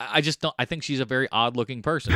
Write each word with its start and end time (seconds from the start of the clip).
I 0.00 0.20
just 0.20 0.40
don't. 0.40 0.54
I 0.58 0.64
think 0.64 0.82
she's 0.82 1.00
a 1.00 1.04
very 1.04 1.28
odd 1.30 1.56
looking 1.56 1.82
person. 1.82 2.14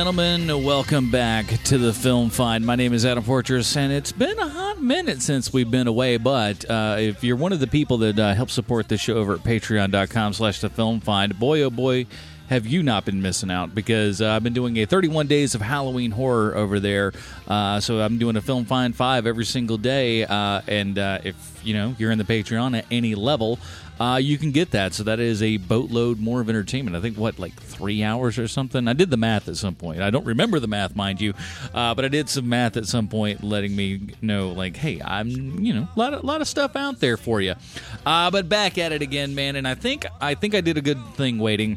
Gentlemen, 0.00 0.64
welcome 0.64 1.10
back 1.10 1.44
to 1.62 1.76
the 1.76 1.92
Film 1.92 2.30
Find. 2.30 2.64
My 2.64 2.74
name 2.74 2.94
is 2.94 3.04
Adam 3.04 3.22
Fortress, 3.22 3.76
and 3.76 3.92
it's 3.92 4.12
been 4.12 4.38
a 4.38 4.48
hot 4.48 4.80
minute 4.80 5.20
since 5.20 5.52
we've 5.52 5.70
been 5.70 5.86
away. 5.86 6.16
But 6.16 6.64
uh, 6.70 6.96
if 6.98 7.22
you're 7.22 7.36
one 7.36 7.52
of 7.52 7.60
the 7.60 7.66
people 7.66 7.98
that 7.98 8.18
uh, 8.18 8.32
help 8.32 8.48
support 8.48 8.88
the 8.88 8.96
show 8.96 9.16
over 9.16 9.34
at 9.34 9.40
Patreon.com/slash 9.40 10.62
The 10.62 10.70
Film 10.70 11.00
Find, 11.00 11.38
boy 11.38 11.60
oh 11.60 11.68
boy, 11.68 12.06
have 12.48 12.66
you 12.66 12.82
not 12.82 13.04
been 13.04 13.20
missing 13.20 13.50
out? 13.50 13.74
Because 13.74 14.22
uh, 14.22 14.30
I've 14.30 14.42
been 14.42 14.54
doing 14.54 14.78
a 14.78 14.86
31 14.86 15.26
days 15.26 15.54
of 15.54 15.60
Halloween 15.60 16.12
horror 16.12 16.56
over 16.56 16.80
there. 16.80 17.12
Uh, 17.46 17.78
so 17.80 18.00
I'm 18.00 18.16
doing 18.16 18.36
a 18.36 18.40
Film 18.40 18.64
Find 18.64 18.96
five 18.96 19.26
every 19.26 19.44
single 19.44 19.76
day, 19.76 20.24
uh, 20.24 20.62
and 20.66 20.98
uh, 20.98 21.18
if 21.24 21.60
you 21.62 21.74
know 21.74 21.94
you're 21.98 22.10
in 22.10 22.16
the 22.16 22.24
Patreon 22.24 22.78
at 22.78 22.86
any 22.90 23.14
level 23.14 23.58
uh, 24.00 24.16
you 24.16 24.38
can 24.38 24.50
get 24.50 24.70
that. 24.70 24.94
So 24.94 25.04
that 25.04 25.20
is 25.20 25.42
a 25.42 25.58
boatload 25.58 26.18
more 26.18 26.40
of 26.40 26.48
entertainment. 26.48 26.96
I 26.96 27.00
think 27.00 27.18
what 27.18 27.38
like 27.38 27.52
three 27.52 28.02
hours 28.02 28.38
or 28.38 28.48
something. 28.48 28.88
I 28.88 28.94
did 28.94 29.10
the 29.10 29.18
math 29.18 29.46
at 29.46 29.58
some 29.58 29.74
point. 29.74 30.00
I 30.00 30.08
don't 30.08 30.24
remember 30.24 30.58
the 30.58 30.66
math, 30.66 30.96
mind 30.96 31.20
you, 31.20 31.34
uh, 31.74 31.94
but 31.94 32.06
I 32.06 32.08
did 32.08 32.30
some 32.30 32.48
math 32.48 32.78
at 32.78 32.86
some 32.86 33.08
point, 33.08 33.44
letting 33.44 33.76
me 33.76 34.00
know 34.22 34.52
like, 34.52 34.76
hey, 34.76 35.02
I'm 35.04 35.28
you 35.60 35.74
know 35.74 35.86
a 35.94 35.98
lot 35.98 36.14
of 36.14 36.24
lot 36.24 36.40
of 36.40 36.48
stuff 36.48 36.76
out 36.76 36.98
there 36.98 37.18
for 37.18 37.42
you. 37.42 37.54
Uh, 38.06 38.30
but 38.30 38.48
back 38.48 38.78
at 38.78 38.92
it 38.92 39.02
again, 39.02 39.34
man. 39.34 39.56
And 39.56 39.68
I 39.68 39.74
think 39.74 40.06
I 40.20 40.34
think 40.34 40.54
I 40.54 40.62
did 40.62 40.78
a 40.78 40.82
good 40.82 40.98
thing 41.14 41.38
waiting 41.38 41.76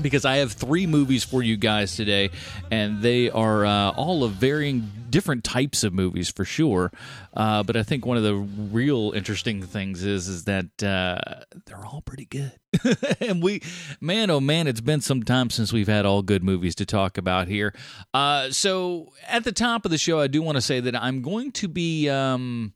because 0.00 0.24
I 0.24 0.36
have 0.36 0.52
three 0.52 0.86
movies 0.86 1.24
for 1.24 1.42
you 1.42 1.56
guys 1.56 1.96
today, 1.96 2.30
and 2.70 3.02
they 3.02 3.30
are 3.30 3.64
uh, 3.64 3.90
all 3.90 4.24
of 4.24 4.32
varying 4.32 4.90
different 5.10 5.44
types 5.44 5.84
of 5.84 5.92
movies 5.92 6.28
for 6.28 6.44
sure. 6.44 6.90
Uh, 7.32 7.62
but 7.62 7.76
I 7.76 7.82
think 7.82 8.04
one 8.04 8.16
of 8.16 8.22
the 8.22 8.34
real 8.34 9.12
interesting 9.14 9.62
things 9.62 10.02
is 10.02 10.28
is 10.28 10.44
that 10.44 10.82
uh, 10.82 11.44
they're 11.66 11.84
all 11.84 12.02
pretty 12.04 12.24
good. 12.26 12.52
and 13.20 13.42
we, 13.42 13.62
man, 14.00 14.30
oh 14.30 14.40
man, 14.40 14.66
it's 14.66 14.80
been 14.80 15.00
some 15.00 15.22
time 15.22 15.50
since 15.50 15.72
we've 15.72 15.88
had 15.88 16.04
all 16.04 16.22
good 16.22 16.42
movies 16.42 16.74
to 16.76 16.86
talk 16.86 17.16
about 17.16 17.46
here. 17.46 17.72
Uh, 18.12 18.50
so 18.50 19.12
at 19.28 19.44
the 19.44 19.52
top 19.52 19.84
of 19.84 19.90
the 19.90 19.98
show, 19.98 20.18
I 20.18 20.26
do 20.26 20.42
want 20.42 20.56
to 20.56 20.62
say 20.62 20.80
that 20.80 20.96
I'm 20.96 21.22
going 21.22 21.52
to 21.52 21.68
be. 21.68 22.08
Um, 22.08 22.74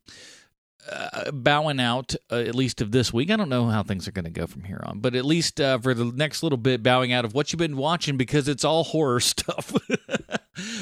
uh, 0.91 1.31
bowing 1.31 1.79
out 1.79 2.15
uh, 2.31 2.35
at 2.35 2.55
least 2.55 2.81
of 2.81 2.91
this 2.91 3.13
week. 3.13 3.29
I 3.31 3.35
don't 3.35 3.49
know 3.49 3.67
how 3.67 3.83
things 3.83 4.07
are 4.07 4.11
going 4.11 4.25
to 4.25 4.31
go 4.31 4.47
from 4.47 4.63
here 4.63 4.81
on, 4.83 4.99
but 4.99 5.15
at 5.15 5.25
least 5.25 5.59
uh, 5.61 5.77
for 5.79 5.93
the 5.93 6.05
next 6.05 6.43
little 6.43 6.57
bit, 6.57 6.83
bowing 6.83 7.13
out 7.13 7.25
of 7.25 7.33
what 7.33 7.51
you've 7.51 7.59
been 7.59 7.77
watching 7.77 8.17
because 8.17 8.47
it's 8.47 8.63
all 8.63 8.83
horror 8.83 9.19
stuff. 9.19 9.71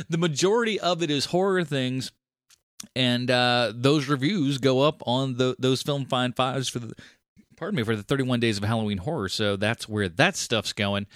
the 0.09 0.17
majority 0.17 0.79
of 0.79 1.01
it 1.03 1.11
is 1.11 1.25
horror 1.25 1.63
things, 1.63 2.11
and 2.95 3.29
uh, 3.29 3.73
those 3.75 4.07
reviews 4.07 4.57
go 4.57 4.81
up 4.81 5.01
on 5.05 5.37
the, 5.37 5.55
those 5.59 5.81
film 5.81 6.05
find 6.05 6.35
fives 6.35 6.69
for 6.69 6.79
the. 6.79 6.93
Pardon 7.55 7.77
me 7.77 7.81
for 7.81 7.95
the 7.95 8.03
31 8.03 8.39
days 8.39 8.59
of 8.59 8.63
Halloween 8.63 8.99
horror. 8.99 9.29
So 9.29 9.55
that's 9.55 9.89
where 9.89 10.07
that 10.09 10.35
stuff's 10.35 10.73
going. 10.73 11.07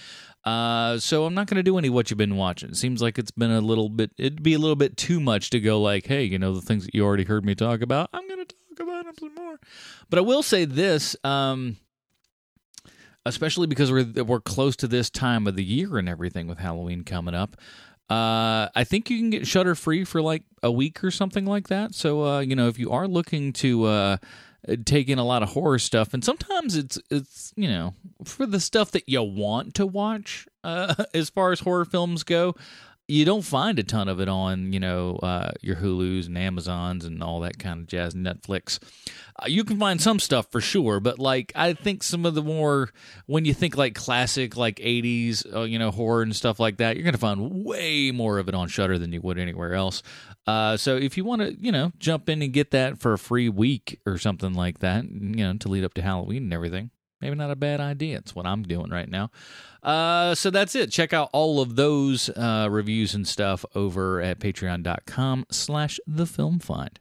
Uh, 0.44 0.98
so 0.98 1.26
I'm 1.26 1.36
not 1.36 1.46
going 1.46 1.58
to 1.58 1.64
do 1.64 1.78
any 1.78 1.90
what 1.90 2.10
you've 2.10 2.18
been 2.18 2.36
watching. 2.36 2.70
It 2.70 2.78
seems 2.78 3.00
like 3.00 3.20
it's 3.20 3.30
been 3.30 3.52
a 3.52 3.62
little 3.62 3.90
bit. 3.90 4.12
It'd 4.18 4.42
be 4.42 4.56
a 4.56 4.60
little 4.60 4.76
bit 4.76 4.98
too 4.98 5.20
much 5.20 5.52
to 5.52 5.60
go 5.60 5.80
like, 5.80 6.08
hey, 6.08 6.24
you 6.24 6.40
know, 6.40 6.54
the 6.56 6.62
things 6.62 6.86
that 6.86 6.96
you 6.96 7.06
already 7.06 7.26
heard 7.26 7.46
me 7.46 7.54
talk 7.54 7.82
about. 7.82 8.10
I'm 8.12 8.28
going 8.28 8.44
to 8.44 8.56
more. 9.36 9.60
But 10.10 10.20
I 10.20 10.22
will 10.22 10.44
say 10.44 10.66
this, 10.66 11.16
um, 11.24 11.78
especially 13.26 13.68
because 13.68 13.92
we're 13.92 14.24
we're 14.24 14.42
close 14.42 14.76
to 14.78 14.88
this 14.88 15.10
time 15.10 15.48
of 15.48 15.56
the 15.56 15.64
year 15.64 15.98
and 15.98 16.10
everything 16.10 16.48
with 16.48 16.60
Halloween 16.60 17.04
coming 17.04 17.36
up. 17.36 17.58
Uh, 18.10 18.68
I 18.76 18.84
think 18.84 19.10
you 19.10 19.18
can 19.18 19.30
get 19.30 19.48
Shudder 19.48 19.74
free 19.74 20.04
for 20.04 20.22
like 20.22 20.44
a 20.62 20.72
week 20.72 21.04
or 21.04 21.12
something 21.12 21.46
like 21.46 21.70
that. 21.70 21.96
So 21.96 22.26
uh, 22.26 22.40
you 22.40 22.56
know, 22.56 22.68
if 22.68 22.78
you 22.78 22.92
are 22.92 23.08
looking 23.08 23.54
to 23.54 23.86
uh, 23.86 24.18
take 24.86 25.10
in 25.10 25.18
a 25.18 25.24
lot 25.24 25.44
of 25.44 25.50
horror 25.50 25.80
stuff, 25.80 26.14
and 26.14 26.24
sometimes 26.24 26.76
it's 26.76 27.00
it's 27.10 27.54
you 27.56 27.70
know 27.70 27.94
for 28.26 28.46
the 28.46 28.60
stuff 28.60 28.92
that 28.92 29.08
you 29.08 29.24
want 29.24 29.76
to 29.76 29.86
watch 29.86 30.48
uh, 30.64 30.96
as 31.14 31.30
far 31.30 31.52
as 31.52 31.62
horror 31.62 31.86
films 31.86 32.24
go 32.24 32.56
you 33.12 33.26
don't 33.26 33.42
find 33.42 33.78
a 33.78 33.84
ton 33.84 34.08
of 34.08 34.22
it 34.22 34.30
on 34.30 34.72
you 34.72 34.80
know 34.80 35.18
uh, 35.18 35.52
your 35.62 35.76
Hulu's 35.76 36.28
and 36.28 36.38
Amazons 36.38 37.04
and 37.04 37.22
all 37.22 37.42
that 37.42 37.60
kind 37.60 37.82
of 37.82 37.88
jazz. 37.88 38.14
Netflix, 38.14 38.80
uh, 39.38 39.48
you 39.48 39.66
can 39.66 39.78
find 39.78 40.02
some 40.02 40.18
stuff 40.18 40.50
for 40.50 40.62
sure, 40.62 41.02
but 41.02 41.20
like 41.20 41.52
I 41.54 41.74
think 41.74 42.04
some 42.04 42.26
of 42.26 42.36
the 42.36 42.42
more 42.42 42.90
when 43.26 43.44
you 43.44 43.54
think 43.54 43.76
like 43.76 43.96
classic 43.96 44.56
like 44.56 44.78
'80s 44.78 45.46
uh, 45.54 45.62
you 45.64 45.78
know 45.78 45.92
horror 45.92 46.22
and 46.22 46.36
stuff 46.36 46.60
like 46.60 46.78
that, 46.78 46.96
you're 46.96 47.04
gonna 47.04 47.18
find 47.18 47.66
way 47.66 48.12
more 48.12 48.40
of 48.40 48.48
it 48.48 48.56
on 48.56 48.70
Shudder 48.70 48.98
than 48.98 49.12
you 49.12 49.20
would 49.22 49.38
anywhere 49.38 49.74
else. 49.74 50.04
Uh, 50.48 50.78
so 50.78 50.96
if 50.96 51.18
you 51.18 51.26
want 51.26 51.42
to 51.42 51.54
you 51.54 51.72
know 51.72 51.92
jump 52.00 52.30
in 52.30 52.42
and 52.42 52.54
get 52.54 52.72
that 52.72 52.98
for 52.98 53.14
a 53.14 53.20
free 53.20 53.50
week 53.50 54.00
or 54.06 54.18
something 54.18 54.54
like 54.54 54.80
that, 54.80 55.04
you 55.04 55.44
know 55.44 55.58
to 55.58 55.68
lead 55.68 55.84
up 55.84 55.94
to 55.96 56.02
Halloween 56.02 56.44
and 56.44 56.54
everything, 56.54 56.92
maybe 57.22 57.36
not 57.36 57.52
a 57.52 57.56
bad 57.56 57.80
idea. 57.80 58.18
It's 58.18 58.36
what 58.36 58.46
I'm 58.46 58.64
doing 58.64 58.90
right 58.90 59.10
now. 59.10 59.32
Uh, 59.84 60.36
so 60.36 60.50
that's 60.50 60.76
it. 60.76 60.92
Check 60.92 61.14
out 61.14 61.30
all 61.34 61.62
of 61.62 61.76
those 61.76 62.30
uh, 62.30 62.68
reviews 62.70 63.14
and 63.14 63.28
stuff 63.28 63.66
over 63.76 64.22
at 64.22 64.40
patreon.com 64.40 65.46
slash 65.50 66.00
the 66.06 66.26
film 66.26 66.60
find. 66.60 67.00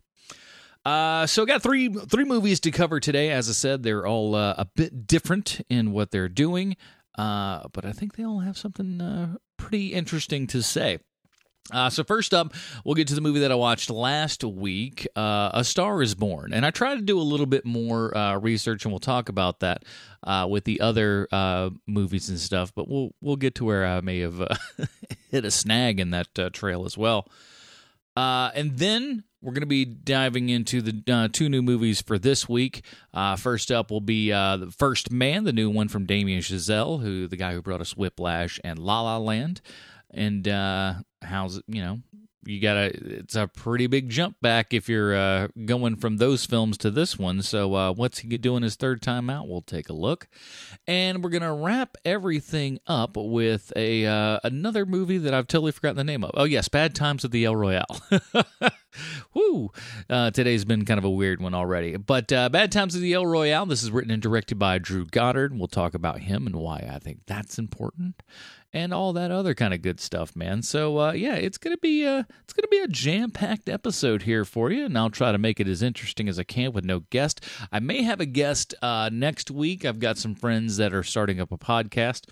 Uh, 0.84 1.26
so 1.26 1.44
got 1.44 1.62
three 1.62 1.88
three 1.88 2.24
movies 2.24 2.58
to 2.60 2.70
cover 2.70 3.00
today. 3.00 3.30
As 3.30 3.48
I 3.50 3.52
said, 3.52 3.82
they're 3.82 4.06
all 4.06 4.34
uh, 4.34 4.54
a 4.56 4.64
bit 4.64 5.06
different 5.06 5.60
in 5.68 5.92
what 5.92 6.10
they're 6.10 6.28
doing, 6.28 6.76
uh, 7.18 7.68
but 7.72 7.84
I 7.84 7.92
think 7.92 8.16
they 8.16 8.24
all 8.24 8.40
have 8.40 8.56
something 8.56 9.00
uh, 9.00 9.36
pretty 9.58 9.92
interesting 9.92 10.46
to 10.48 10.62
say. 10.62 11.00
Uh, 11.72 11.90
so 11.90 12.04
first 12.04 12.34
up, 12.34 12.54
we'll 12.84 12.94
get 12.94 13.08
to 13.08 13.14
the 13.14 13.20
movie 13.20 13.40
that 13.40 13.52
I 13.52 13.54
watched 13.54 13.90
last 13.90 14.44
week, 14.44 15.06
uh, 15.16 15.50
A 15.54 15.64
Star 15.64 16.02
Is 16.02 16.14
Born, 16.14 16.52
and 16.52 16.66
I 16.66 16.70
tried 16.70 16.96
to 16.96 17.02
do 17.02 17.18
a 17.18 17.22
little 17.22 17.46
bit 17.46 17.64
more 17.64 18.16
uh, 18.16 18.38
research, 18.38 18.84
and 18.84 18.92
we'll 18.92 18.98
talk 18.98 19.28
about 19.28 19.60
that 19.60 19.84
uh, 20.24 20.46
with 20.48 20.64
the 20.64 20.80
other 20.80 21.28
uh, 21.32 21.70
movies 21.86 22.28
and 22.28 22.38
stuff. 22.38 22.72
But 22.74 22.88
we'll 22.88 23.14
we'll 23.20 23.36
get 23.36 23.54
to 23.56 23.64
where 23.64 23.86
I 23.86 24.00
may 24.00 24.20
have 24.20 24.40
uh, 24.40 24.54
hit 25.30 25.44
a 25.44 25.50
snag 25.50 26.00
in 26.00 26.10
that 26.10 26.28
trail 26.52 26.84
as 26.84 26.96
well. 26.96 27.28
and 28.16 28.76
then 28.78 29.24
we're 29.42 29.52
going 29.52 29.62
to 29.62 29.66
be 29.66 29.86
diving 29.86 30.50
into 30.50 30.82
the 30.82 31.30
two 31.32 31.48
new 31.48 31.62
movies 31.62 32.02
for 32.02 32.18
this 32.18 32.46
week. 32.46 32.84
first 33.38 33.70
up 33.70 33.90
will 33.90 34.02
be 34.02 34.30
the 34.30 34.72
First 34.76 35.10
Man, 35.10 35.44
the 35.44 35.52
new 35.52 35.70
one 35.70 35.88
from 35.88 36.04
Damien 36.04 36.40
Chazelle, 36.40 37.00
who 37.00 37.26
the 37.26 37.36
guy 37.36 37.54
who 37.54 37.62
brought 37.62 37.80
us 37.80 37.96
Whiplash 37.96 38.60
and 38.62 38.78
La 38.78 39.00
La 39.00 39.16
Land 39.16 39.62
and 40.12 40.46
uh, 40.48 40.94
how's 41.22 41.60
you 41.66 41.82
know 41.82 42.00
you 42.44 42.60
gotta 42.60 42.90
it's 43.18 43.36
a 43.36 43.46
pretty 43.46 43.86
big 43.86 44.08
jump 44.08 44.36
back 44.40 44.72
if 44.72 44.88
you're 44.88 45.14
uh, 45.14 45.48
going 45.66 45.96
from 45.96 46.16
those 46.16 46.46
films 46.46 46.78
to 46.78 46.90
this 46.90 47.18
one 47.18 47.42
so 47.42 47.74
uh, 47.74 47.92
what's 47.92 48.20
he 48.20 48.28
doing 48.38 48.62
his 48.62 48.76
third 48.76 49.02
time 49.02 49.28
out 49.28 49.46
we'll 49.46 49.60
take 49.60 49.88
a 49.88 49.92
look 49.92 50.26
and 50.86 51.22
we're 51.22 51.30
gonna 51.30 51.54
wrap 51.54 51.96
everything 52.04 52.78
up 52.86 53.16
with 53.16 53.72
a 53.76 54.06
uh, 54.06 54.38
another 54.42 54.86
movie 54.86 55.18
that 55.18 55.34
i've 55.34 55.46
totally 55.46 55.72
forgotten 55.72 55.96
the 55.96 56.04
name 56.04 56.24
of 56.24 56.30
oh 56.34 56.44
yes 56.44 56.68
bad 56.68 56.94
times 56.94 57.24
at 57.24 57.30
the 57.30 57.44
el 57.44 57.56
royale 57.56 58.00
Woo! 59.34 59.70
Uh, 60.08 60.32
today's 60.32 60.64
been 60.64 60.84
kind 60.84 60.98
of 60.98 61.04
a 61.04 61.10
weird 61.10 61.40
one 61.40 61.54
already. 61.54 61.96
But 61.96 62.32
uh, 62.32 62.48
Bad 62.48 62.72
Times 62.72 62.96
at 62.96 63.00
the 63.00 63.12
El 63.12 63.24
Royale, 63.24 63.66
this 63.66 63.84
is 63.84 63.90
written 63.92 64.10
and 64.10 64.20
directed 64.20 64.58
by 64.58 64.78
Drew 64.78 65.06
Goddard. 65.06 65.56
We'll 65.56 65.68
talk 65.68 65.94
about 65.94 66.20
him 66.20 66.44
and 66.46 66.56
why 66.56 66.90
I 66.92 66.98
think 66.98 67.20
that's 67.26 67.56
important 67.56 68.20
and 68.72 68.94
all 68.94 69.12
that 69.12 69.30
other 69.30 69.54
kind 69.54 69.74
of 69.74 69.82
good 69.82 70.00
stuff, 70.00 70.36
man. 70.36 70.62
So 70.62 70.98
uh, 70.98 71.12
yeah, 71.12 71.34
it's 71.34 71.58
gonna 71.58 71.78
be 71.78 72.04
a, 72.04 72.26
it's 72.44 72.52
gonna 72.52 72.68
be 72.68 72.78
a 72.78 72.88
jam 72.88 73.30
packed 73.30 73.68
episode 73.68 74.22
here 74.22 74.44
for 74.44 74.70
you, 74.70 74.84
and 74.84 74.96
I'll 74.96 75.10
try 75.10 75.32
to 75.32 75.38
make 75.38 75.60
it 75.60 75.68
as 75.68 75.82
interesting 75.82 76.28
as 76.28 76.38
I 76.38 76.44
can 76.44 76.72
with 76.72 76.84
no 76.84 77.00
guest. 77.10 77.44
I 77.72 77.80
may 77.80 78.02
have 78.02 78.20
a 78.20 78.26
guest 78.26 78.74
uh, 78.82 79.10
next 79.12 79.50
week. 79.50 79.84
I've 79.84 79.98
got 79.98 80.18
some 80.18 80.34
friends 80.34 80.76
that 80.76 80.94
are 80.94 81.02
starting 81.02 81.40
up 81.40 81.52
a 81.52 81.58
podcast, 81.58 82.26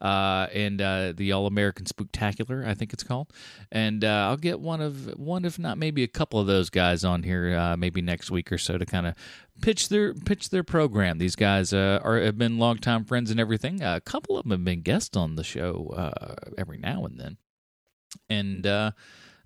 uh, 0.00 0.48
and 0.52 0.80
uh, 0.80 1.12
the 1.16 1.32
All 1.32 1.46
American 1.46 1.84
Spooktacular, 1.84 2.66
I 2.66 2.74
think 2.74 2.92
it's 2.92 3.04
called, 3.04 3.32
and 3.70 4.04
uh, 4.04 4.28
I'll 4.28 4.36
get 4.36 4.60
one 4.60 4.80
of 4.80 5.16
one, 5.18 5.44
if 5.44 5.58
not 5.58 5.78
maybe 5.78 6.02
a 6.02 6.08
couple 6.08 6.40
of 6.40 6.46
those 6.46 6.70
guys 6.70 7.04
on 7.04 7.22
here, 7.22 7.56
uh, 7.56 7.76
maybe 7.76 8.02
next 8.02 8.30
week 8.30 8.50
or 8.50 8.58
so 8.58 8.78
to 8.78 8.86
kind 8.86 9.06
of 9.06 9.14
pitch 9.60 9.88
their 9.88 10.14
pitch 10.14 10.50
their 10.50 10.64
program. 10.64 11.18
These 11.18 11.36
guys 11.36 11.72
uh, 11.72 12.00
are 12.02 12.20
have 12.20 12.38
been 12.38 12.58
longtime 12.58 13.04
friends 13.04 13.30
and 13.30 13.38
everything. 13.38 13.82
Uh, 13.82 13.96
a 13.96 14.00
couple 14.00 14.36
of 14.36 14.44
them 14.44 14.50
have 14.50 14.64
been 14.64 14.82
guests 14.82 15.16
on 15.16 15.36
the 15.36 15.44
show 15.44 15.83
uh, 15.90 16.34
every 16.56 16.78
now 16.78 17.04
and 17.04 17.18
then, 17.18 17.36
and 18.28 18.66
uh, 18.66 18.90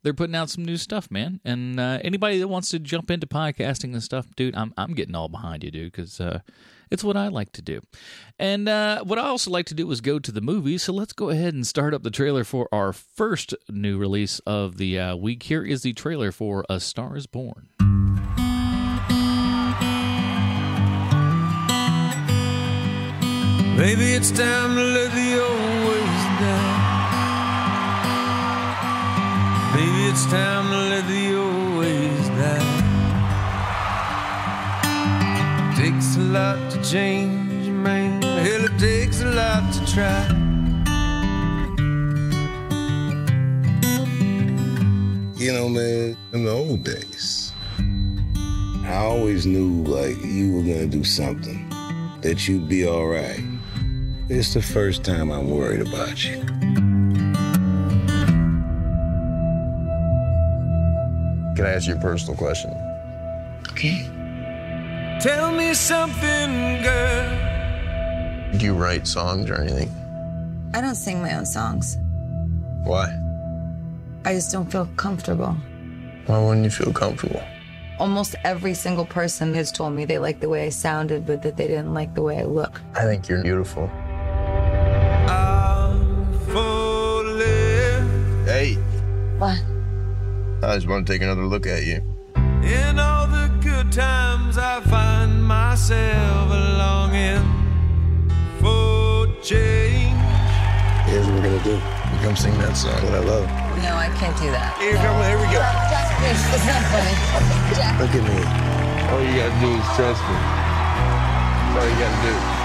they're 0.03 0.15
putting 0.15 0.37
out 0.37 0.51
some 0.51 0.65
new 0.65 0.77
stuff, 0.77 1.11
man. 1.11 1.41
And 1.45 1.81
uh, 1.81 1.99
anybody 2.03 2.39
that 2.39 2.49
wants 2.49 2.69
to 2.71 2.79
jump 2.79 3.11
into 3.11 3.27
podcasting 3.27 3.93
and 3.93 4.03
stuff, 4.03 4.27
dude, 4.37 4.55
I'm 4.57 4.73
I'm 4.77 4.95
getting 4.95 5.15
all 5.15 5.29
behind 5.29 5.65
you, 5.65 5.71
dude, 5.71 5.93
because 5.93 6.21
uh, 6.21 6.41
It's 6.91 7.05
what 7.05 7.17
I 7.17 7.29
like 7.29 7.53
to 7.53 7.63
do. 7.63 7.81
And 8.39 8.69
uh, 8.69 9.05
what 9.05 9.19
I 9.19 9.23
also 9.23 9.51
like 9.51 9.67
to 9.67 9.75
do 9.75 9.91
is 9.91 10.01
go 10.01 10.19
to 10.19 10.33
the 10.33 10.41
movies. 10.41 10.85
So 10.85 10.93
let's 10.93 11.13
go 11.13 11.29
ahead 11.31 11.55
and 11.55 11.67
start 11.67 11.93
up 11.95 12.03
the 12.03 12.11
trailer 12.11 12.45
for 12.45 12.69
our 12.73 12.93
first 12.93 13.55
new 13.69 13.99
release 13.99 14.39
of 14.41 14.79
the 14.79 14.99
uh, 14.99 15.17
week. 15.17 15.45
Here 15.45 15.65
is 15.65 15.83
the 15.83 15.93
trailer 15.93 16.33
for 16.33 16.65
A 16.69 16.81
Star 16.81 17.17
is 17.17 17.27
Born. 17.27 17.69
Maybe 23.77 24.13
it's 24.13 24.33
time 24.33 24.75
to 24.75 24.83
let 24.83 25.13
the 25.13 25.41
old 25.41 25.78
Maybe 29.79 30.07
it's 30.11 30.27
time 30.27 30.71
to 30.71 30.79
let 30.91 31.07
the 31.07 31.37
old 31.37 31.79
ways 31.79 32.29
die. 32.31 32.69
Takes 35.77 36.17
a 36.17 36.21
lot 36.35 36.59
to 36.73 36.83
change, 36.83 37.69
man. 37.69 38.21
Hell, 38.21 38.65
it 38.65 38.77
takes 38.81 39.21
a 39.23 39.27
lot 39.27 39.73
to 39.75 39.81
try. 39.95 40.27
You 45.37 45.53
know, 45.53 45.69
man, 45.69 46.17
in 46.33 46.45
the 46.45 46.51
old 46.51 46.83
days, 46.83 47.53
I 48.85 48.97
always 48.97 49.47
knew 49.47 49.85
like 49.85 50.17
you 50.25 50.55
were 50.55 50.63
gonna 50.63 50.89
do 50.89 51.05
something, 51.05 51.69
that 52.23 52.49
you'd 52.49 52.69
be 52.69 52.85
all 52.85 53.07
right. 53.07 53.45
It's 54.29 54.55
the 54.55 54.63
first 54.63 55.05
time 55.05 55.31
I'm 55.31 55.49
worried 55.49 55.83
about 55.87 56.25
you. 56.25 56.88
Can 61.59 61.67
I 61.67 61.71
ask 61.71 61.89
you 61.89 61.97
a 61.97 61.99
personal 61.99 62.37
question? 62.37 62.71
Okay. 63.73 64.07
Tell 65.21 65.51
me 65.51 65.75
something, 65.75 66.81
girl. 66.85 68.57
Do 68.57 68.65
you 68.65 68.75
write 68.75 69.09
songs 69.09 69.51
or 69.51 69.61
anything? 69.61 69.91
I 70.73 70.81
don't 70.81 70.95
sing 70.95 71.21
my 71.21 71.37
own 71.37 71.47
songs. 71.47 71.97
Why? 72.85 73.07
I 74.25 74.35
just 74.35 74.53
don't 74.53 74.71
feel 74.71 74.87
comfortable. 74.95 75.57
Why 76.27 76.39
wouldn't 76.39 76.63
you 76.63 76.71
feel 76.71 76.93
comfortable? 76.93 77.43
Almost 77.99 78.37
every 78.45 78.75
single 78.75 79.05
person 79.05 79.53
has 79.55 79.73
told 79.73 79.95
me 79.95 80.05
they 80.05 80.19
liked 80.19 80.41
the 80.41 80.49
way 80.49 80.65
I 80.65 80.69
sounded, 80.69 81.27
but 81.27 81.43
that 81.43 81.57
they 81.57 81.67
didn't 81.67 81.93
like 81.93 82.15
the 82.15 82.23
way 82.23 82.39
I 82.39 82.45
look. 82.45 82.81
I 82.95 83.03
think 83.03 83.29
you're 83.29 83.43
beautiful. 83.43 83.91
I 90.69 90.75
just 90.75 90.87
want 90.87 91.07
to 91.07 91.13
take 91.13 91.23
another 91.23 91.45
look 91.45 91.67
at 91.67 91.85
you. 91.85 92.03
in 92.61 92.99
all 92.99 93.27
the 93.27 93.49
good 93.63 93.91
times. 93.91 94.59
I 94.59 94.83
find 94.83 95.43
myself 95.43 96.51
longing 96.51 97.41
for 98.61 99.27
change. 99.41 100.13
Here's 101.09 101.25
what 101.25 101.37
we're 101.37 101.49
gonna 101.49 101.65
do. 101.65 101.81
You 101.81 102.19
come 102.21 102.37
sing 102.37 102.53
that 102.59 102.77
song 102.77 103.01
that 103.01 103.15
I 103.15 103.25
love. 103.25 103.49
No, 103.81 103.97
I 103.97 104.13
can't 104.21 104.37
do 104.37 104.51
that. 104.53 104.77
Here, 104.77 104.93
come, 105.01 105.17
here 105.25 105.41
we 105.41 105.49
go. 105.49 105.65
Jack, 105.89 106.13
it's, 106.29 106.45
it's 106.53 106.67
not 106.69 106.85
funny. 106.93 107.17
Jack. 107.73 107.97
Look 107.97 108.13
at 108.13 108.25
me. 108.29 108.37
All 109.09 109.25
you 109.25 109.41
gotta 109.41 109.57
do 109.65 109.73
is 109.73 109.89
trust 109.97 110.21
me. 110.21 110.37
That's 110.37 111.81
all 111.81 111.89
you 111.89 111.97
gotta 111.97 112.29
do. 112.29 112.58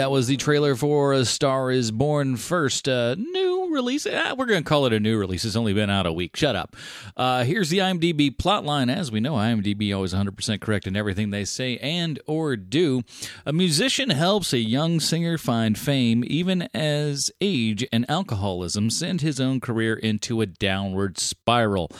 That 0.00 0.10
was 0.10 0.28
the 0.28 0.38
trailer 0.38 0.74
for 0.76 1.12
A 1.12 1.26
Star 1.26 1.70
Is 1.70 1.90
Born. 1.90 2.38
First 2.38 2.88
uh, 2.88 3.16
new 3.16 3.68
release. 3.70 4.06
Ah, 4.10 4.34
we're 4.34 4.46
going 4.46 4.62
to 4.62 4.66
call 4.66 4.86
it 4.86 4.94
a 4.94 4.98
new 4.98 5.18
release. 5.18 5.44
It's 5.44 5.56
only 5.56 5.74
been 5.74 5.90
out 5.90 6.06
a 6.06 6.12
week. 6.12 6.34
Shut 6.36 6.56
up. 6.56 6.74
Uh, 7.18 7.44
here's 7.44 7.68
the 7.68 7.78
IMDb 7.78 8.34
plotline. 8.34 8.90
As 8.90 9.12
we 9.12 9.20
know, 9.20 9.34
IMDb 9.34 9.94
always 9.94 10.14
100% 10.14 10.62
correct 10.62 10.86
in 10.86 10.96
everything 10.96 11.28
they 11.28 11.44
say 11.44 11.76
and 11.78 12.18
or 12.26 12.56
do. 12.56 13.02
A 13.44 13.52
musician 13.52 14.08
helps 14.08 14.54
a 14.54 14.58
young 14.58 15.00
singer 15.00 15.36
find 15.36 15.78
fame, 15.78 16.24
even 16.26 16.62
as 16.72 17.30
age 17.42 17.86
and 17.92 18.08
alcoholism 18.08 18.88
send 18.88 19.20
his 19.20 19.38
own 19.38 19.60
career 19.60 19.96
into 19.96 20.40
a 20.40 20.46
downward 20.46 21.18
spiral. 21.18 21.90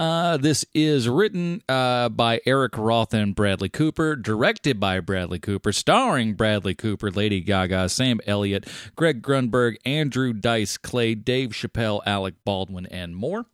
Uh, 0.00 0.38
this 0.38 0.64
is 0.72 1.10
written 1.10 1.62
uh, 1.68 2.08
by 2.08 2.40
Eric 2.46 2.78
Roth 2.78 3.12
and 3.12 3.34
Bradley 3.34 3.68
Cooper, 3.68 4.16
directed 4.16 4.80
by 4.80 4.98
Bradley 4.98 5.38
Cooper, 5.38 5.72
starring 5.72 6.32
Bradley 6.32 6.74
Cooper, 6.74 7.10
Lady 7.10 7.42
Gaga, 7.42 7.86
Sam 7.90 8.18
Elliott, 8.26 8.66
Greg 8.96 9.20
Grunberg, 9.20 9.76
Andrew 9.84 10.32
Dice 10.32 10.78
Clay, 10.78 11.14
Dave 11.14 11.50
Chappelle, 11.50 12.00
Alec 12.06 12.32
Baldwin, 12.46 12.86
and 12.86 13.14
more. 13.14 13.44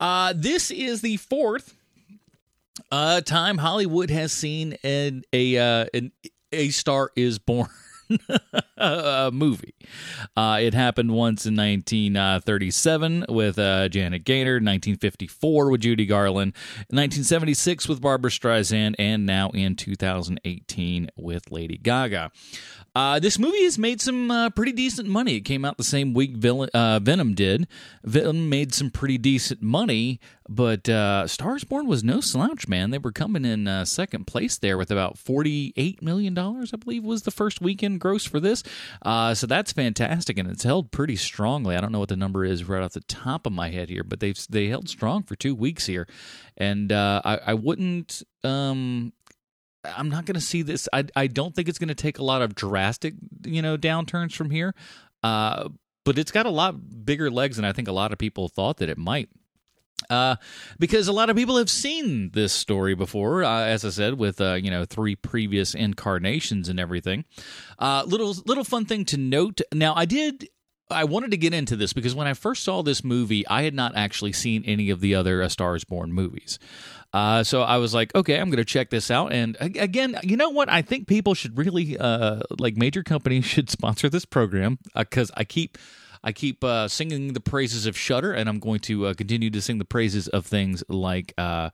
Uh, 0.00 0.34
this 0.36 0.72
is 0.72 1.00
the 1.00 1.16
fourth 1.18 1.76
uh, 2.90 3.20
time 3.20 3.58
Hollywood 3.58 4.10
has 4.10 4.32
seen 4.32 4.78
an, 4.82 5.22
a 5.32 5.56
uh, 5.56 5.86
an, 5.94 6.10
a 6.50 6.70
Star 6.70 7.12
Is 7.14 7.38
Born. 7.38 7.68
uh, 8.78 9.30
movie. 9.32 9.74
Uh, 10.36 10.58
it 10.60 10.74
happened 10.74 11.12
once 11.12 11.46
in 11.46 11.56
1937 11.56 13.26
with 13.28 13.58
uh, 13.58 13.88
Janet 13.88 14.24
Gaynor, 14.24 14.54
1954 14.54 15.70
with 15.70 15.80
Judy 15.80 16.06
Garland, 16.06 16.52
1976 16.88 17.88
with 17.88 18.00
Barbra 18.00 18.30
Streisand, 18.30 18.94
and 18.98 19.26
now 19.26 19.50
in 19.50 19.76
2018 19.76 21.10
with 21.16 21.50
Lady 21.50 21.76
Gaga. 21.76 22.30
Uh, 22.94 23.20
this 23.20 23.38
movie 23.38 23.62
has 23.64 23.78
made 23.78 24.00
some 24.00 24.30
uh, 24.30 24.50
pretty 24.50 24.72
decent 24.72 25.08
money. 25.08 25.36
It 25.36 25.42
came 25.42 25.64
out 25.64 25.76
the 25.76 25.84
same 25.84 26.12
week 26.12 26.36
Vil- 26.36 26.68
uh, 26.74 26.98
Venom 26.98 27.34
did. 27.34 27.68
Venom 28.04 28.48
made 28.48 28.74
some 28.74 28.90
pretty 28.90 29.16
decent 29.16 29.62
money, 29.62 30.18
but 30.48 30.88
uh, 30.88 31.28
Stars 31.28 31.62
Born 31.62 31.86
was 31.86 32.02
no 32.02 32.20
slouch, 32.20 32.66
man. 32.66 32.90
They 32.90 32.98
were 32.98 33.12
coming 33.12 33.44
in 33.44 33.68
uh, 33.68 33.84
second 33.84 34.26
place 34.26 34.58
there 34.58 34.76
with 34.76 34.90
about 34.90 35.16
$48 35.16 36.02
million, 36.02 36.36
I 36.36 36.76
believe, 36.76 37.04
was 37.04 37.22
the 37.22 37.30
first 37.30 37.60
weekend 37.60 38.00
gross 38.00 38.24
for 38.24 38.40
this. 38.40 38.64
Uh, 39.02 39.34
so 39.34 39.46
that's 39.46 39.72
fantastic, 39.72 40.36
and 40.36 40.50
it's 40.50 40.64
held 40.64 40.90
pretty 40.90 41.16
strongly. 41.16 41.76
I 41.76 41.80
don't 41.80 41.92
know 41.92 42.00
what 42.00 42.08
the 42.08 42.16
number 42.16 42.44
is 42.44 42.68
right 42.68 42.82
off 42.82 42.92
the 42.92 43.00
top 43.02 43.46
of 43.46 43.52
my 43.52 43.70
head 43.70 43.88
here, 43.88 44.02
but 44.02 44.18
they've 44.18 44.38
they 44.50 44.66
held 44.66 44.88
strong 44.88 45.22
for 45.22 45.36
two 45.36 45.54
weeks 45.54 45.86
here. 45.86 46.08
And 46.56 46.90
uh, 46.90 47.22
I, 47.24 47.38
I 47.46 47.54
wouldn't. 47.54 48.22
Um, 48.42 49.12
I'm 49.84 50.08
not 50.08 50.26
going 50.26 50.34
to 50.34 50.40
see 50.40 50.62
this. 50.62 50.88
I 50.92 51.04
I 51.16 51.26
don't 51.26 51.54
think 51.54 51.68
it's 51.68 51.78
going 51.78 51.88
to 51.88 51.94
take 51.94 52.18
a 52.18 52.24
lot 52.24 52.42
of 52.42 52.54
drastic, 52.54 53.14
you 53.44 53.62
know, 53.62 53.76
downturns 53.76 54.34
from 54.34 54.50
here. 54.50 54.74
Uh, 55.22 55.68
but 56.04 56.18
it's 56.18 56.30
got 56.30 56.46
a 56.46 56.50
lot 56.50 57.04
bigger 57.04 57.30
legs 57.30 57.56
than 57.56 57.64
I 57.64 57.72
think 57.72 57.88
a 57.88 57.92
lot 57.92 58.12
of 58.12 58.18
people 58.18 58.48
thought 58.48 58.78
that 58.78 58.88
it 58.88 58.98
might. 58.98 59.28
Uh, 60.08 60.36
because 60.78 61.08
a 61.08 61.12
lot 61.12 61.28
of 61.28 61.36
people 61.36 61.58
have 61.58 61.68
seen 61.68 62.30
this 62.30 62.52
story 62.52 62.94
before, 62.94 63.44
uh, 63.44 63.64
as 63.64 63.84
I 63.84 63.90
said, 63.90 64.14
with 64.14 64.40
uh, 64.40 64.54
you 64.54 64.70
know 64.70 64.84
three 64.84 65.14
previous 65.14 65.74
incarnations 65.74 66.68
and 66.68 66.80
everything. 66.80 67.24
Uh, 67.78 68.04
little 68.06 68.34
little 68.46 68.64
fun 68.64 68.86
thing 68.86 69.04
to 69.06 69.16
note. 69.18 69.60
Now, 69.72 69.94
I 69.94 70.06
did 70.06 70.48
I 70.90 71.04
wanted 71.04 71.30
to 71.32 71.36
get 71.36 71.54
into 71.54 71.76
this 71.76 71.92
because 71.92 72.14
when 72.14 72.26
I 72.26 72.34
first 72.34 72.64
saw 72.64 72.82
this 72.82 73.04
movie, 73.04 73.46
I 73.46 73.62
had 73.62 73.74
not 73.74 73.96
actually 73.96 74.32
seen 74.32 74.64
any 74.64 74.90
of 74.90 75.00
the 75.00 75.14
other 75.14 75.40
A 75.40 75.50
Star 75.50 75.76
Is 75.76 75.84
Born 75.84 76.12
movies. 76.12 76.58
Uh, 77.12 77.42
so 77.42 77.62
I 77.62 77.78
was 77.78 77.92
like, 77.92 78.14
okay, 78.14 78.38
I'm 78.38 78.50
going 78.50 78.58
to 78.58 78.64
check 78.64 78.90
this 78.90 79.10
out. 79.10 79.32
And 79.32 79.56
again, 79.60 80.16
you 80.22 80.36
know 80.36 80.50
what? 80.50 80.68
I 80.68 80.82
think 80.82 81.08
people 81.08 81.34
should 81.34 81.58
really, 81.58 81.98
uh, 81.98 82.40
like, 82.58 82.76
major 82.76 83.02
companies 83.02 83.44
should 83.46 83.70
sponsor 83.70 84.08
this 84.08 84.24
program 84.24 84.78
because 84.94 85.30
I 85.36 85.44
keep. 85.44 85.78
I 86.22 86.32
keep 86.32 86.62
uh, 86.62 86.86
singing 86.86 87.32
the 87.32 87.40
praises 87.40 87.86
of 87.86 87.96
Shudder, 87.96 88.34
and 88.34 88.46
I'm 88.46 88.58
going 88.58 88.80
to 88.80 89.06
uh, 89.06 89.14
continue 89.14 89.48
to 89.48 89.62
sing 89.62 89.78
the 89.78 89.86
praises 89.86 90.28
of 90.28 90.44
things 90.44 90.84
like 90.86 91.32
uh, 91.38 91.70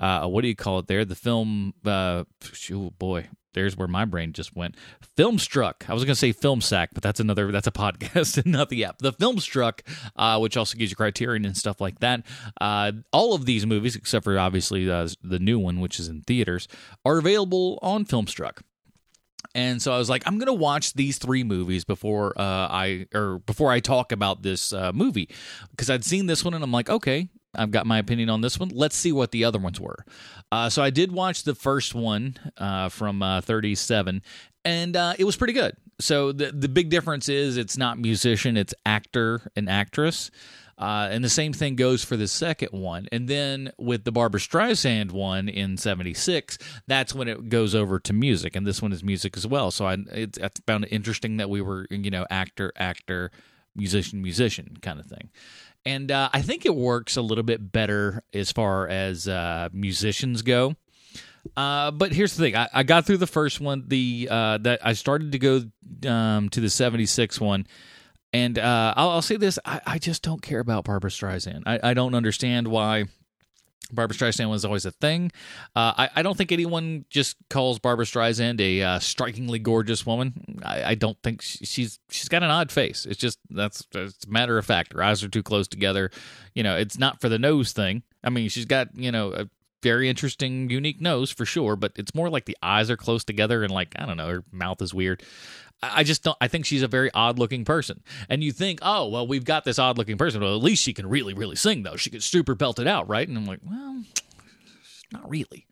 uh, 0.00 0.26
what 0.26 0.40
do 0.40 0.48
you 0.48 0.56
call 0.56 0.78
it? 0.78 0.86
There, 0.86 1.04
the 1.04 1.14
film. 1.14 1.74
Uh, 1.84 2.24
oh 2.72 2.90
boy, 2.98 3.28
there's 3.54 3.76
where 3.76 3.88
my 3.88 4.04
brain 4.04 4.32
just 4.32 4.54
went. 4.56 4.76
Filmstruck. 5.16 5.88
I 5.88 5.94
was 5.94 6.04
going 6.04 6.12
to 6.12 6.18
say 6.18 6.32
Film 6.32 6.60
Sack, 6.60 6.90
but 6.94 7.02
that's 7.02 7.20
another. 7.20 7.52
That's 7.52 7.66
a 7.66 7.70
podcast 7.72 8.38
and 8.38 8.52
not 8.52 8.68
the 8.68 8.84
app. 8.84 8.98
The 8.98 9.12
Filmstruck, 9.12 9.80
uh, 10.16 10.38
which 10.38 10.56
also 10.56 10.76
gives 10.76 10.90
you 10.90 10.96
Criterion 10.96 11.44
and 11.44 11.56
stuff 11.56 11.80
like 11.80 12.00
that. 12.00 12.24
Uh, 12.60 12.92
all 13.12 13.34
of 13.34 13.46
these 13.46 13.66
movies, 13.66 13.96
except 13.96 14.24
for 14.24 14.38
obviously 14.38 14.90
uh, 14.90 15.08
the 15.22 15.38
new 15.38 15.58
one, 15.58 15.80
which 15.80 15.98
is 15.98 16.08
in 16.08 16.22
theaters, 16.22 16.68
are 17.04 17.18
available 17.18 17.78
on 17.82 18.04
Filmstruck. 18.04 18.60
and 19.54 19.82
so 19.82 19.92
I 19.92 19.98
was 19.98 20.08
like, 20.08 20.22
I'm 20.26 20.38
gonna 20.38 20.52
watch 20.54 20.94
these 20.94 21.18
three 21.18 21.44
movies 21.44 21.84
before 21.84 22.32
uh, 22.38 22.68
I 22.70 23.06
or 23.14 23.40
before 23.40 23.70
I 23.70 23.80
talk 23.80 24.12
about 24.12 24.42
this 24.42 24.72
uh, 24.72 24.92
movie 24.92 25.28
because 25.70 25.90
I'd 25.90 26.04
seen 26.04 26.26
this 26.26 26.44
one 26.44 26.54
and 26.54 26.64
I'm 26.64 26.72
like, 26.72 26.88
okay, 26.88 27.28
I've 27.54 27.70
got 27.70 27.86
my 27.86 27.98
opinion 27.98 28.30
on 28.30 28.40
this 28.40 28.58
one. 28.58 28.70
Let's 28.70 28.96
see 28.96 29.12
what 29.12 29.30
the 29.30 29.44
other 29.44 29.58
ones 29.58 29.80
were. 29.80 30.04
Uh, 30.50 30.68
so 30.68 30.82
I 30.82 30.90
did 30.90 31.12
watch 31.12 31.44
the 31.44 31.54
first 31.54 31.94
one 31.94 32.36
uh, 32.56 32.88
from 32.88 33.22
uh, 33.22 33.40
37, 33.42 34.22
and 34.64 34.96
uh, 34.96 35.14
it 35.18 35.24
was 35.24 35.36
pretty 35.36 35.52
good. 35.52 35.76
So 36.00 36.32
the 36.32 36.50
the 36.52 36.68
big 36.68 36.88
difference 36.88 37.28
is 37.28 37.56
it's 37.56 37.76
not 37.76 37.98
musician, 37.98 38.56
it's 38.56 38.74
actor 38.84 39.50
and 39.54 39.68
actress. 39.68 40.30
Uh, 40.78 41.08
and 41.12 41.22
the 41.22 41.28
same 41.28 41.52
thing 41.52 41.76
goes 41.76 42.02
for 42.02 42.16
the 42.16 42.26
second 42.26 42.70
one. 42.72 43.06
And 43.12 43.28
then 43.28 43.70
with 43.78 44.02
the 44.02 44.10
Barbra 44.10 44.40
Streisand 44.40 45.12
one 45.12 45.48
in 45.48 45.76
76, 45.76 46.58
that's 46.88 47.14
when 47.14 47.28
it 47.28 47.48
goes 47.48 47.74
over 47.74 48.00
to 48.00 48.12
music. 48.12 48.56
And 48.56 48.66
this 48.66 48.82
one 48.82 48.92
is 48.92 49.04
music 49.04 49.36
as 49.36 49.46
well. 49.46 49.70
So 49.70 49.86
I, 49.86 49.98
it's, 50.10 50.40
I 50.40 50.50
found 50.66 50.84
it 50.84 50.88
interesting 50.88 51.36
that 51.36 51.48
we 51.48 51.60
were, 51.60 51.86
you 51.90 52.10
know, 52.10 52.26
actor, 52.30 52.72
actor, 52.74 53.30
musician, 53.76 54.22
musician 54.22 54.76
kind 54.82 54.98
of 54.98 55.06
thing. 55.06 55.30
And 55.84 56.10
uh, 56.10 56.30
I 56.32 56.42
think 56.42 56.64
it 56.64 56.74
works 56.74 57.16
a 57.16 57.22
little 57.22 57.42
bit 57.42 57.72
better 57.72 58.22
as 58.32 58.52
far 58.52 58.88
as 58.88 59.26
uh, 59.26 59.68
musicians 59.72 60.42
go. 60.42 60.76
Uh, 61.56 61.90
but 61.90 62.12
here's 62.12 62.36
the 62.36 62.44
thing: 62.44 62.56
I, 62.56 62.68
I, 62.72 62.82
got 62.84 63.04
through 63.04 63.16
the 63.16 63.26
first 63.26 63.60
one. 63.60 63.84
The 63.88 64.28
uh, 64.30 64.58
that 64.58 64.86
I 64.86 64.92
started 64.92 65.32
to 65.32 65.38
go 65.38 65.62
um, 66.08 66.48
to 66.50 66.60
the 66.60 66.70
'76 66.70 67.40
one, 67.40 67.66
and 68.32 68.58
uh, 68.58 68.94
I'll, 68.96 69.10
I'll, 69.10 69.22
say 69.22 69.36
this: 69.36 69.58
I, 69.64 69.80
I, 69.84 69.98
just 69.98 70.22
don't 70.22 70.40
care 70.40 70.60
about 70.60 70.84
Barbra 70.84 71.10
Streisand. 71.10 71.64
I, 71.66 71.80
I, 71.82 71.94
don't 71.94 72.14
understand 72.14 72.68
why 72.68 73.06
Barbra 73.90 74.16
Streisand 74.16 74.48
was 74.48 74.64
always 74.64 74.84
a 74.86 74.90
thing. 74.90 75.32
Uh, 75.74 76.08
I, 76.14 76.22
don't 76.22 76.36
think 76.36 76.52
anyone 76.52 77.04
just 77.10 77.36
calls 77.50 77.78
Barbra 77.78 78.04
Streisand 78.04 78.60
a 78.60 78.82
uh, 78.82 78.98
strikingly 78.98 79.58
gorgeous 79.58 80.06
woman. 80.06 80.62
I, 80.64 80.94
don't 80.94 81.20
think 81.22 81.42
she, 81.42 81.64
she's 81.64 81.98
she's 82.08 82.28
got 82.28 82.42
an 82.42 82.50
odd 82.50 82.70
face. 82.70 83.04
It's 83.04 83.18
just 83.18 83.38
that's 83.50 83.86
it's 83.94 84.24
a 84.24 84.30
matter 84.30 84.56
of 84.56 84.64
fact. 84.64 84.92
Her 84.92 85.02
eyes 85.02 85.22
are 85.22 85.28
too 85.28 85.42
close 85.42 85.68
together. 85.68 86.10
You 86.54 86.62
know, 86.62 86.76
it's 86.76 86.98
not 86.98 87.20
for 87.20 87.28
the 87.28 87.38
nose 87.38 87.72
thing. 87.72 88.02
I 88.24 88.30
mean, 88.30 88.48
she's 88.48 88.66
got 88.66 88.96
you 88.96 89.12
know 89.12 89.32
a 89.32 89.48
very 89.82 90.08
interesting, 90.08 90.70
unique 90.70 91.00
nose 91.00 91.30
for 91.30 91.44
sure, 91.44 91.76
but 91.76 91.92
it's 91.96 92.14
more 92.14 92.30
like 92.30 92.44
the 92.44 92.56
eyes 92.62 92.90
are 92.90 92.96
close 92.96 93.24
together 93.24 93.62
and 93.62 93.72
like 93.72 93.94
I 93.96 94.06
don't 94.06 94.16
know, 94.16 94.28
her 94.28 94.44
mouth 94.52 94.80
is 94.80 94.94
weird. 94.94 95.22
I 95.82 96.04
just 96.04 96.22
don't. 96.22 96.36
I 96.40 96.48
think 96.48 96.64
she's 96.64 96.82
a 96.82 96.88
very 96.88 97.10
odd 97.12 97.38
looking 97.38 97.64
person, 97.64 98.02
and 98.28 98.42
you 98.42 98.52
think, 98.52 98.78
oh 98.82 99.08
well, 99.08 99.26
we've 99.26 99.44
got 99.44 99.64
this 99.64 99.78
odd 99.78 99.98
looking 99.98 100.16
person. 100.16 100.40
Well, 100.40 100.54
at 100.54 100.62
least 100.62 100.82
she 100.82 100.92
can 100.92 101.08
really, 101.08 101.34
really 101.34 101.56
sing 101.56 101.82
though. 101.82 101.96
She 101.96 102.10
could 102.10 102.22
super 102.22 102.54
belt 102.54 102.78
it 102.78 102.86
out, 102.86 103.08
right? 103.08 103.26
And 103.26 103.36
I'm 103.36 103.46
like, 103.46 103.60
well, 103.64 104.04
not 105.12 105.28
really. 105.28 105.66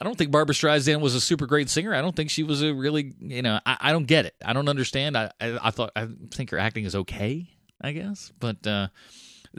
I 0.00 0.04
don't 0.04 0.16
think 0.16 0.30
Barbra 0.30 0.54
Streisand 0.54 1.00
was 1.00 1.14
a 1.14 1.20
super 1.20 1.46
great 1.46 1.68
singer. 1.68 1.94
I 1.94 2.00
don't 2.00 2.16
think 2.16 2.30
she 2.30 2.42
was 2.42 2.62
a 2.62 2.72
really, 2.72 3.12
you 3.20 3.42
know, 3.42 3.60
I, 3.66 3.76
I 3.80 3.92
don't 3.92 4.06
get 4.06 4.24
it. 4.24 4.34
I 4.42 4.54
don't 4.54 4.68
understand. 4.68 5.16
I, 5.16 5.30
I, 5.40 5.58
I 5.64 5.70
thought 5.72 5.90
I 5.94 6.08
think 6.30 6.50
her 6.50 6.58
acting 6.58 6.84
is 6.84 6.94
okay, 6.94 7.50
I 7.80 7.92
guess, 7.92 8.32
but 8.40 8.66
uh, 8.66 8.88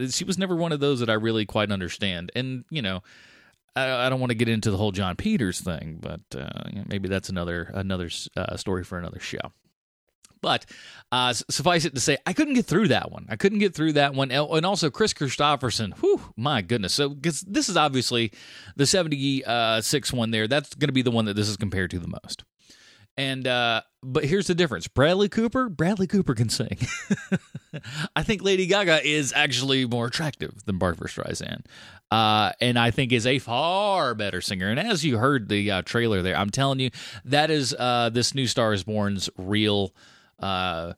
she 0.10 0.24
was 0.24 0.38
never 0.38 0.55
one 0.55 0.72
of 0.72 0.79
those 0.79 1.01
that 1.01 1.10
I 1.10 1.13
really 1.13 1.46
quite 1.46 1.72
understand. 1.72 2.32
And 2.36 2.65
you 2.70 2.82
know, 2.82 3.03
I, 3.75 4.10
don't 4.10 4.20
want 4.20 4.32
to 4.32 4.36
get 4.36 4.48
into 4.48 4.72
the 4.72 4.77
whole 4.77 4.91
Jon 4.91 5.15
Peters 5.15 5.60
thing, 5.60 6.00
but 6.01 6.22
uh, 6.39 6.70
maybe 6.88 7.10
that's 7.10 7.29
another 7.29 7.72
another 7.74 8.10
uh, 8.38 8.55
story 8.58 8.84
for 8.84 8.98
another 8.98 9.20
show. 9.20 9.51
But 10.45 10.67
uh, 11.11 11.33
suffice 11.33 11.85
it 11.85 11.95
to 11.95 11.99
say, 11.99 12.19
I 12.27 12.33
couldn't 12.33 12.53
get 12.53 12.67
through 12.67 12.89
that 12.89 13.11
one. 13.11 13.25
I 13.29 13.35
couldn't 13.35 13.57
get 13.57 13.73
through 13.73 13.93
that 13.93 14.13
one. 14.13 14.29
And 14.29 14.63
also, 14.63 14.91
Kris 14.91 15.11
Kristofferson. 15.11 15.97
whew, 15.97 16.21
my 16.37 16.61
goodness. 16.61 16.93
So, 16.93 17.09
because 17.09 17.41
this 17.41 17.67
is 17.67 17.75
obviously 17.75 18.31
the 18.75 18.85
76 18.85 20.13
one 20.13 20.29
there. 20.29 20.47
That's 20.47 20.75
going 20.75 20.89
to 20.89 20.93
be 20.93 21.01
the 21.01 21.09
one 21.09 21.25
that 21.25 21.35
this 21.35 21.49
is 21.49 21.57
compared 21.57 21.89
to 21.91 21.99
the 21.99 22.07
most. 22.07 22.43
And 23.17 23.47
uh, 23.47 23.81
but 24.03 24.25
here's 24.25 24.47
the 24.47 24.55
difference: 24.55 24.87
Bradley 24.89 25.29
Cooper, 25.29 25.69
Bradley 25.69 26.05
Cooper 26.05 26.35
can 26.35 26.49
sing. 26.49 26.77
I 28.15 28.23
think 28.23 28.43
Lady 28.43 28.67
Gaga 28.67 29.07
is 29.07 29.31
actually 29.33 29.85
more 29.85 30.07
attractive 30.07 30.65
than 30.65 30.77
Barbra 30.77 31.07
Streisand, 31.07 31.65
uh, 32.11 32.51
and 32.59 32.77
I 32.77 32.91
think 32.91 33.13
is 33.13 33.25
a 33.25 33.39
far 33.39 34.15
better 34.15 34.41
singer. 34.41 34.69
And 34.69 34.79
as 34.79 35.05
you 35.05 35.17
heard 35.17 35.47
the 35.47 35.71
uh, 35.71 35.81
trailer 35.83 36.21
there, 36.21 36.35
I'm 36.35 36.49
telling 36.49 36.79
you 36.79 36.89
that 37.23 37.49
is 37.49 37.73
uh, 37.73 38.09
this 38.09 38.35
new 38.35 38.47
Star 38.47 38.73
is 38.73 38.83
Born's 38.83 39.29
real, 39.37 39.93
uh, 40.39 40.94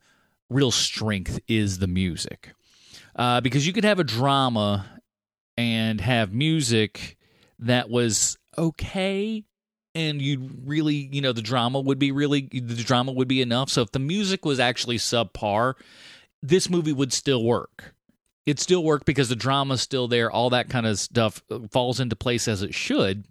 real 0.50 0.72
strength 0.72 1.40
is 1.48 1.80
the 1.80 1.88
music, 1.88 2.54
uh, 3.16 3.42
because 3.42 3.66
you 3.66 3.74
could 3.74 3.84
have 3.84 4.00
a 4.00 4.04
drama 4.04 4.86
and 5.58 6.00
have 6.02 6.34
music 6.34 7.18
that 7.60 7.90
was 7.90 8.38
okay 8.58 9.44
and 9.96 10.22
you'd 10.22 10.68
really, 10.68 11.10
you 11.12 11.22
know, 11.22 11.34
the 11.34 11.42
drama 11.42 11.80
would 11.80 11.98
be 11.98 12.12
really, 12.12 12.42
the 12.42 12.84
drama 12.84 13.12
would 13.12 13.28
be 13.28 13.42
enough. 13.42 13.70
So 13.70 13.82
if 13.82 13.92
the 13.92 14.00
music 14.00 14.46
was 14.46 14.60
actually 14.60 14.98
subpar, 14.98 15.74
this 16.44 16.70
movie 16.70 16.94
would 16.94 17.12
still 17.12 17.44
work. 17.44 17.96
It 18.46 18.60
still 18.60 18.84
work 18.84 19.06
because 19.06 19.30
the 19.30 19.36
drama's 19.36 19.82
still 19.82 20.08
there, 20.08 20.30
all 20.30 20.52
that 20.52 20.70
kind 20.70 20.86
of 20.86 21.00
stuff 21.00 21.42
falls 21.72 22.00
into 22.00 22.16
place 22.16 22.48
as 22.48 22.62
it 22.62 22.76
should. 22.76 23.26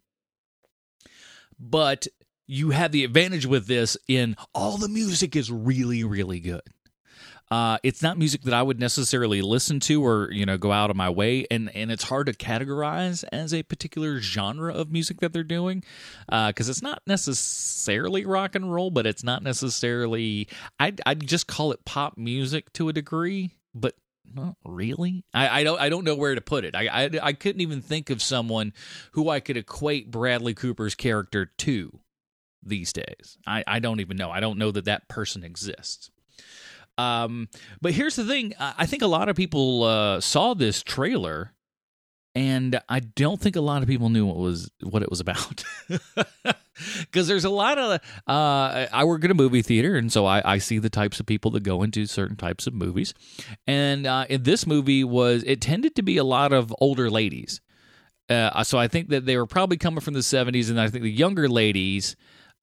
But 1.58 2.08
you 2.46 2.70
have 2.70 2.92
the 2.92 3.04
advantage 3.04 3.46
with 3.46 3.66
this 3.66 3.96
in 4.08 4.36
all 4.54 4.76
the 4.76 4.88
music 4.88 5.36
is 5.36 5.50
really, 5.50 6.04
really 6.04 6.40
good. 6.40 6.62
Uh, 7.50 7.78
it's 7.84 8.02
not 8.02 8.18
music 8.18 8.42
that 8.42 8.54
I 8.54 8.62
would 8.62 8.80
necessarily 8.80 9.40
listen 9.40 9.78
to 9.80 10.04
or 10.04 10.30
you 10.32 10.44
know 10.44 10.58
go 10.58 10.72
out 10.72 10.90
of 10.90 10.96
my 10.96 11.08
way, 11.08 11.46
and 11.48 11.70
and 11.76 11.92
it's 11.92 12.02
hard 12.02 12.26
to 12.26 12.32
categorize 12.32 13.24
as 13.30 13.54
a 13.54 13.62
particular 13.62 14.20
genre 14.20 14.74
of 14.74 14.90
music 14.90 15.20
that 15.20 15.32
they're 15.32 15.44
doing 15.44 15.84
because 16.26 16.68
uh, 16.68 16.72
it's 16.72 16.82
not 16.82 17.02
necessarily 17.06 18.26
rock 18.26 18.56
and 18.56 18.74
roll, 18.74 18.90
but 18.90 19.06
it's 19.06 19.22
not 19.22 19.44
necessarily 19.44 20.48
I 20.80 20.94
I'd 21.04 21.26
just 21.26 21.46
call 21.46 21.70
it 21.70 21.84
pop 21.84 22.16
music 22.16 22.72
to 22.74 22.88
a 22.88 22.92
degree, 22.92 23.52
but 23.74 23.94
not 24.34 24.56
really. 24.64 25.24
I, 25.32 25.60
I 25.60 25.64
don't 25.64 25.80
I 25.80 25.88
don't 25.88 26.04
know 26.04 26.16
where 26.16 26.34
to 26.34 26.40
put 26.40 26.64
it. 26.64 26.74
I, 26.74 26.88
I 26.88 27.10
I 27.22 27.32
couldn't 27.32 27.60
even 27.60 27.80
think 27.80 28.10
of 28.10 28.20
someone 28.20 28.72
who 29.12 29.28
I 29.28 29.38
could 29.38 29.56
equate 29.56 30.10
Bradley 30.10 30.54
Cooper's 30.54 30.96
character 30.96 31.46
to 31.58 32.00
these 32.66 32.92
days. 32.92 33.38
I, 33.46 33.64
I 33.66 33.78
don't 33.78 34.00
even 34.00 34.16
know. 34.16 34.30
I 34.30 34.40
don't 34.40 34.58
know 34.58 34.70
that 34.70 34.84
that 34.86 35.08
person 35.08 35.44
exists. 35.44 36.10
Um, 36.98 37.48
but 37.80 37.92
here's 37.92 38.16
the 38.16 38.24
thing: 38.24 38.54
I 38.58 38.86
think 38.86 39.02
a 39.02 39.06
lot 39.06 39.28
of 39.28 39.36
people 39.36 39.84
uh, 39.84 40.20
saw 40.20 40.54
this 40.54 40.82
trailer, 40.82 41.52
and 42.34 42.80
I 42.88 43.00
don't 43.00 43.40
think 43.40 43.56
a 43.56 43.60
lot 43.60 43.82
of 43.82 43.88
people 43.88 44.08
knew 44.08 44.26
what 44.26 44.36
was 44.36 44.70
what 44.82 45.02
it 45.02 45.10
was 45.10 45.20
about. 45.20 45.64
Because 47.00 47.26
there's 47.26 47.46
a 47.46 47.50
lot 47.50 47.78
of 47.78 48.00
uh, 48.26 48.86
I 48.92 49.04
work 49.04 49.24
at 49.24 49.30
a 49.30 49.34
movie 49.34 49.62
theater, 49.62 49.96
and 49.96 50.12
so 50.12 50.26
I, 50.26 50.42
I, 50.44 50.58
see 50.58 50.78
the 50.78 50.90
types 50.90 51.18
of 51.18 51.24
people 51.24 51.50
that 51.52 51.62
go 51.62 51.82
into 51.82 52.04
certain 52.04 52.36
types 52.36 52.66
of 52.66 52.74
movies. 52.74 53.14
And 53.66 54.06
uh, 54.06 54.26
this 54.28 54.66
movie 54.66 55.02
was 55.02 55.42
it 55.46 55.62
tended 55.62 55.96
to 55.96 56.02
be 56.02 56.18
a 56.18 56.24
lot 56.24 56.52
of 56.52 56.74
older 56.78 57.08
ladies. 57.08 57.62
Uh, 58.28 58.62
so 58.62 58.78
I 58.78 58.88
think 58.88 59.08
that 59.08 59.24
they 59.24 59.36
were 59.36 59.46
probably 59.46 59.78
coming 59.78 60.00
from 60.00 60.14
the 60.14 60.20
70s, 60.20 60.68
and 60.68 60.80
I 60.80 60.88
think 60.88 61.02
the 61.02 61.10
younger 61.10 61.48
ladies 61.48 62.16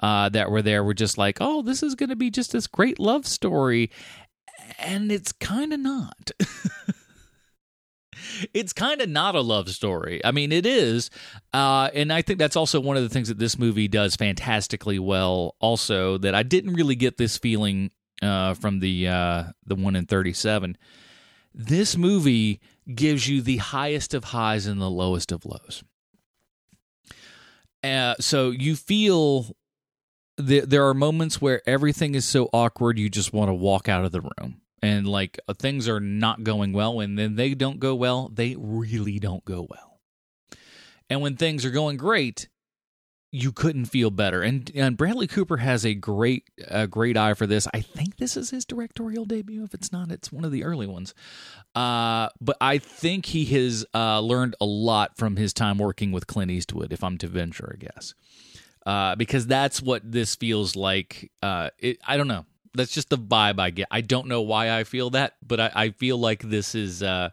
uh, 0.04 0.28
that 0.28 0.52
were 0.52 0.62
there 0.62 0.84
were 0.84 0.94
just 0.94 1.18
like, 1.18 1.38
"Oh, 1.40 1.62
this 1.62 1.82
is 1.82 1.96
going 1.96 2.10
to 2.10 2.18
be 2.18 2.30
just 2.30 2.52
this 2.52 2.68
great 2.68 3.00
love 3.00 3.26
story," 3.26 3.90
and 4.78 5.10
it's 5.10 5.32
kind 5.32 5.72
of 5.72 5.80
not. 5.80 6.32
it's 8.54 8.74
kind 8.74 9.00
of 9.00 9.08
not 9.08 9.36
a 9.36 9.42
love 9.42 9.70
story. 9.70 10.20
I 10.26 10.32
mean, 10.32 10.52
it 10.52 10.66
is, 10.66 11.10
uh, 11.54 11.90
and 11.94 12.12
I 12.12 12.22
think 12.22 12.38
that's 12.38 12.58
also 12.58 12.82
one 12.82 12.98
of 12.98 13.04
the 13.04 13.08
things 13.08 13.30
that 13.30 13.40
this 13.40 13.58
movie 13.58 13.88
does 13.88 14.18
fantastically 14.18 15.00
well. 15.00 15.56
Also, 15.62 16.18
that 16.18 16.36
I 16.36 16.44
didn't 16.44 16.74
really 16.74 16.96
get 16.96 17.16
this 17.16 17.38
feeling 17.38 17.92
uh, 18.22 18.56
from 18.56 18.82
the 18.82 19.08
uh, 19.08 19.44
the 19.66 19.76
one 19.76 19.96
in 19.96 20.06
thirty 20.06 20.34
seven. 20.34 20.78
This 21.56 21.96
movie 21.96 22.60
gives 22.94 23.30
you 23.30 23.42
the 23.42 23.58
highest 23.58 24.14
of 24.14 24.26
highs 24.26 24.66
and 24.66 24.82
the 24.82 24.90
lowest 24.90 25.32
of 25.32 25.46
lows. 25.46 25.82
Uh, 27.82 28.16
so 28.20 28.50
you 28.50 28.76
feel 28.76 29.56
there 30.38 30.88
are 30.88 30.94
moments 30.94 31.42
where 31.42 31.62
everything 31.68 32.16
is 32.16 32.26
so 32.26 32.50
awkward 32.54 32.98
you 32.98 33.10
just 33.10 33.34
want 33.34 33.50
to 33.50 33.54
walk 33.54 33.88
out 33.88 34.06
of 34.06 34.12
the 34.12 34.22
room. 34.22 34.62
And 34.82 35.08
like 35.08 35.40
uh, 35.48 35.54
things 35.54 35.88
are 35.88 36.00
not 36.00 36.44
going 36.44 36.74
well 36.74 37.00
and 37.00 37.18
then 37.18 37.36
they 37.36 37.54
don't 37.54 37.80
go 37.80 37.96
well 37.96 38.30
they 38.34 38.56
really 38.58 39.20
don't 39.20 39.46
go 39.46 39.68
well. 39.70 40.02
And 41.10 41.22
when 41.22 41.38
things 41.38 41.64
are 41.66 41.72
going 41.72 41.98
great 41.98 42.50
you 43.36 43.52
couldn't 43.52 43.86
feel 43.86 44.12
better. 44.12 44.44
And 44.44 44.72
and 44.76 44.96
Bradley 44.96 45.26
Cooper 45.26 45.58
has 45.58 45.86
a 45.86 45.96
great 45.96 46.44
a 46.68 46.86
great 46.86 47.18
eye 47.18 47.34
for 47.34 47.48
this. 47.48 47.68
I 47.74 47.82
think 47.82 48.18
this 48.18 48.38
is 48.38 48.52
his 48.52 48.64
directorial 48.64 49.26
debut 49.26 49.64
if 49.64 49.74
it's 49.74 49.92
not 49.92 50.12
it's 50.12 50.32
one 50.32 50.46
of 50.46 50.52
the 50.52 50.64
early 50.64 50.86
ones. 50.86 51.16
Uh, 51.74 52.30
but 52.40 52.58
I 52.62 52.78
think 52.78 53.26
he 53.26 53.46
has 53.46 53.86
uh, 53.96 54.20
learned 54.20 54.56
a 54.62 54.66
lot 54.66 55.18
from 55.18 55.36
his 55.36 55.52
time 55.52 55.80
working 55.80 56.12
with 56.12 56.28
Clint 56.28 56.52
Eastwood 56.52 56.94
if 56.94 57.04
I'm 57.04 57.18
to 57.18 57.28
venture 57.28 57.72
a 57.74 57.78
guess 57.78 58.14
uh, 58.86 59.16
because 59.16 59.48
that's 59.48 59.82
what 59.82 60.10
this 60.10 60.36
feels 60.36 60.76
like. 60.76 61.32
Uh, 61.42 61.70
it, 61.80 62.00
I 62.06 62.18
don't 62.18 62.28
know. 62.28 62.46
That's 62.74 62.92
just 62.92 63.10
the 63.10 63.18
vibe 63.18 63.60
I 63.60 63.70
get. 63.70 63.88
I 63.92 64.02
don't 64.02 64.28
know 64.28 64.42
why 64.42 64.78
I 64.78 64.84
feel 64.84 65.12
that, 65.12 65.36
but 65.46 65.60
I, 65.60 65.72
I 65.74 65.90
feel 65.92 66.18
like 66.18 66.42
this 66.42 66.76
is. 66.76 67.04
Uh, 67.04 67.30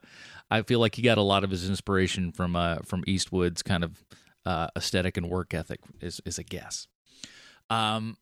I 0.50 0.62
feel 0.62 0.80
like 0.80 0.96
he 0.96 1.02
got 1.02 1.16
a 1.18 1.22
lot 1.22 1.44
of 1.44 1.50
his 1.50 1.68
inspiration 1.68 2.32
from 2.32 2.56
uh, 2.56 2.78
from 2.84 3.04
Eastwood's 3.06 3.62
kind 3.62 3.82
of 3.82 4.04
uh, 4.44 4.68
aesthetic 4.76 5.16
and 5.16 5.30
work 5.30 5.54
ethic. 5.54 5.80
Is 6.00 6.20
is 6.24 6.38
a 6.38 6.44
guess. 6.44 6.86
Um, 7.70 8.16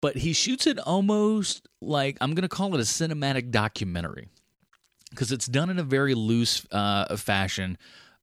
but 0.00 0.16
he 0.16 0.32
shoots 0.32 0.66
it 0.66 0.78
almost 0.78 1.68
like 1.80 2.16
I'm 2.20 2.34
going 2.34 2.42
to 2.42 2.48
call 2.48 2.74
it 2.74 2.80
a 2.80 2.84
cinematic 2.84 3.50
documentary 3.50 4.28
because 5.10 5.30
it's 5.30 5.46
done 5.46 5.70
in 5.70 5.78
a 5.78 5.84
very 5.84 6.14
loose 6.14 6.66
uh, 6.72 7.14
fashion, 7.16 7.76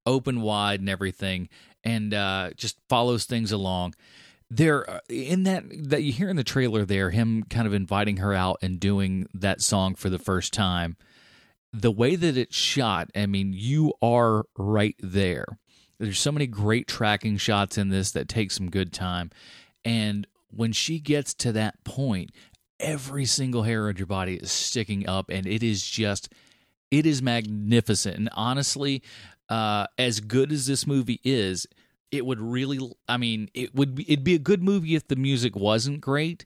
open 0.06 0.42
wide 0.42 0.80
and 0.80 0.90
everything, 0.90 1.50
and 1.84 2.12
just 2.58 2.78
follows 2.90 3.26
things 3.26 3.52
along. 3.52 3.94
There, 4.52 4.90
uh, 4.90 5.00
in 5.10 5.44
that 5.44 5.66
that 5.90 6.04
you 6.04 6.12
hear 6.12 6.30
in 6.30 6.36
the 6.36 6.44
trailer, 6.44 6.86
there 6.86 7.12
him 7.12 7.44
kind 7.44 7.68
of 7.68 7.74
inviting 7.74 8.18
her 8.18 8.34
out 8.34 8.58
and 8.62 8.80
doing 8.80 9.28
that 9.34 9.62
song 9.62 9.96
for 9.96 10.10
the 10.10 10.20
first 10.20 10.54
time. 10.54 10.98
The 11.72 11.92
way 11.92 12.16
that 12.16 12.36
it's 12.36 12.56
shot, 12.56 13.10
I 13.16 13.28
mean, 13.28 13.54
you 13.54 13.94
are 14.02 14.46
right 14.58 14.96
there. 15.00 15.60
There's 16.00 16.18
so 16.18 16.32
many 16.32 16.48
great 16.48 16.88
tracking 16.88 17.38
shots 17.38 17.78
in 17.78 17.90
this 17.90 18.12
that 18.12 18.28
take 18.28 18.50
some 18.50 18.72
good 18.72 18.92
time, 18.92 19.30
and 19.86 20.26
when 20.50 20.72
she 20.72 21.00
gets 21.00 21.34
to 21.36 21.52
that 21.52 21.84
point, 21.84 22.32
every 22.80 23.26
single 23.26 23.64
hair 23.64 23.88
on 23.88 23.98
your 23.98 24.08
body 24.08 24.36
is 24.36 24.52
sticking 24.52 25.08
up, 25.08 25.30
and 25.30 25.46
it 25.46 25.62
is 25.62 25.86
just 25.88 26.34
it 26.90 27.06
is 27.06 27.22
magnificent. 27.22 28.18
And 28.18 28.30
honestly, 28.34 29.04
uh, 29.48 29.88
as 29.98 30.20
good 30.20 30.52
as 30.52 30.66
this 30.66 30.88
movie 30.88 31.20
is, 31.24 31.68
it 32.12 32.26
would 32.26 32.42
really 32.42 32.80
I 33.08 33.18
mean, 33.18 33.50
it 33.54 33.74
would 33.76 33.96
be 33.96 34.12
it'd 34.12 34.24
be 34.24 34.36
a 34.36 34.40
good 34.40 34.64
movie 34.64 34.96
if 34.96 35.08
the 35.08 35.16
music 35.16 35.56
wasn't 35.56 36.02
great, 36.02 36.46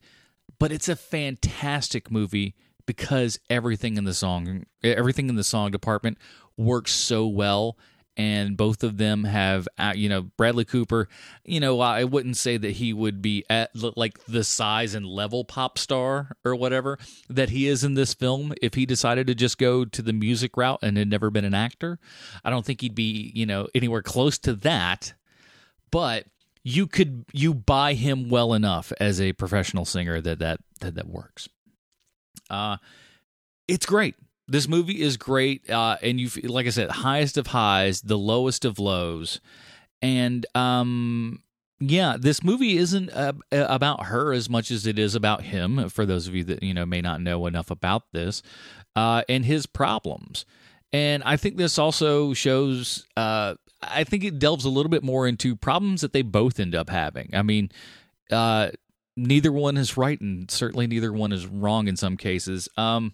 but 0.60 0.72
it's 0.72 0.90
a 0.90 0.96
fantastic 0.96 2.12
movie 2.12 2.56
because 2.86 3.40
everything 3.50 3.98
in 3.98 4.04
the 4.04 4.14
song 4.14 4.66
everything 4.84 5.30
in 5.30 5.36
the 5.36 5.44
song 5.44 5.72
department 5.72 6.18
works 6.58 6.92
so 6.92 7.28
well 7.28 7.78
and 8.16 8.58
both 8.58 8.84
of 8.84 8.98
them 8.98 9.24
have 9.24 9.68
uh, 9.78 9.94
you 9.96 10.08
know 10.08 10.24
Bradley 10.38 10.66
Cooper 10.66 11.08
you 11.46 11.60
know 11.60 11.80
I 11.80 12.04
wouldn't 12.04 12.38
say 12.38 12.58
that 12.58 12.72
he 12.72 12.94
would 12.94 13.22
be 13.22 13.44
at 13.50 13.72
like 13.98 14.24
the 14.26 14.44
size 14.44 14.94
and 14.94 15.06
level 15.06 15.44
pop 15.44 15.78
star 15.78 16.36
or 16.46 16.56
whatever 16.56 17.00
that 17.30 17.50
he 17.50 17.68
is 17.68 17.84
in 17.84 17.96
this 17.96 18.14
film 18.14 18.54
if 18.62 18.76
he 18.76 18.86
decided 18.86 19.28
to 19.28 19.36
just 19.36 19.58
go 19.58 19.86
to 19.86 20.02
the 20.02 20.14
music 20.14 20.56
route 20.58 20.80
and 20.82 20.98
had 20.98 21.10
never 21.10 21.30
been 21.30 21.46
an 21.46 21.54
actor. 21.54 22.00
I 22.44 22.50
don't 22.50 22.66
think 22.66 22.82
he'd 22.82 22.96
be 22.96 23.32
you 23.34 23.46
know 23.46 23.68
anywhere 23.74 24.04
close 24.04 24.38
to 24.40 24.54
that 24.58 25.14
but 25.94 26.26
you 26.64 26.88
could 26.88 27.26
you 27.32 27.54
buy 27.54 27.94
him 27.94 28.30
well 28.30 28.54
enough 28.54 28.92
as 29.00 29.22
a 29.22 29.34
professional 29.34 29.86
singer 29.86 30.20
that 30.20 30.40
that 30.40 30.60
that, 30.82 30.96
that 30.96 31.08
works 31.08 31.48
uh 32.50 32.78
it's 33.68 33.86
great 33.86 34.16
this 34.48 34.68
movie 34.68 35.02
is 35.02 35.18
great, 35.18 35.70
uh, 35.70 35.98
and 36.02 36.20
you 36.20 36.30
like 36.44 36.68
I 36.68 36.70
said, 36.70 36.90
highest 36.90 37.38
of 37.38 37.48
highs, 37.48 38.02
the 38.02 38.18
lowest 38.18 38.66
of 38.66 38.78
lows, 38.78 39.40
and 40.02 40.46
um, 40.54 41.42
yeah, 41.80 42.18
this 42.20 42.44
movie 42.44 42.78
isn't 42.78 43.10
uh, 43.12 43.34
about 43.52 44.06
her 44.08 44.34
as 44.34 44.50
much 44.50 44.70
as 44.70 44.86
it 44.86 45.00
is 45.00 45.16
about 45.16 45.44
him. 45.44 45.90
For 45.90 46.06
those 46.06 46.28
of 46.28 46.36
you 46.36 46.44
that 46.46 46.62
you 46.62 46.74
know 46.74 46.86
may 46.86 47.02
not 47.02 47.22
know 47.22 47.46
enough 47.46 47.72
about 47.72 48.12
this, 48.12 48.44
uh, 48.96 49.24
and 49.30 49.46
his 49.46 49.66
problems, 49.66 50.46
and 50.92 51.24
I 51.24 51.38
think 51.38 51.58
this 51.58 51.80
also 51.80 52.34
shows. 52.34 53.08
Uh, 53.16 53.56
I 53.90 54.04
think 54.04 54.24
it 54.24 54.40
delves 54.40 54.66
a 54.66 54.70
little 54.70 54.90
bit 54.90 55.04
more 55.04 55.28
into 55.28 55.56
problems 55.56 56.02
that 56.02 56.14
they 56.14 56.22
both 56.22 56.60
end 56.60 56.76
up 56.76 56.90
having. 56.90 57.30
I 57.34 57.42
mean, 57.42 57.72
uh, 58.32 58.72
neither 59.16 59.52
one 59.52 59.78
is 59.78 59.98
right, 59.98 60.20
and 60.20 60.50
certainly 60.50 60.88
neither 60.88 61.12
one 61.12 61.32
is 61.32 61.46
wrong 61.46 61.88
in 61.88 61.96
some 61.98 62.18
cases. 62.18 62.70
Um, 62.78 63.14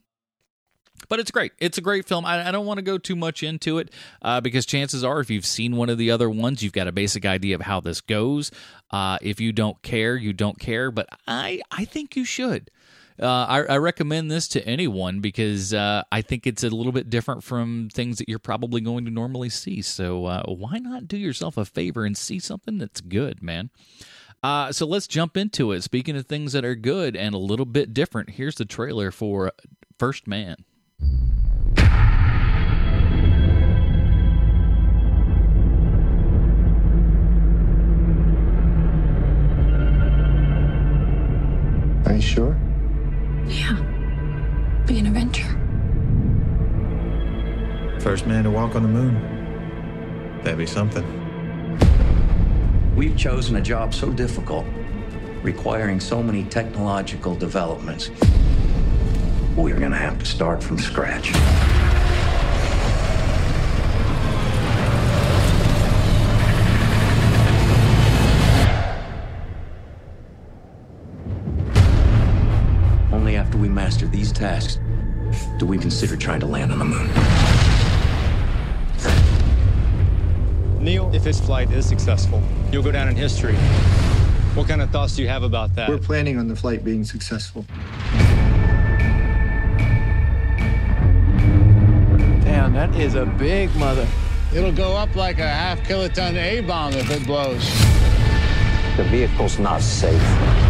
but 1.07 1.19
it's 1.19 1.31
great. 1.31 1.53
It's 1.59 1.77
a 1.77 1.81
great 1.81 2.07
film. 2.07 2.25
I, 2.25 2.49
I 2.49 2.51
don't 2.51 2.65
want 2.65 2.77
to 2.77 2.83
go 2.83 2.97
too 2.97 3.15
much 3.15 3.41
into 3.41 3.77
it 3.77 3.91
uh, 4.21 4.41
because 4.41 4.65
chances 4.65 5.03
are, 5.03 5.19
if 5.19 5.29
you've 5.29 5.45
seen 5.45 5.77
one 5.77 5.89
of 5.89 5.97
the 5.97 6.11
other 6.11 6.29
ones, 6.29 6.61
you've 6.61 6.73
got 6.73 6.87
a 6.87 6.91
basic 6.91 7.25
idea 7.25 7.55
of 7.55 7.61
how 7.61 7.79
this 7.79 8.01
goes. 8.01 8.51
Uh, 8.91 9.17
if 9.21 9.39
you 9.39 9.53
don't 9.53 9.81
care, 9.81 10.17
you 10.17 10.33
don't 10.33 10.59
care. 10.59 10.91
But 10.91 11.07
I, 11.27 11.61
I 11.71 11.85
think 11.85 12.15
you 12.15 12.25
should. 12.25 12.69
Uh, 13.21 13.45
I, 13.49 13.63
I, 13.63 13.77
recommend 13.77 14.31
this 14.31 14.47
to 14.49 14.65
anyone 14.65 15.19
because 15.19 15.73
uh, 15.73 16.03
I 16.09 16.21
think 16.21 16.47
it's 16.47 16.63
a 16.63 16.69
little 16.69 16.93
bit 16.93 17.09
different 17.09 17.43
from 17.43 17.89
things 17.91 18.17
that 18.17 18.29
you're 18.29 18.39
probably 18.39 18.79
going 18.79 19.03
to 19.03 19.11
normally 19.11 19.49
see. 19.49 19.81
So 19.81 20.25
uh, 20.25 20.43
why 20.45 20.77
not 20.77 21.05
do 21.09 21.17
yourself 21.17 21.57
a 21.57 21.65
favor 21.65 22.05
and 22.05 22.15
see 22.15 22.39
something 22.39 22.77
that's 22.77 23.01
good, 23.01 23.43
man? 23.43 23.71
Uh, 24.41 24.71
so 24.71 24.85
let's 24.85 25.05
jump 25.05 25.35
into 25.35 25.73
it. 25.73 25.83
Speaking 25.83 26.15
of 26.15 26.27
things 26.27 26.53
that 26.53 26.63
are 26.63 26.75
good 26.75 27.17
and 27.17 27.35
a 27.35 27.39
little 27.39 27.65
bit 27.65 27.93
different, 27.93 28.31
here's 28.31 28.55
the 28.55 28.63
trailer 28.63 29.11
for 29.11 29.51
First 29.97 30.25
Man. 30.25 30.55
Are 42.05 42.15
you 42.15 42.21
sure? 42.21 42.68
Yeah. 43.49 43.75
Be 44.85 44.99
an 44.99 45.07
adventure. 45.07 45.49
First 47.99 48.27
man 48.27 48.43
to 48.43 48.51
walk 48.51 48.75
on 48.75 48.83
the 48.83 48.89
moon. 48.89 50.39
That'd 50.43 50.59
be 50.59 50.67
something. 50.67 51.03
We've 52.95 53.17
chosen 53.17 53.55
a 53.55 53.61
job 53.61 53.93
so 53.95 54.11
difficult, 54.11 54.65
requiring 55.41 55.99
so 55.99 56.21
many 56.21 56.43
technological 56.43 57.33
developments. 57.33 58.11
We're 59.55 59.79
going 59.79 59.91
to 59.91 59.97
have 59.97 60.19
to 60.19 60.25
start 60.25 60.63
from 60.63 60.77
scratch. 60.77 61.33
Tasks 74.39 74.79
do 75.57 75.65
we 75.65 75.77
consider 75.77 76.15
trying 76.15 76.39
to 76.39 76.45
land 76.45 76.71
on 76.71 76.79
the 76.79 76.85
moon. 76.85 77.09
Neil, 80.81 81.11
if 81.13 81.23
this 81.25 81.41
flight 81.41 81.69
is 81.71 81.85
successful, 81.85 82.41
you'll 82.71 82.81
go 82.81 82.91
down 82.91 83.09
in 83.09 83.15
history. 83.15 83.55
What 84.55 84.67
kind 84.67 84.81
of 84.81 84.89
thoughts 84.91 85.17
do 85.17 85.21
you 85.21 85.27
have 85.27 85.43
about 85.43 85.75
that? 85.75 85.89
We're 85.89 85.97
planning 85.97 86.39
on 86.39 86.47
the 86.47 86.55
flight 86.55 86.85
being 86.85 87.03
successful. 87.03 87.65
Damn, 92.45 92.73
that 92.73 92.95
is 92.95 93.15
a 93.15 93.25
big 93.25 93.75
mother. 93.75 94.07
It'll 94.55 94.71
go 94.71 94.95
up 94.95 95.15
like 95.15 95.39
a 95.39 95.47
half 95.47 95.79
kiloton 95.81 96.35
A 96.37 96.61
bomb 96.61 96.93
if 96.93 97.11
it 97.11 97.25
blows. 97.27 97.69
The 98.95 99.03
vehicle's 99.03 99.59
not 99.59 99.81
safe. 99.81 100.68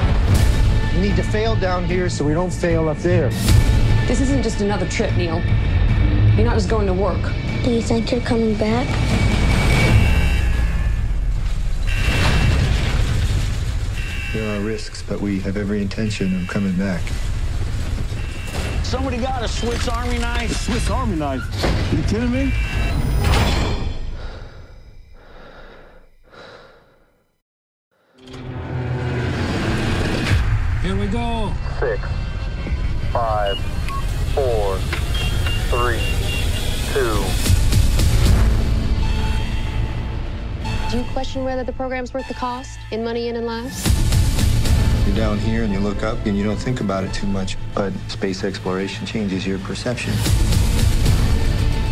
We 0.99 1.07
need 1.07 1.15
to 1.15 1.23
fail 1.23 1.55
down 1.55 1.85
here 1.85 2.09
so 2.09 2.25
we 2.25 2.33
don't 2.33 2.51
fail 2.51 2.89
up 2.89 2.97
there. 2.97 3.29
This 4.05 4.19
isn't 4.19 4.43
just 4.43 4.59
another 4.59 4.85
trip, 4.89 5.15
Neil. 5.15 5.39
You're 6.35 6.45
not 6.45 6.55
just 6.55 6.69
going 6.69 6.87
to 6.87 6.93
work. 6.93 7.21
Do 7.63 7.71
you 7.71 7.81
think 7.81 8.11
you're 8.11 8.19
coming 8.19 8.53
back? 8.55 8.85
There 14.33 14.57
are 14.57 14.61
risks, 14.61 15.01
but 15.01 15.21
we 15.21 15.39
have 15.39 15.55
every 15.55 15.81
intention 15.81 16.35
of 16.35 16.49
coming 16.49 16.73
back. 16.73 17.01
Somebody 18.83 19.19
got 19.19 19.41
a 19.41 19.47
Swiss 19.47 19.87
Army 19.87 20.17
knife? 20.17 20.51
A 20.51 20.53
Swiss 20.53 20.89
Army 20.89 21.15
knife? 21.15 21.45
You 21.93 22.03
kidding 22.03 22.29
me? 22.29 22.51
Question 41.19 41.43
whether 41.43 41.65
the 41.65 41.73
program's 41.73 42.13
worth 42.13 42.29
the 42.29 42.33
cost 42.33 42.79
in 42.91 43.03
money 43.03 43.27
and 43.27 43.37
in 43.37 43.45
lives? 43.45 43.83
You're 45.05 45.17
down 45.17 45.37
here 45.37 45.63
and 45.65 45.73
you 45.73 45.81
look 45.81 46.01
up 46.01 46.25
and 46.25 46.37
you 46.37 46.45
don't 46.45 46.55
think 46.55 46.79
about 46.79 47.03
it 47.03 47.13
too 47.13 47.27
much, 47.27 47.57
but 47.75 47.91
space 48.07 48.45
exploration 48.45 49.05
changes 49.05 49.45
your 49.45 49.59
perception. 49.59 50.13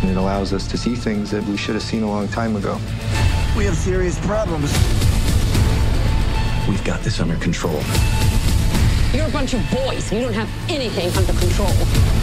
And 0.00 0.10
it 0.10 0.16
allows 0.16 0.54
us 0.54 0.66
to 0.68 0.78
see 0.78 0.94
things 0.96 1.30
that 1.30 1.44
we 1.44 1.58
should 1.58 1.74
have 1.74 1.82
seen 1.82 2.04
a 2.04 2.08
long 2.08 2.26
time 2.28 2.56
ago. 2.56 2.80
We 3.54 3.66
have 3.66 3.76
serious 3.76 4.18
problems. 4.20 4.72
We've 6.66 6.82
got 6.82 7.02
this 7.02 7.20
under 7.20 7.36
control. 7.36 7.82
You're 9.12 9.26
a 9.26 9.30
bunch 9.30 9.52
of 9.52 9.60
boys. 9.70 10.10
You 10.10 10.22
don't 10.22 10.32
have 10.32 10.48
anything 10.70 11.14
under 11.14 11.38
control. 11.38 12.17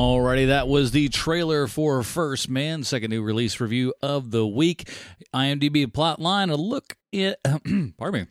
Alrighty, 0.00 0.46
that 0.46 0.66
was 0.66 0.92
the 0.92 1.10
trailer 1.10 1.66
for 1.66 2.02
First 2.02 2.48
Man, 2.48 2.84
second 2.84 3.10
new 3.10 3.20
release 3.20 3.60
review 3.60 3.92
of 4.00 4.30
the 4.30 4.46
week. 4.46 4.88
IMDb 5.34 5.92
plot 5.92 6.18
line, 6.18 6.48
a 6.48 6.56
look 6.56 6.96
at, 7.12 7.38
pardon 7.98 8.22
me, 8.22 8.26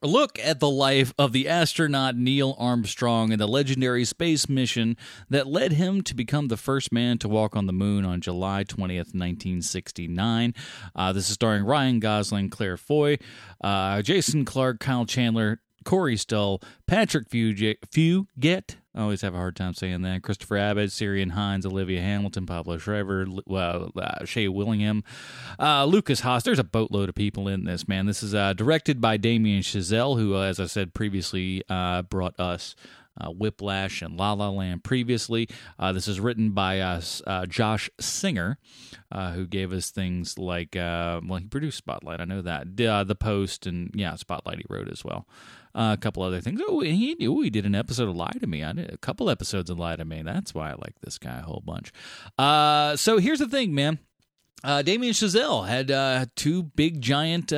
A 0.00 0.06
look 0.06 0.38
at 0.38 0.58
the 0.58 0.70
life 0.70 1.12
of 1.18 1.32
the 1.32 1.50
astronaut 1.50 2.16
Neil 2.16 2.56
Armstrong 2.58 3.30
and 3.30 3.38
the 3.38 3.46
legendary 3.46 4.06
space 4.06 4.48
mission 4.48 4.96
that 5.28 5.46
led 5.46 5.72
him 5.72 6.00
to 6.00 6.14
become 6.14 6.48
the 6.48 6.56
first 6.56 6.92
man 6.92 7.18
to 7.18 7.28
walk 7.28 7.54
on 7.54 7.66
the 7.66 7.74
moon 7.74 8.06
on 8.06 8.22
July 8.22 8.64
20th, 8.64 9.12
1969. 9.12 10.54
Uh, 10.96 11.12
this 11.12 11.28
is 11.28 11.34
starring 11.34 11.64
Ryan 11.66 12.00
Gosling, 12.00 12.48
Claire 12.48 12.78
Foy, 12.78 13.18
uh, 13.62 14.00
Jason 14.00 14.46
Clarke, 14.46 14.80
Kyle 14.80 15.04
Chandler, 15.04 15.60
Corey 15.84 16.16
Stoll, 16.16 16.62
Patrick 16.86 17.28
Fugit. 17.28 18.76
I 18.94 19.02
always 19.02 19.20
have 19.22 19.34
a 19.34 19.38
hard 19.38 19.54
time 19.54 19.74
saying 19.74 20.02
that. 20.02 20.22
Christopher 20.22 20.56
Abbott, 20.56 20.90
Ciarán 20.90 21.30
Hinds, 21.30 21.64
Olivia 21.64 22.00
Hamilton, 22.00 22.44
Pablo 22.44 22.76
Schreiber, 22.76 23.24
uh, 23.48 23.54
uh, 23.54 24.24
Shea 24.24 24.48
Willingham, 24.48 25.04
uh, 25.60 25.84
Lukas 25.84 26.20
Haas. 26.20 26.42
There's 26.42 26.58
a 26.58 26.64
boatload 26.64 27.08
of 27.08 27.14
people 27.14 27.46
in 27.46 27.64
this, 27.64 27.86
man. 27.86 28.06
This 28.06 28.22
is 28.22 28.34
uh, 28.34 28.52
directed 28.52 29.00
by 29.00 29.16
Damien 29.16 29.62
Chazelle, 29.62 30.18
who, 30.18 30.34
uh, 30.34 30.42
as 30.42 30.58
I 30.58 30.66
said 30.66 30.92
previously, 30.92 31.62
uh, 31.68 32.02
brought 32.02 32.38
us 32.40 32.74
uh, 33.18 33.30
Whiplash 33.30 34.02
and 34.02 34.16
La 34.16 34.32
La 34.32 34.50
Land 34.50 34.84
previously. 34.84 35.48
Uh, 35.78 35.92
this 35.92 36.08
is 36.08 36.20
written 36.20 36.50
by 36.50 36.80
us, 36.80 37.22
uh, 37.26 37.46
Josh 37.46 37.88
Singer, 37.98 38.58
who 39.12 39.46
gave 39.46 39.72
us 39.72 39.90
things 39.90 40.38
like, 40.38 40.74
well, 40.74 41.38
he 41.38 41.46
produced 41.46 41.78
Spotlight, 41.78 42.20
I 42.20 42.24
know 42.24 42.42
that, 42.42 42.76
The 42.76 43.16
Post, 43.18 43.66
and 43.66 43.90
yeah, 43.94 44.14
Spotlight 44.16 44.58
he 44.58 44.64
wrote 44.68 44.90
as 44.90 45.04
well. 45.04 45.26
Uh, 45.72 45.94
a 45.96 46.00
couple 46.00 46.24
other 46.24 46.40
things. 46.40 46.60
Oh, 46.66 46.80
he 46.80 47.14
he 47.16 47.50
did 47.50 47.64
an 47.64 47.76
episode 47.76 48.08
of 48.08 48.16
Lie 48.16 48.32
to 48.40 48.46
Me. 48.48 48.64
I 48.64 48.72
did 48.72 48.92
a 48.92 48.96
couple 48.96 49.30
episodes 49.30 49.70
of 49.70 49.78
Lie 49.78 49.94
to 49.96 50.04
Me. 50.04 50.20
That's 50.22 50.52
why 50.52 50.70
I 50.70 50.74
like 50.74 50.98
this 51.00 51.16
guy 51.16 51.38
a 51.38 51.42
whole 51.42 51.62
bunch. 51.64 51.92
Uh, 52.36 52.96
so 52.96 53.18
here's 53.18 53.38
the 53.38 53.46
thing, 53.48 53.72
man. 53.72 54.00
Uh, 54.64 54.82
Damien 54.82 55.12
Chazelle 55.12 55.68
had 55.68 55.92
uh, 55.92 56.26
two 56.34 56.64
big 56.64 57.00
giant 57.00 57.52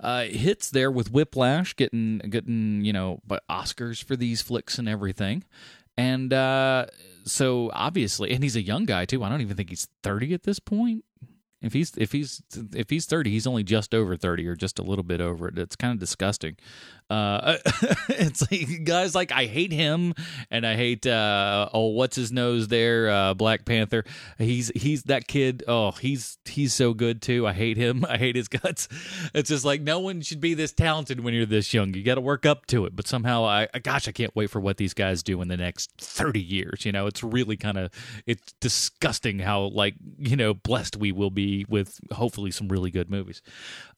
uh, 0.00 0.24
hits 0.24 0.70
there 0.70 0.90
with 0.90 1.10
Whiplash, 1.10 1.74
getting 1.76 2.18
getting 2.18 2.84
you 2.84 2.92
know 2.92 3.20
Oscars 3.50 4.02
for 4.02 4.16
these 4.16 4.42
flicks 4.42 4.78
and 4.78 4.88
everything. 4.88 5.44
And 5.96 6.32
uh, 6.32 6.86
so 7.24 7.70
obviously, 7.72 8.30
and 8.30 8.42
he's 8.42 8.56
a 8.56 8.62
young 8.62 8.84
guy 8.84 9.04
too. 9.04 9.24
I 9.24 9.28
don't 9.28 9.40
even 9.40 9.56
think 9.56 9.70
he's 9.70 9.88
thirty 10.02 10.32
at 10.34 10.44
this 10.44 10.60
point. 10.60 11.04
If 11.60 11.72
he's 11.72 11.92
if 11.96 12.12
he's 12.12 12.40
if 12.72 12.88
he's 12.88 13.06
thirty, 13.06 13.30
he's 13.30 13.46
only 13.46 13.64
just 13.64 13.92
over 13.92 14.16
thirty 14.16 14.46
or 14.46 14.54
just 14.54 14.78
a 14.78 14.82
little 14.82 15.02
bit 15.02 15.20
over 15.20 15.48
it. 15.48 15.58
It's 15.58 15.74
kind 15.74 15.92
of 15.92 15.98
disgusting. 15.98 16.56
Uh, 17.10 17.56
it's 18.10 18.48
like 18.50 18.84
guys 18.84 19.14
like 19.14 19.32
I 19.32 19.46
hate 19.46 19.72
him 19.72 20.14
and 20.50 20.66
I 20.66 20.76
hate 20.76 21.06
uh, 21.06 21.68
oh 21.72 21.86
what's 21.88 22.16
his 22.16 22.30
nose 22.30 22.68
there 22.68 23.10
uh, 23.10 23.34
Black 23.34 23.64
Panther. 23.64 24.04
He's 24.38 24.70
he's 24.76 25.04
that 25.04 25.26
kid. 25.26 25.64
Oh 25.66 25.90
he's 25.92 26.38
he's 26.44 26.74
so 26.74 26.94
good 26.94 27.22
too. 27.22 27.44
I 27.46 27.54
hate 27.54 27.76
him. 27.76 28.04
I 28.08 28.18
hate 28.18 28.36
his 28.36 28.46
guts. 28.46 28.88
It's 29.34 29.48
just 29.48 29.64
like 29.64 29.80
no 29.80 29.98
one 29.98 30.20
should 30.20 30.40
be 30.40 30.54
this 30.54 30.72
talented 30.72 31.20
when 31.20 31.34
you're 31.34 31.46
this 31.46 31.74
young. 31.74 31.92
You 31.92 32.04
got 32.04 32.16
to 32.16 32.20
work 32.20 32.46
up 32.46 32.66
to 32.66 32.84
it. 32.84 32.94
But 32.94 33.08
somehow 33.08 33.46
I 33.46 33.66
gosh 33.82 34.06
I 34.06 34.12
can't 34.12 34.36
wait 34.36 34.50
for 34.50 34.60
what 34.60 34.76
these 34.76 34.94
guys 34.94 35.24
do 35.24 35.42
in 35.42 35.48
the 35.48 35.56
next 35.56 35.90
thirty 35.98 36.42
years. 36.42 36.84
You 36.84 36.92
know 36.92 37.06
it's 37.06 37.24
really 37.24 37.56
kind 37.56 37.78
of 37.78 37.90
it's 38.26 38.52
disgusting 38.60 39.40
how 39.40 39.62
like 39.62 39.94
you 40.18 40.36
know 40.36 40.54
blessed 40.54 40.96
we 40.96 41.10
will 41.10 41.30
be 41.30 41.47
with 41.68 42.00
hopefully 42.12 42.50
some 42.50 42.68
really 42.68 42.90
good 42.90 43.10
movies. 43.10 43.42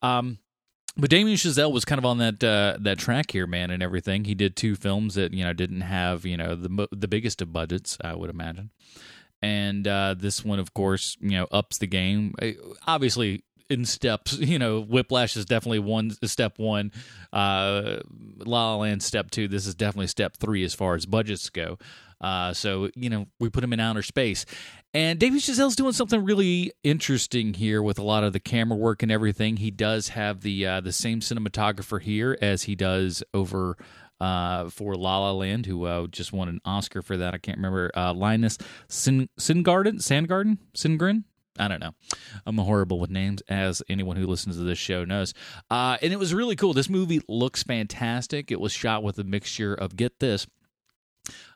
Um, 0.03 0.39
but 0.97 1.11
Damien 1.11 1.37
Chazelle 1.37 1.73
was 1.73 1.85
kind 1.85 1.99
of 1.99 2.05
on 2.05 2.19
that 2.19 2.43
uh, 2.43 2.77
that 2.81 2.99
track 2.99 3.31
here, 3.31 3.47
man, 3.47 3.71
and 3.71 3.83
everything. 3.83 4.25
He 4.25 4.35
did 4.35 4.57
two 4.57 4.75
films 4.75 5.15
that 5.15 5.33
you 5.33 5.45
know 5.45 5.53
didn't 5.53 5.83
have 5.83 6.27
you 6.27 6.37
know 6.37 6.57
the 6.57 6.89
the 6.91 7.09
biggest 7.09 7.41
of 7.43 7.53
budgets, 7.53 7.97
I 8.03 8.15
would 8.15 8.31
imagine, 8.31 8.71
and 9.41 9.87
uh, 9.87 10.15
this 10.19 10.45
one, 10.45 10.59
of 10.59 10.75
course, 10.75 11.17
you 11.21 11.31
know, 11.31 11.47
ups 11.51 11.79
the 11.79 11.87
game. 11.87 12.35
Obviously, 12.87 13.45
in 13.71 13.85
steps, 13.85 14.37
you 14.39 14.59
know, 14.59 14.81
Whiplash 14.81 15.37
is 15.37 15.47
definitely 15.47 15.79
one 15.79 16.11
step 16.11 16.59
one. 16.59 16.93
Uh, 17.33 18.01
La 18.39 18.75
La 18.75 18.77
Land 18.77 19.03
step 19.03 19.31
two. 19.31 19.49
This 19.49 19.67
is 19.67 19.75
definitely 19.75 20.09
step 20.09 20.37
three 20.37 20.65
as 20.65 20.75
far 20.75 20.95
as 20.95 21.07
budgets 21.07 21.49
go. 21.49 21.79
Uh, 22.21 22.53
so 22.53 22.91
you 22.95 23.09
know, 23.09 23.27
we 23.39 23.49
put 23.49 23.65
him 23.65 23.73
in 23.73 23.81
outer 23.81 24.03
space, 24.03 24.45
and 24.93 25.19
David 25.19 25.41
Chazelle's 25.41 25.77
doing 25.77 25.93
something 25.93 26.23
really 26.23 26.73
interesting 26.83 27.55
here 27.55 27.83
with 27.83 27.99
a 27.99 28.03
lot 28.03 28.25
of 28.25 28.35
the 28.35 28.41
camera 28.41 28.77
work 28.77 29.03
and 29.03 29.11
everything. 29.11 29.57
He 29.57 29.71
does 29.71 30.09
have 30.09 30.43
the 30.43 30.67
uh, 30.67 30.81
the 30.83 30.93
same 30.93 31.21
cinematographer 31.21 32.01
here 32.01 32.37
as 32.43 32.65
he 32.65 32.75
does 32.75 33.23
over 33.33 33.79
uh, 34.21 34.69
for 34.69 34.97
La 34.97 35.19
La 35.19 35.33
Land, 35.33 35.65
who 35.67 35.85
uh, 35.85 36.07
just 36.09 36.33
won 36.33 36.49
an 36.49 36.61
Oscar 36.65 37.01
for 37.01 37.17
that. 37.17 37.33
I 37.33 37.39
can't 37.39 37.57
remember. 37.57 37.91
Uh, 37.97 38.13
Linus 38.13 38.59
Sin- 38.89 39.31
Singarden, 39.39 39.97
Sandgarden, 40.01 40.59
Singren. 40.77 41.25
I 41.61 41.69
don't 41.69 41.81
know. 41.81 41.95
I'm 42.47 42.59
horrible 42.59 42.99
with 42.99 43.11
names, 43.11 43.43
as 43.49 43.83
anyone 43.89 44.17
who 44.17 44.27
listens 44.27 44.57
to 44.57 44.63
this 44.63 44.79
show 44.79 45.05
knows. 45.05 45.35
Uh, 45.71 45.99
and 46.03 46.13
it 46.13 46.19
was 46.19 46.35
really 46.35 46.57
cool. 46.57 46.73
This 46.73 46.89
movie 46.89 47.21
looks 47.29 47.63
fantastic. 47.63 48.51
It 48.51 48.61
was 48.61 48.73
shot 48.73 49.03
with 49.03 49.19
a 49.19 49.25
mixture 49.25 49.75
of 49.75 49.97
get 49.97 50.19
this, 50.19 50.47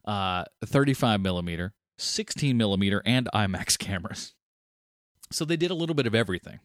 uh, 0.05 0.45
35 0.65 1.21
millimeter, 1.21 1.73
16 1.99 2.57
millimeter, 2.57 3.03
and 3.05 3.29
IMAX 3.35 3.79
cameras. 3.79 4.35
So 5.33 5.45
they 5.45 5.57
did 5.57 5.71
a 5.71 5.75
little 5.75 5.95
bit 5.95 6.07
of 6.07 6.15
everything. 6.15 6.61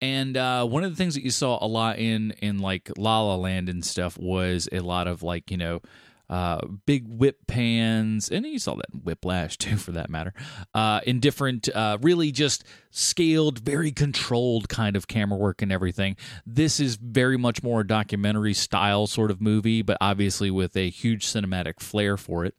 And 0.00 0.36
uh, 0.36 0.64
one 0.64 0.84
of 0.84 0.90
the 0.90 0.96
things 0.96 1.14
that 1.14 1.24
you 1.24 1.30
saw 1.30 1.58
a 1.60 1.66
lot 1.66 1.98
in 1.98 2.32
in 2.40 2.60
like 2.60 2.90
La 2.96 3.20
La 3.22 3.34
Land 3.34 3.68
and 3.68 3.84
stuff 3.84 4.16
was 4.16 4.68
a 4.70 4.80
lot 4.80 5.08
of 5.08 5.22
like 5.22 5.50
you 5.50 5.56
know 5.56 5.80
uh, 6.30 6.60
big 6.86 7.06
whip 7.08 7.46
pans, 7.46 8.28
and 8.28 8.44
you 8.44 8.58
saw 8.58 8.74
that 8.74 8.86
in 8.92 9.00
Whiplash 9.00 9.56
too, 9.58 9.76
for 9.76 9.92
that 9.92 10.10
matter. 10.10 10.34
Uh, 10.74 11.00
in 11.06 11.20
different, 11.20 11.68
uh, 11.74 11.98
really 12.02 12.32
just 12.32 12.64
scaled, 12.90 13.58
very 13.60 13.92
controlled 13.92 14.68
kind 14.68 14.96
of 14.96 15.08
camera 15.08 15.38
work 15.38 15.62
and 15.62 15.72
everything. 15.72 16.16
This 16.46 16.80
is 16.80 16.96
very 16.96 17.36
much 17.36 17.62
more 17.62 17.80
a 17.80 17.86
documentary 17.86 18.54
style 18.54 19.06
sort 19.06 19.30
of 19.30 19.40
movie, 19.40 19.82
but 19.82 19.96
obviously 20.00 20.50
with 20.50 20.76
a 20.76 20.90
huge 20.90 21.26
cinematic 21.26 21.80
flair 21.80 22.16
for 22.16 22.44
it. 22.44 22.54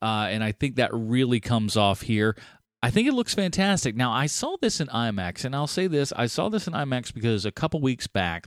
Uh, 0.00 0.28
and 0.30 0.44
I 0.44 0.52
think 0.52 0.76
that 0.76 0.90
really 0.92 1.40
comes 1.40 1.76
off 1.76 2.02
here. 2.02 2.36
I 2.82 2.90
think 2.90 3.08
it 3.08 3.14
looks 3.14 3.34
fantastic. 3.34 3.96
Now, 3.96 4.12
I 4.12 4.26
saw 4.26 4.56
this 4.60 4.80
in 4.80 4.86
IMAX, 4.88 5.44
and 5.44 5.54
I'll 5.54 5.66
say 5.66 5.88
this 5.88 6.12
I 6.14 6.26
saw 6.26 6.48
this 6.48 6.68
in 6.68 6.74
IMAX 6.74 7.12
because 7.12 7.44
a 7.44 7.50
couple 7.50 7.80
weeks 7.80 8.06
back, 8.06 8.46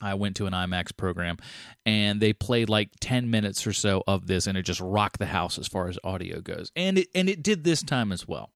I 0.00 0.14
went 0.14 0.36
to 0.36 0.46
an 0.46 0.52
IMAX 0.52 0.96
program 0.96 1.38
and 1.84 2.20
they 2.20 2.32
played 2.32 2.68
like 2.68 2.90
10 3.00 3.30
minutes 3.30 3.66
or 3.66 3.72
so 3.72 4.02
of 4.06 4.26
this 4.26 4.46
and 4.46 4.58
it 4.58 4.62
just 4.62 4.80
rocked 4.80 5.18
the 5.18 5.26
house 5.26 5.58
as 5.58 5.66
far 5.66 5.88
as 5.88 5.98
audio 6.04 6.40
goes. 6.40 6.70
And 6.76 6.98
it 6.98 7.08
and 7.14 7.28
it 7.28 7.42
did 7.42 7.64
this 7.64 7.82
time 7.82 8.12
as 8.12 8.28
well. 8.28 8.50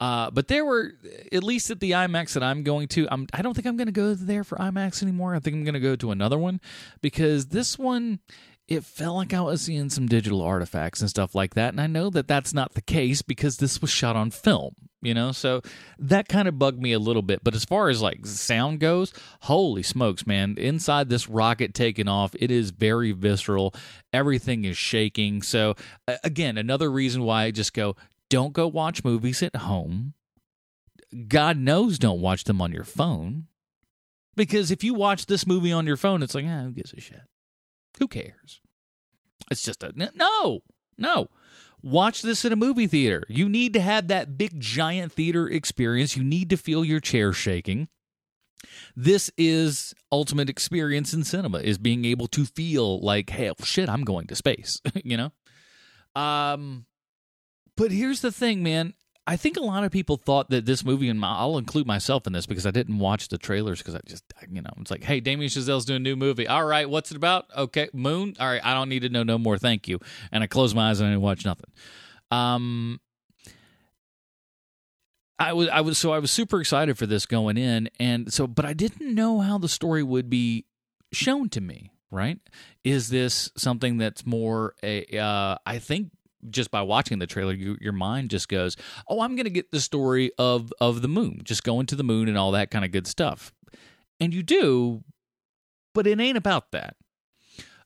Uh, 0.00 0.30
but 0.30 0.46
there 0.46 0.64
were 0.64 0.92
at 1.32 1.42
least 1.42 1.70
at 1.70 1.80
the 1.80 1.92
IMAX 1.92 2.34
that 2.34 2.42
I'm 2.42 2.62
going 2.62 2.86
to. 2.88 3.08
I'm. 3.10 3.26
I 3.32 3.42
don't 3.42 3.54
think 3.54 3.66
I'm 3.66 3.76
going 3.76 3.86
to 3.86 3.92
go 3.92 4.14
there 4.14 4.44
for 4.44 4.56
IMAX 4.58 5.02
anymore. 5.02 5.34
I 5.34 5.40
think 5.40 5.56
I'm 5.56 5.64
going 5.64 5.74
to 5.74 5.80
go 5.80 5.96
to 5.96 6.12
another 6.12 6.38
one 6.38 6.60
because 7.00 7.46
this 7.46 7.76
one 7.76 8.20
it 8.68 8.84
felt 8.84 9.16
like 9.16 9.32
I 9.32 9.40
was 9.40 9.62
seeing 9.62 9.88
some 9.88 10.06
digital 10.06 10.42
artifacts 10.42 11.00
and 11.00 11.08
stuff 11.08 11.34
like 11.34 11.54
that. 11.54 11.72
And 11.72 11.80
I 11.80 11.86
know 11.86 12.10
that 12.10 12.28
that's 12.28 12.52
not 12.52 12.74
the 12.74 12.82
case 12.82 13.22
because 13.22 13.56
this 13.56 13.80
was 13.80 13.88
shot 13.90 14.14
on 14.14 14.30
film, 14.30 14.74
you 15.00 15.14
know? 15.14 15.32
So 15.32 15.62
that 15.98 16.28
kind 16.28 16.46
of 16.46 16.58
bugged 16.58 16.80
me 16.80 16.92
a 16.92 16.98
little 16.98 17.22
bit. 17.22 17.42
But 17.42 17.54
as 17.54 17.64
far 17.64 17.88
as 17.88 18.02
like 18.02 18.26
sound 18.26 18.80
goes, 18.80 19.14
holy 19.40 19.82
smokes, 19.82 20.26
man. 20.26 20.56
Inside 20.58 21.08
this 21.08 21.30
rocket 21.30 21.72
taking 21.72 22.08
off, 22.08 22.34
it 22.38 22.50
is 22.50 22.70
very 22.70 23.12
visceral. 23.12 23.74
Everything 24.12 24.64
is 24.64 24.76
shaking. 24.76 25.40
So, 25.40 25.74
again, 26.22 26.58
another 26.58 26.90
reason 26.90 27.22
why 27.22 27.44
I 27.44 27.50
just 27.52 27.72
go, 27.72 27.96
don't 28.28 28.52
go 28.52 28.68
watch 28.68 29.02
movies 29.02 29.42
at 29.42 29.56
home. 29.56 30.12
God 31.26 31.56
knows 31.56 31.98
don't 31.98 32.20
watch 32.20 32.44
them 32.44 32.60
on 32.60 32.70
your 32.70 32.84
phone. 32.84 33.46
Because 34.36 34.70
if 34.70 34.84
you 34.84 34.92
watch 34.92 35.24
this 35.24 35.46
movie 35.46 35.72
on 35.72 35.86
your 35.86 35.96
phone, 35.96 36.22
it's 36.22 36.34
like, 36.34 36.44
ah, 36.46 36.64
who 36.64 36.72
gives 36.72 36.92
a 36.92 37.00
shit? 37.00 37.22
Who 37.98 38.08
cares? 38.08 38.60
It's 39.50 39.62
just 39.62 39.82
a 39.82 39.92
no, 40.14 40.60
no. 40.96 41.28
Watch 41.82 42.22
this 42.22 42.44
in 42.44 42.52
a 42.52 42.56
movie 42.56 42.88
theater. 42.88 43.22
You 43.28 43.48
need 43.48 43.72
to 43.74 43.80
have 43.80 44.08
that 44.08 44.36
big 44.36 44.58
giant 44.58 45.12
theater 45.12 45.48
experience. 45.48 46.16
You 46.16 46.24
need 46.24 46.50
to 46.50 46.56
feel 46.56 46.84
your 46.84 47.00
chair 47.00 47.32
shaking. 47.32 47.88
This 48.96 49.30
is 49.38 49.94
ultimate 50.10 50.50
experience 50.50 51.14
in 51.14 51.22
cinema 51.22 51.58
is 51.58 51.78
being 51.78 52.04
able 52.04 52.26
to 52.28 52.44
feel 52.44 52.98
like, 53.00 53.30
hey, 53.30 53.52
shit, 53.62 53.88
I'm 53.88 54.02
going 54.02 54.26
to 54.26 54.34
space, 54.34 54.80
you 55.04 55.16
know? 55.16 55.32
Um 56.20 56.86
but 57.76 57.92
here's 57.92 58.22
the 58.22 58.32
thing, 58.32 58.64
man. 58.64 58.94
I 59.28 59.36
think 59.36 59.58
a 59.58 59.60
lot 59.60 59.84
of 59.84 59.92
people 59.92 60.16
thought 60.16 60.48
that 60.48 60.64
this 60.64 60.82
movie, 60.82 61.10
and 61.10 61.22
I'll 61.22 61.58
include 61.58 61.86
myself 61.86 62.26
in 62.26 62.32
this 62.32 62.46
because 62.46 62.64
I 62.64 62.70
didn't 62.70 62.98
watch 62.98 63.28
the 63.28 63.36
trailers 63.36 63.76
because 63.76 63.94
I 63.94 64.00
just, 64.06 64.24
you 64.50 64.62
know, 64.62 64.70
it's 64.80 64.90
like, 64.90 65.04
hey, 65.04 65.20
Damien 65.20 65.50
Chazelle's 65.50 65.84
doing 65.84 65.98
a 65.98 66.00
new 66.00 66.16
movie. 66.16 66.48
All 66.48 66.64
right, 66.64 66.88
what's 66.88 67.10
it 67.10 67.18
about? 67.18 67.44
Okay, 67.54 67.90
Moon. 67.92 68.34
All 68.40 68.46
right, 68.46 68.64
I 68.64 68.72
don't 68.72 68.88
need 68.88 69.00
to 69.00 69.10
know 69.10 69.24
no 69.24 69.36
more. 69.36 69.58
Thank 69.58 69.86
you. 69.86 70.00
And 70.32 70.42
I 70.42 70.46
closed 70.46 70.74
my 70.74 70.88
eyes 70.88 71.00
and 71.00 71.08
I 71.08 71.10
didn't 71.10 71.20
watch 71.20 71.44
nothing. 71.44 71.70
Um, 72.30 73.00
I 75.38 75.52
was, 75.52 75.68
I 75.68 75.82
was, 75.82 75.98
so 75.98 76.10
I 76.10 76.20
was 76.20 76.30
super 76.30 76.58
excited 76.58 76.96
for 76.96 77.04
this 77.04 77.26
going 77.26 77.58
in, 77.58 77.90
and 78.00 78.32
so, 78.32 78.46
but 78.46 78.64
I 78.64 78.72
didn't 78.72 79.14
know 79.14 79.40
how 79.40 79.58
the 79.58 79.68
story 79.68 80.02
would 80.02 80.30
be 80.30 80.64
shown 81.12 81.50
to 81.50 81.60
me. 81.60 81.90
Right? 82.10 82.38
Is 82.84 83.10
this 83.10 83.50
something 83.58 83.98
that's 83.98 84.24
more 84.24 84.74
a? 84.82 85.04
Uh, 85.18 85.58
I 85.66 85.78
think 85.78 86.12
just 86.50 86.70
by 86.70 86.82
watching 86.82 87.18
the 87.18 87.26
trailer, 87.26 87.52
you, 87.52 87.76
your 87.80 87.92
mind 87.92 88.30
just 88.30 88.48
goes, 88.48 88.76
"Oh, 89.08 89.20
I'm 89.20 89.36
going 89.36 89.44
to 89.44 89.50
get 89.50 89.70
the 89.70 89.80
story 89.80 90.30
of 90.38 90.72
of 90.80 91.02
the 91.02 91.08
moon, 91.08 91.40
just 91.44 91.64
going 91.64 91.86
to 91.86 91.96
the 91.96 92.04
moon 92.04 92.28
and 92.28 92.38
all 92.38 92.52
that 92.52 92.70
kind 92.70 92.84
of 92.84 92.92
good 92.92 93.06
stuff." 93.06 93.52
And 94.20 94.34
you 94.34 94.42
do, 94.42 95.04
but 95.94 96.06
it 96.06 96.20
ain't 96.20 96.38
about 96.38 96.72
that. 96.72 96.96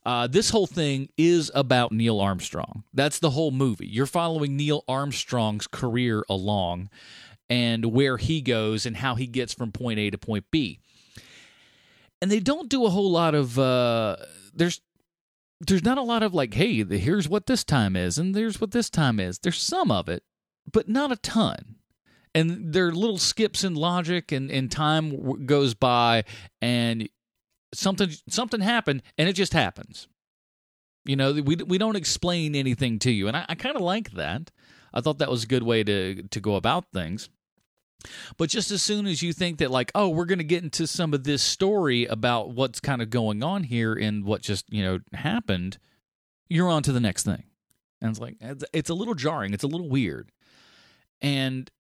Uh, 0.05 0.27
this 0.27 0.51
whole 0.51 0.67
thing 0.67 1.09
is 1.17 1.51
about 1.55 1.93
Neil 1.93 2.21
Armstrong. 2.21 2.85
That's 2.93 3.21
the 3.21 3.31
whole 3.31 3.53
movie. 3.53 3.87
You're 3.87 4.07
following 4.07 4.57
Neil 4.57 4.83
Armstrong's 4.89 5.69
career 5.69 6.25
along 6.29 6.91
and 7.49 7.87
where 7.87 8.17
he 8.17 8.41
goes 8.41 8.85
and 8.85 8.97
how 8.97 9.15
he 9.15 9.27
gets 9.27 9.53
from 9.55 9.71
point 9.71 10.01
A 10.01 10.11
to 10.11 10.19
point 10.19 10.47
B. 10.51 10.81
And 12.21 12.31
they 12.31 12.41
don't 12.41 12.69
do 12.69 12.85
a 12.85 12.91
whole 12.91 13.11
lot 13.11 13.35
of 13.35 13.59
uh, 13.59 14.17
there's 14.55 14.81
there's 15.67 15.85
not 15.85 15.99
a 15.99 16.03
lot 16.03 16.23
of 16.23 16.35
like, 16.35 16.55
hey, 16.55 16.85
here's 16.85 17.29
what 17.29 17.47
this 17.47 17.65
time 17.65 17.97
is 17.97 18.19
and 18.19 18.35
there's 18.35 18.61
what 18.61 18.73
this 18.73 18.91
time 18.91 19.21
is. 19.21 19.39
There's 19.39 19.61
some 19.61 19.91
of 19.91 20.09
it, 20.09 20.25
but 20.71 20.89
not 20.89 21.13
a 21.13 21.17
ton. 21.17 21.77
And 22.35 22.73
there 22.73 22.89
are 22.89 22.93
little 22.93 23.19
skips 23.19 23.63
in 23.63 23.75
logic 23.75 24.33
and, 24.33 24.51
and 24.51 24.71
time 24.71 25.45
goes 25.47 25.75
by 25.75 26.25
and 26.61 27.09
something 27.75 28.11
something 28.29 28.61
happened 28.61 29.03
and 29.19 29.29
it 29.29 29.35
just 29.35 29.53
happens. 29.53 30.09
You 31.05 31.17
know, 31.17 31.33
we 31.33 31.57
we 31.57 31.79
don't 31.79 31.97
explain 31.97 32.55
anything 32.55 33.01
to 33.01 33.11
you, 33.11 33.27
and 33.27 33.37
I, 33.37 33.45
I 33.49 33.55
kind 33.57 33.75
of 33.75 33.83
like 33.83 34.13
that. 34.13 34.53
I 34.95 35.01
thought 35.01 35.19
that 35.19 35.31
was 35.31 35.43
a 35.43 35.49
good 35.49 35.65
way 35.65 35.83
to 35.83 36.23
to 36.23 36.41
go 36.41 36.55
about 36.55 36.85
things. 36.93 37.29
But 38.37 38.49
just 38.49 38.71
as 38.71 38.83
soon 38.83 39.07
as 39.07 39.23
you 39.23 39.33
think 39.33 39.59
that, 39.59 39.71
like, 39.71 39.93
oh, 39.95 40.09
we're 40.09 40.25
going 40.25 40.39
to 40.39 40.45
get 40.45 40.63
into 40.63 40.87
some 40.87 41.15
of 41.15 41.25
this 41.25 41.43
story 41.43 42.07
about 42.07 42.51
what's 42.51 42.81
kind 42.81 43.03
of 43.03 43.11
going 43.11 43.43
on 43.43 43.65
here 43.65 43.95
and 43.95 44.25
what 44.25 44.43
just 44.43 44.73
you 44.73 44.83
know 44.83 45.01
happened, 45.13 45.79
you're 46.49 46.69
on 46.69 46.83
to 46.85 46.93
the 46.93 47.01
next 47.01 47.25
thing, 47.25 47.45
and 48.01 48.11
it's 48.11 48.21
like 48.21 48.37
it's, 48.41 48.91
a 48.91 48.95
little 48.95 49.15
jarring, 49.15 49.55
it's 49.55 49.65
a 49.65 49.69
little 49.69 49.89
weird, 49.89 50.31
and 51.21 51.71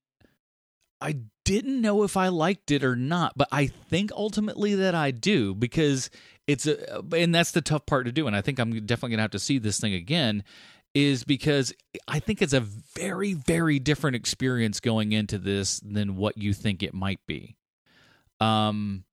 I 1.00 1.16
didn't 1.44 1.80
know 1.80 2.04
if 2.04 2.16
I 2.16 2.28
liked 2.28 2.70
it 2.70 2.84
or 2.84 2.94
not, 2.94 3.32
but 3.36 3.48
I 3.50 3.66
think 3.66 4.12
ultimately 4.12 4.76
that 4.76 4.94
I 4.94 5.10
do 5.10 5.54
because 5.54 6.10
it's 6.46 6.66
a, 6.66 7.02
and 7.16 7.34
that's 7.34 7.50
the 7.50 7.60
tough 7.60 7.86
part 7.86 8.06
to 8.06 8.12
do. 8.12 8.26
And 8.26 8.36
I 8.36 8.40
think 8.40 8.58
I'm 8.60 8.70
definitely 8.86 9.10
going 9.10 9.18
to 9.18 9.22
have 9.22 9.30
to 9.32 9.38
see 9.40 9.58
this 9.58 9.80
thing 9.80 9.94
again, 9.94 10.44
is 10.94 11.24
because 11.24 11.72
I 12.06 12.18
think 12.18 12.42
it's 12.42 12.52
a 12.52 12.60
very, 12.60 13.34
very 13.34 13.78
different 13.78 14.16
experience 14.16 14.80
going 14.80 15.12
into 15.12 15.38
this 15.38 15.80
than 15.80 16.16
what 16.16 16.36
you 16.36 16.52
think 16.52 16.82
it 16.82 16.94
might 16.94 17.20
be. 17.26 17.56
Um, 18.40 19.04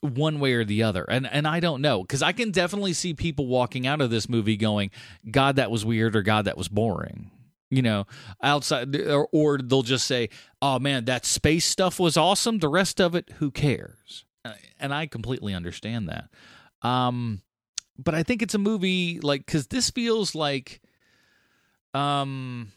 one 0.00 0.38
way 0.38 0.52
or 0.52 0.64
the 0.64 0.84
other. 0.84 1.04
And 1.08 1.26
and 1.26 1.46
I 1.46 1.58
don't 1.58 1.82
know 1.82 2.04
cuz 2.04 2.22
I 2.22 2.30
can 2.30 2.52
definitely 2.52 2.92
see 2.92 3.14
people 3.14 3.48
walking 3.48 3.86
out 3.86 4.00
of 4.00 4.10
this 4.10 4.28
movie 4.28 4.56
going, 4.56 4.90
"God, 5.28 5.56
that 5.56 5.72
was 5.72 5.84
weird," 5.84 6.14
or 6.14 6.22
"God, 6.22 6.44
that 6.44 6.56
was 6.56 6.68
boring." 6.68 7.32
you 7.70 7.82
know 7.82 8.06
outside 8.42 8.94
or, 8.96 9.28
or, 9.32 9.58
they'll 9.58 9.82
just 9.82 10.06
say 10.06 10.28
oh 10.62 10.78
man 10.78 11.04
that 11.04 11.24
space 11.24 11.64
stuff 11.64 12.00
was 12.00 12.16
awesome 12.16 12.58
the 12.58 12.68
rest 12.68 13.00
of 13.00 13.14
it 13.14 13.28
who 13.38 13.50
cares 13.50 14.24
and 14.80 14.94
i 14.94 15.06
completely 15.06 15.54
understand 15.54 16.08
that 16.08 16.28
um 16.86 17.42
but 17.98 18.14
i 18.14 18.22
think 18.22 18.42
it's 18.42 18.54
a 18.54 18.58
movie 18.58 19.20
like 19.20 19.44
because 19.44 19.66
this 19.68 19.90
feels 19.90 20.34
like 20.34 20.80
um 21.94 22.72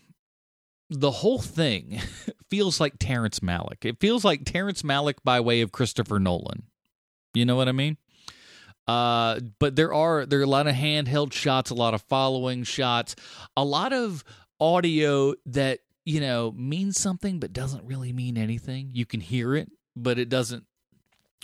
the 0.90 1.12
whole 1.12 1.40
thing 1.40 2.00
feels 2.50 2.82
like 2.82 2.96
terrence 3.00 3.40
malick. 3.40 3.86
It 3.86 4.02
feels 4.02 4.26
like 4.26 4.44
terrence 4.44 4.82
malick 4.82 5.16
by 5.24 5.40
way 5.40 5.62
of 5.62 5.72
christopher 5.72 6.20
nolan. 6.20 6.64
You 7.34 7.46
know 7.46 7.56
what 7.56 7.70
i 7.70 7.72
mean? 7.72 7.98
Uh, 8.88 9.40
but 9.60 9.76
there 9.76 9.94
are 9.94 10.26
there 10.26 10.40
are 10.40 10.44
a 10.44 10.48
lot 10.48 10.68
of 10.68 10.76
handheld 10.76 11.32
shots, 11.32 11.70
a 11.70 11.76
lot 11.76 11.94
of 11.94 12.02
following 12.04 12.64
shots, 12.64 13.16
a 13.56 13.64
lot 13.64 13.94
of 13.94 14.24
audio 14.60 15.34
that 15.46 15.80
you 16.04 16.20
know 16.20 16.52
means 16.58 17.00
something 17.00 17.40
but 17.40 17.54
doesn't 17.54 17.86
really 17.86 18.12
mean 18.12 18.38
anything. 18.38 18.90
You 18.92 19.06
can 19.06 19.22
hear 19.22 19.56
it 19.56 19.70
but 19.96 20.18
it 20.18 20.30
doesn't 20.30 20.66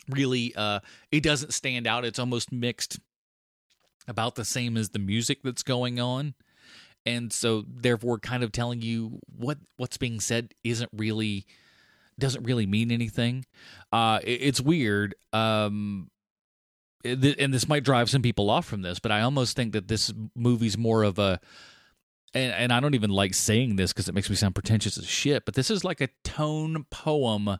really 0.09 0.53
uh 0.55 0.79
it 1.11 1.23
doesn't 1.23 1.53
stand 1.53 1.87
out. 1.87 2.05
It's 2.05 2.19
almost 2.19 2.51
mixed 2.51 2.99
about 4.07 4.35
the 4.35 4.45
same 4.45 4.77
as 4.77 4.89
the 4.89 4.99
music 4.99 5.39
that's 5.43 5.63
going 5.63 5.99
on 5.99 6.33
and 7.05 7.31
so 7.31 7.63
therefore 7.67 8.19
kind 8.19 8.43
of 8.43 8.51
telling 8.51 8.81
you 8.81 9.19
what 9.25 9.57
what's 9.77 9.97
being 9.97 10.19
said 10.19 10.53
isn't 10.63 10.89
really 10.93 11.45
doesn't 12.19 12.43
really 12.43 12.65
mean 12.65 12.91
anything 12.91 13.45
uh 13.91 14.19
it, 14.23 14.41
it's 14.41 14.61
weird 14.61 15.15
um 15.33 16.09
and 17.03 17.53
this 17.53 17.69
might 17.69 17.83
drive 17.83 18.09
some 18.09 18.21
people 18.21 18.49
off 18.49 18.65
from 18.65 18.81
this 18.81 18.99
but 18.99 19.11
i 19.11 19.21
almost 19.21 19.55
think 19.55 19.73
that 19.73 19.87
this 19.87 20.11
movie's 20.35 20.77
more 20.77 21.03
of 21.03 21.19
a 21.19 21.39
and, 22.33 22.53
and 22.53 22.73
I 22.73 22.79
don't 22.79 22.95
even 22.95 23.09
like 23.09 23.33
saying 23.33 23.75
this 23.75 23.93
because 23.93 24.07
it 24.07 24.15
makes 24.15 24.29
me 24.29 24.35
sound 24.35 24.55
pretentious 24.55 24.97
as 24.97 25.07
shit, 25.07 25.45
but 25.45 25.55
this 25.55 25.71
is 25.71 25.83
like 25.83 26.01
a 26.01 26.09
tone 26.23 26.85
poem 26.89 27.57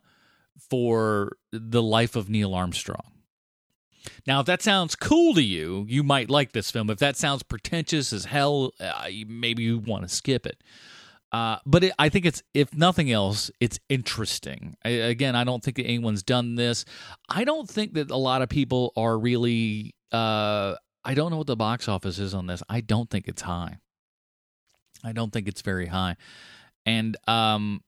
for 0.70 1.38
the 1.52 1.82
life 1.82 2.16
of 2.16 2.30
Neil 2.30 2.54
Armstrong. 2.54 3.17
Now, 4.26 4.40
if 4.40 4.46
that 4.46 4.62
sounds 4.62 4.96
cool 4.96 5.34
to 5.36 5.44
you, 5.44 5.86
you 5.88 6.04
might 6.04 6.30
like 6.30 6.52
this 6.52 6.72
film. 6.72 6.90
If 6.90 7.00
that 7.00 7.18
sounds 7.18 7.44
pretentious 7.44 8.14
as 8.14 8.26
hell, 8.26 8.72
uh, 8.80 9.08
maybe 9.28 9.64
you 9.64 9.80
want 9.80 10.04
to 10.04 10.10
skip 10.10 10.46
it. 10.46 10.64
Uh, 11.32 11.58
but 11.66 11.84
it, 11.84 11.94
I 12.00 12.10
think 12.10 12.26
it's, 12.26 12.42
if 12.54 12.74
nothing 12.74 13.12
else, 13.12 13.52
it's 13.60 13.80
interesting. 13.90 14.78
I, 14.86 14.90
again, 14.90 15.36
I 15.36 15.44
don't 15.44 15.64
think 15.64 15.78
that 15.78 15.84
anyone's 15.84 16.24
done 16.24 16.56
this. 16.56 16.86
I 17.28 17.44
don't 17.44 17.70
think 17.70 17.94
that 17.94 18.12
a 18.12 18.18
lot 18.18 18.42
of 18.42 18.50
people 18.50 18.94
are 18.96 19.18
really. 19.18 19.94
Uh, 20.12 20.76
I 21.04 21.14
don't 21.14 21.32
know 21.32 21.38
what 21.38 21.48
the 21.48 21.56
box 21.56 21.88
office 21.88 22.20
is 22.20 22.34
on 22.34 22.48
this. 22.48 22.62
I 22.70 22.82
don't 22.82 23.10
think 23.10 23.28
it's 23.28 23.42
high. 23.42 23.78
I 25.04 25.12
don't 25.14 25.32
think 25.32 25.48
it's 25.48 25.62
very 25.62 25.86
high. 25.86 26.16
And 26.86 27.18
um 27.28 27.82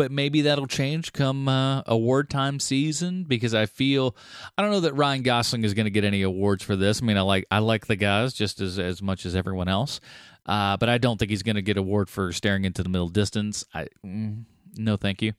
but 0.00 0.10
maybe 0.10 0.40
that'll 0.40 0.66
change 0.66 1.12
come 1.12 1.46
uh, 1.46 1.82
award 1.84 2.30
time 2.30 2.58
season 2.58 3.24
because 3.24 3.52
I 3.52 3.66
feel 3.66 4.16
I 4.56 4.62
don't 4.62 4.70
know 4.70 4.80
that 4.80 4.94
Ryan 4.94 5.22
Gosling 5.22 5.62
is 5.62 5.74
going 5.74 5.84
to 5.84 5.90
get 5.90 6.04
any 6.04 6.22
awards 6.22 6.64
for 6.64 6.74
this. 6.74 7.02
I 7.02 7.04
mean, 7.04 7.18
I 7.18 7.20
like 7.20 7.44
I 7.50 7.58
like 7.58 7.86
the 7.86 7.96
guys 7.96 8.32
just 8.32 8.62
as 8.62 8.78
as 8.78 9.02
much 9.02 9.26
as 9.26 9.36
everyone 9.36 9.68
else, 9.68 10.00
uh, 10.46 10.78
but 10.78 10.88
I 10.88 10.96
don't 10.96 11.18
think 11.18 11.30
he's 11.30 11.42
going 11.42 11.56
to 11.56 11.62
get 11.62 11.76
award 11.76 12.08
for 12.08 12.32
staring 12.32 12.64
into 12.64 12.82
the 12.82 12.88
middle 12.88 13.10
distance. 13.10 13.66
I 13.74 13.88
mm, 14.02 14.46
no, 14.78 14.96
thank 14.96 15.20
you. 15.20 15.34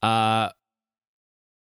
Uh, 0.00 0.48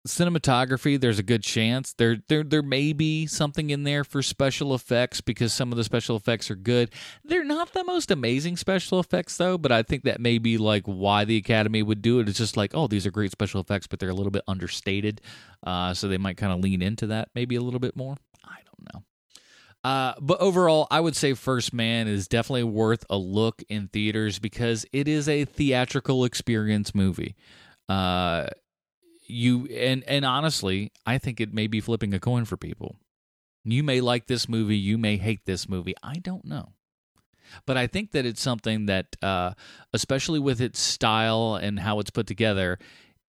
cinematography 0.06 1.00
there's 1.00 1.18
a 1.18 1.22
good 1.22 1.42
chance. 1.42 1.94
There 1.94 2.18
there 2.28 2.44
there 2.44 2.62
may 2.62 2.92
be 2.92 3.26
something 3.26 3.70
in 3.70 3.84
there 3.84 4.04
for 4.04 4.22
special 4.22 4.74
effects 4.74 5.20
because 5.20 5.52
some 5.52 5.72
of 5.72 5.76
the 5.78 5.84
special 5.84 6.16
effects 6.16 6.50
are 6.50 6.56
good. 6.56 6.90
They're 7.24 7.44
not 7.44 7.72
the 7.72 7.84
most 7.84 8.10
amazing 8.10 8.56
special 8.56 9.00
effects 9.00 9.36
though 9.36 9.56
but 9.56 9.72
i 9.72 9.82
think 9.82 10.04
that 10.04 10.20
may 10.20 10.38
be 10.38 10.58
like 10.58 10.84
why 10.84 11.24
the 11.24 11.36
academy 11.36 11.82
would 11.82 12.02
do 12.02 12.20
it. 12.20 12.28
It's 12.28 12.38
just 12.38 12.56
like 12.56 12.72
oh 12.74 12.86
these 12.86 13.06
are 13.06 13.10
great 13.10 13.32
special 13.32 13.60
effects 13.60 13.86
but 13.86 13.98
they're 13.98 14.10
a 14.10 14.14
little 14.14 14.30
bit 14.30 14.44
understated 14.46 15.20
uh, 15.66 15.94
so 15.94 16.08
they 16.08 16.18
might 16.18 16.36
kind 16.36 16.52
of 16.52 16.60
lean 16.60 16.82
into 16.82 17.06
that 17.08 17.28
maybe 17.34 17.56
a 17.56 17.60
little 17.62 17.80
bit 17.80 17.96
more. 17.96 18.16
I 18.44 18.58
don't 18.66 18.94
know. 18.94 19.02
Uh, 19.84 20.14
but 20.18 20.40
overall, 20.40 20.86
I 20.90 20.98
would 21.00 21.14
say 21.14 21.34
First 21.34 21.74
Man 21.74 22.08
is 22.08 22.26
definitely 22.26 22.64
worth 22.64 23.04
a 23.10 23.18
look 23.18 23.62
in 23.68 23.88
theaters 23.88 24.38
because 24.38 24.86
it 24.92 25.08
is 25.08 25.28
a 25.28 25.44
theatrical 25.44 26.24
experience 26.24 26.94
movie. 26.94 27.36
Uh, 27.86 28.46
you 29.26 29.66
and 29.66 30.04
and 30.04 30.24
honestly, 30.24 30.92
I 31.06 31.18
think 31.18 31.40
it 31.40 31.52
may 31.52 31.66
be 31.66 31.80
flipping 31.80 32.14
a 32.14 32.20
coin 32.20 32.44
for 32.44 32.56
people. 32.56 32.96
You 33.64 33.82
may 33.82 34.00
like 34.00 34.26
this 34.26 34.48
movie, 34.48 34.76
you 34.76 34.98
may 34.98 35.16
hate 35.16 35.46
this 35.46 35.68
movie. 35.68 35.94
I 36.02 36.14
don't 36.14 36.44
know. 36.44 36.72
But 37.66 37.76
I 37.76 37.86
think 37.86 38.12
that 38.12 38.26
it's 38.26 38.42
something 38.42 38.86
that, 38.86 39.16
uh, 39.22 39.52
especially 39.92 40.38
with 40.38 40.60
its 40.60 40.80
style 40.80 41.54
and 41.54 41.80
how 41.80 42.00
it's 42.00 42.10
put 42.10 42.26
together, 42.26 42.78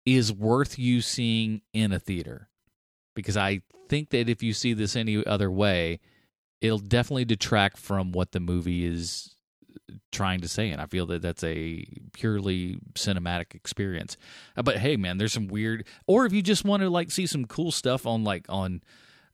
is 0.06 0.32
worth 0.32 0.78
you 0.78 1.00
seeing 1.00 1.62
in 1.72 1.92
a 1.92 1.98
theater. 1.98 2.48
Because 3.14 3.36
I 3.36 3.62
think 3.88 4.10
that 4.10 4.28
if 4.28 4.42
you 4.42 4.52
see 4.52 4.72
this 4.72 4.96
any 4.96 5.24
other 5.24 5.50
way, 5.50 6.00
it'll 6.60 6.78
definitely 6.78 7.24
detract 7.24 7.78
from 7.78 8.12
what 8.12 8.32
the 8.32 8.40
movie 8.40 8.84
is 8.84 9.36
trying 10.12 10.40
to 10.40 10.48
say 10.48 10.70
and 10.70 10.80
i 10.80 10.86
feel 10.86 11.06
that 11.06 11.22
that's 11.22 11.44
a 11.44 11.84
purely 12.12 12.78
cinematic 12.94 13.54
experience. 13.54 14.16
Uh, 14.56 14.62
but 14.62 14.78
hey 14.78 14.96
man 14.96 15.18
there's 15.18 15.32
some 15.32 15.48
weird 15.48 15.86
or 16.06 16.24
if 16.26 16.32
you 16.32 16.42
just 16.42 16.64
want 16.64 16.82
to 16.82 16.88
like 16.88 17.10
see 17.10 17.26
some 17.26 17.44
cool 17.44 17.70
stuff 17.70 18.06
on 18.06 18.24
like 18.24 18.46
on 18.48 18.82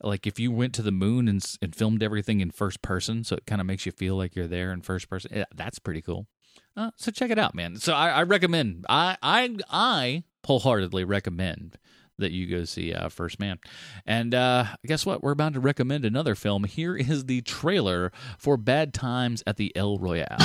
like 0.03 0.27
if 0.27 0.41
you 0.41 0.51
went 0.51 0.75
to 0.75 0.83
the 0.83 0.93
moon 0.93 1.29
and, 1.29 1.45
and 1.61 1.75
filmed 1.77 2.03
everything 2.03 2.41
in 2.41 2.51
first 2.51 2.83
person 2.83 3.23
so 3.23 3.37
it 3.37 3.47
kind 3.47 3.61
of 3.61 3.67
makes 3.67 3.87
you 3.87 3.93
feel 3.93 4.17
like 4.17 4.35
you're 4.35 4.49
there 4.49 4.73
in 4.73 4.81
first 4.81 5.09
person 5.09 5.31
yeah, 5.35 5.45
that's 5.55 5.79
pretty 5.79 6.03
cool. 6.03 6.27
Uh, 6.77 6.91
so 6.97 7.11
check 7.11 7.31
it 7.31 7.39
out 7.39 7.55
man. 7.55 7.77
So 7.77 7.95
I, 7.95 8.09
I 8.09 8.23
recommend 8.23 8.87
i 8.89 9.17
i 9.23 9.57
i 9.71 10.25
wholeheartedly 10.45 11.05
recommend 11.05 11.79
that 12.21 12.33
you 12.33 12.47
go 12.47 12.65
see 12.65 12.93
uh, 12.95 13.09
First 13.09 13.41
Man. 13.41 13.59
And 14.07 14.35
uh, 14.35 14.65
guess 14.87 15.05
what? 15.05 15.23
We're 15.23 15.33
about 15.33 15.55
to 15.55 15.61
recommend 15.61 16.05
another 16.05 16.35
film. 16.35 16.65
Here 16.65 16.97
is 16.97 17.27
the 17.27 17.43
trailer 17.43 18.13
for 18.39 18.57
Bad 18.57 18.95
Times 18.95 19.43
at 19.47 19.57
the 19.57 19.75
El 19.77 19.99
Royale. 19.99 20.39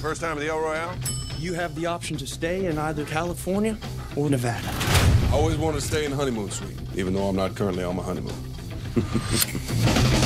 First 0.00 0.20
time 0.20 0.36
at 0.36 0.40
the 0.40 0.48
El 0.48 0.60
Royale? 0.60 0.96
You 1.38 1.54
have 1.54 1.74
the 1.74 1.86
option 1.86 2.16
to 2.18 2.26
stay 2.26 2.66
in 2.66 2.78
either 2.78 3.04
California 3.04 3.76
or 4.14 4.30
Nevada. 4.30 4.68
I 5.30 5.32
always 5.32 5.56
wanted 5.56 5.80
to 5.80 5.86
stay 5.86 6.04
in 6.04 6.12
the 6.12 6.16
honeymoon 6.16 6.50
suite, 6.50 6.78
even 6.94 7.12
though 7.12 7.28
I'm 7.28 7.36
not 7.36 7.54
currently 7.56 7.84
on 7.84 7.96
my 7.96 8.02
honeymoon. 8.02 8.32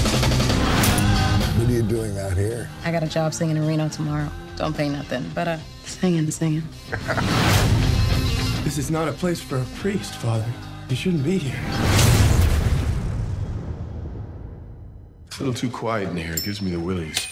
What 1.70 1.76
are 1.76 1.82
you 1.82 1.88
doing 1.88 2.18
out 2.18 2.36
here? 2.36 2.68
I 2.84 2.90
got 2.90 3.04
a 3.04 3.06
job 3.06 3.32
singing 3.32 3.56
in 3.56 3.64
Reno 3.64 3.88
tomorrow. 3.88 4.28
Don't 4.56 4.76
pay 4.76 4.88
nothing, 4.88 5.24
but 5.36 5.46
uh, 5.46 5.58
singing, 5.84 6.28
singing. 6.32 6.64
This 8.64 8.76
is 8.76 8.90
not 8.90 9.06
a 9.06 9.12
place 9.12 9.40
for 9.40 9.56
a 9.56 9.64
priest, 9.76 10.14
Father. 10.14 10.44
You 10.88 10.96
shouldn't 10.96 11.22
be 11.22 11.38
here. 11.38 11.60
It's 15.28 15.38
a 15.38 15.44
little 15.44 15.54
too 15.54 15.70
quiet 15.70 16.08
in 16.08 16.16
here. 16.16 16.34
It 16.34 16.42
gives 16.42 16.60
me 16.60 16.72
the 16.72 16.80
willies. 16.80 17.24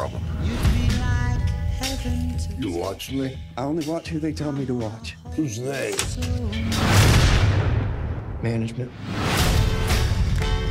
Problem. 0.00 0.22
You'd 0.42 0.56
be 0.72 0.96
like 0.98 1.50
heaven 1.78 2.38
to 2.38 2.54
You 2.54 2.72
watch 2.72 3.12
me? 3.12 3.38
I 3.58 3.64
only 3.64 3.86
watch 3.86 4.08
who 4.08 4.18
they 4.18 4.32
tell 4.32 4.50
me 4.50 4.64
to 4.64 4.74
watch. 4.74 5.14
Who's 5.36 5.58
they? 5.58 5.94
Management. 8.42 8.90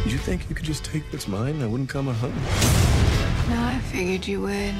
You 0.07 0.17
think 0.17 0.49
you 0.49 0.55
could 0.55 0.65
just 0.65 0.83
take 0.83 1.03
what's 1.11 1.27
mine? 1.27 1.55
and 1.55 1.63
I 1.63 1.67
wouldn't 1.67 1.89
come 1.89 2.07
a 2.07 2.13
hunting. 2.13 2.41
No, 3.53 3.61
I 3.61 3.79
figured 3.91 4.27
you 4.27 4.41
would. 4.41 4.73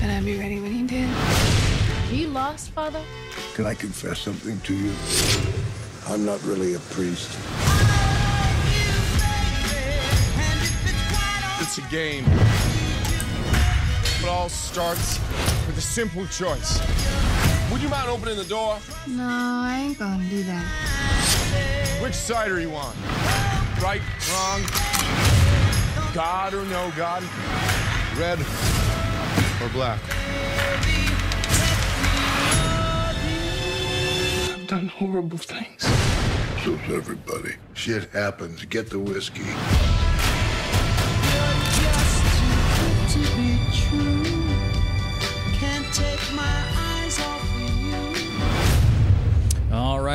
But 0.00 0.10
I'd 0.10 0.24
be 0.24 0.36
ready 0.36 0.58
when 0.58 0.76
you 0.76 0.86
did. 0.88 1.08
You 2.10 2.26
lost, 2.26 2.70
Father? 2.70 3.00
Can 3.54 3.66
I 3.66 3.74
confess 3.74 4.18
something 4.18 4.58
to 4.60 4.74
you? 4.74 4.92
I'm 6.08 6.24
not 6.26 6.42
really 6.42 6.74
a 6.74 6.80
priest. 6.80 7.38
It's 11.60 11.78
a 11.78 11.82
game. 11.82 12.24
It 14.22 14.28
all 14.28 14.50
starts 14.50 15.18
with 15.66 15.78
a 15.78 15.80
simple 15.80 16.26
choice. 16.26 16.78
Would 17.72 17.80
you 17.80 17.88
mind 17.88 18.10
opening 18.10 18.36
the 18.36 18.44
door? 18.44 18.78
No, 19.06 19.24
I 19.24 19.80
ain't 19.86 19.98
gonna 19.98 20.28
do 20.28 20.42
that. 20.42 22.00
Which 22.02 22.12
side 22.12 22.50
are 22.50 22.60
you 22.60 22.74
on? 22.74 22.94
Right, 23.80 24.02
wrong, 24.30 24.60
God 26.12 26.52
or 26.52 26.66
no 26.66 26.92
God? 26.98 27.22
Red 28.18 28.40
or 29.62 29.68
black? 29.70 30.00
I've 34.52 34.66
done 34.66 34.88
horrible 34.88 35.38
things. 35.38 35.82
So's 36.62 36.78
everybody. 36.90 37.54
Shit 37.72 38.10
happens. 38.10 38.66
Get 38.66 38.90
the 38.90 38.98
whiskey. 38.98 39.46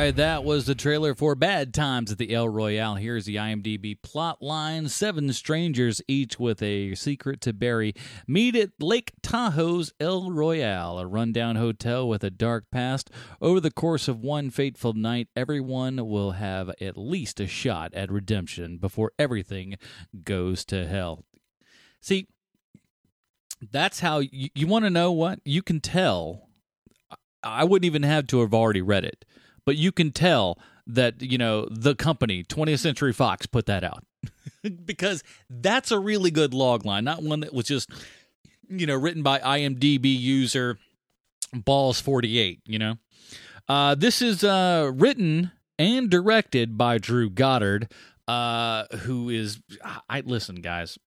Right, 0.06 0.16
that 0.16 0.44
was 0.44 0.66
the 0.66 0.74
trailer 0.76 1.16
for 1.16 1.34
Bad 1.34 1.74
Times 1.74 2.12
at 2.12 2.18
the 2.18 2.32
El 2.32 2.48
Royale. 2.48 2.94
Here's 2.94 3.24
the 3.24 3.34
IMDb 3.34 4.00
plot 4.00 4.40
line 4.40 4.88
Seven 4.88 5.32
strangers, 5.32 6.00
each 6.06 6.38
with 6.38 6.62
a 6.62 6.94
secret 6.94 7.40
to 7.40 7.52
bury, 7.52 7.92
meet 8.28 8.54
at 8.54 8.70
Lake 8.78 9.14
Tahoe's 9.20 9.92
El 9.98 10.30
Royale, 10.30 11.00
a 11.00 11.06
rundown 11.06 11.56
hotel 11.56 12.08
with 12.08 12.22
a 12.22 12.30
dark 12.30 12.66
past. 12.70 13.10
Over 13.40 13.58
the 13.58 13.72
course 13.72 14.06
of 14.06 14.20
one 14.20 14.50
fateful 14.50 14.92
night, 14.92 15.26
everyone 15.34 16.08
will 16.08 16.32
have 16.32 16.70
at 16.80 16.96
least 16.96 17.40
a 17.40 17.48
shot 17.48 17.92
at 17.92 18.12
redemption 18.12 18.78
before 18.78 19.10
everything 19.18 19.74
goes 20.22 20.64
to 20.66 20.86
hell. 20.86 21.24
See, 22.00 22.28
that's 23.72 23.98
how 23.98 24.20
you, 24.20 24.50
you 24.54 24.68
want 24.68 24.84
to 24.84 24.90
know 24.90 25.10
what? 25.10 25.40
You 25.44 25.62
can 25.62 25.80
tell. 25.80 26.48
I 27.42 27.64
wouldn't 27.64 27.86
even 27.86 28.04
have 28.04 28.28
to 28.28 28.40
have 28.42 28.54
already 28.54 28.82
read 28.82 29.04
it 29.04 29.24
but 29.66 29.76
you 29.76 29.92
can 29.92 30.12
tell 30.12 30.58
that 30.86 31.20
you 31.20 31.36
know 31.36 31.68
the 31.70 31.94
company 31.94 32.42
20th 32.42 32.78
century 32.78 33.12
fox 33.12 33.44
put 33.44 33.66
that 33.66 33.84
out 33.84 34.04
because 34.84 35.22
that's 35.50 35.90
a 35.90 35.98
really 35.98 36.30
good 36.30 36.54
log 36.54 36.86
line 36.86 37.04
not 37.04 37.22
one 37.22 37.40
that 37.40 37.52
was 37.52 37.66
just 37.66 37.90
you 38.68 38.86
know 38.86 38.94
written 38.94 39.22
by 39.22 39.38
imdb 39.40 40.04
user 40.04 40.78
balls 41.52 42.00
48 42.00 42.60
you 42.64 42.78
know 42.78 42.94
uh, 43.68 43.96
this 43.96 44.22
is 44.22 44.44
uh, 44.44 44.92
written 44.94 45.50
and 45.78 46.08
directed 46.08 46.78
by 46.78 46.98
drew 46.98 47.28
goddard 47.28 47.92
uh, 48.28 48.84
who 49.00 49.28
is 49.28 49.60
i 50.08 50.20
listen 50.20 50.56
guys 50.56 50.98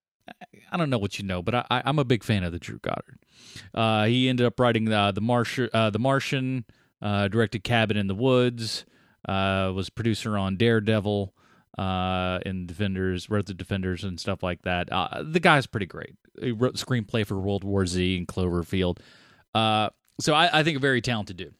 I 0.72 0.78
don't 0.78 0.90
know 0.90 0.98
what 0.98 1.18
you 1.18 1.26
know, 1.26 1.42
but 1.42 1.56
I, 1.56 1.66
I'm 1.70 2.00
a 2.00 2.04
big 2.04 2.24
fan 2.24 2.44
of 2.44 2.52
the 2.52 2.60
Drew 2.60 2.80
Goddard. 2.80 3.20
Uh, 3.74 4.06
he 4.06 4.30
ended 4.30 4.46
up 4.46 4.60
writing 4.60 4.92
uh, 4.92 5.12
the 5.12 5.70
uh, 5.74 5.90
the 5.90 6.00
Martian, 6.00 6.66
uh, 7.02 7.28
directed 7.28 7.64
Cabin 7.64 7.98
in 7.98 8.08
the 8.08 8.16
Woods, 8.16 8.86
uh, 9.28 9.72
was 9.76 9.90
producer 9.90 10.38
on 10.38 10.58
Daredevil, 10.58 11.34
uh, 11.78 12.40
and 12.46 12.68
Defenders, 12.68 13.30
wrote 13.30 13.46
the 13.46 13.54
Defenders 13.54 14.04
and 14.04 14.20
stuff 14.20 14.44
like 14.44 14.62
that. 14.64 14.92
Uh, 14.92 15.24
the 15.24 15.40
guy's 15.40 15.66
pretty 15.66 15.86
great. 15.86 16.16
He 16.42 16.52
wrote 16.52 16.76
screenplay 16.76 17.26
for 17.26 17.40
World 17.40 17.64
War 17.64 17.86
Z 17.86 18.18
and 18.18 18.28
Cloverfield. 18.28 19.00
Uh, 19.54 19.90
so 20.20 20.34
I, 20.34 20.60
I 20.60 20.64
think 20.64 20.78
a 20.78 20.82
very 20.82 21.02
talented 21.02 21.38
dude. 21.38 21.56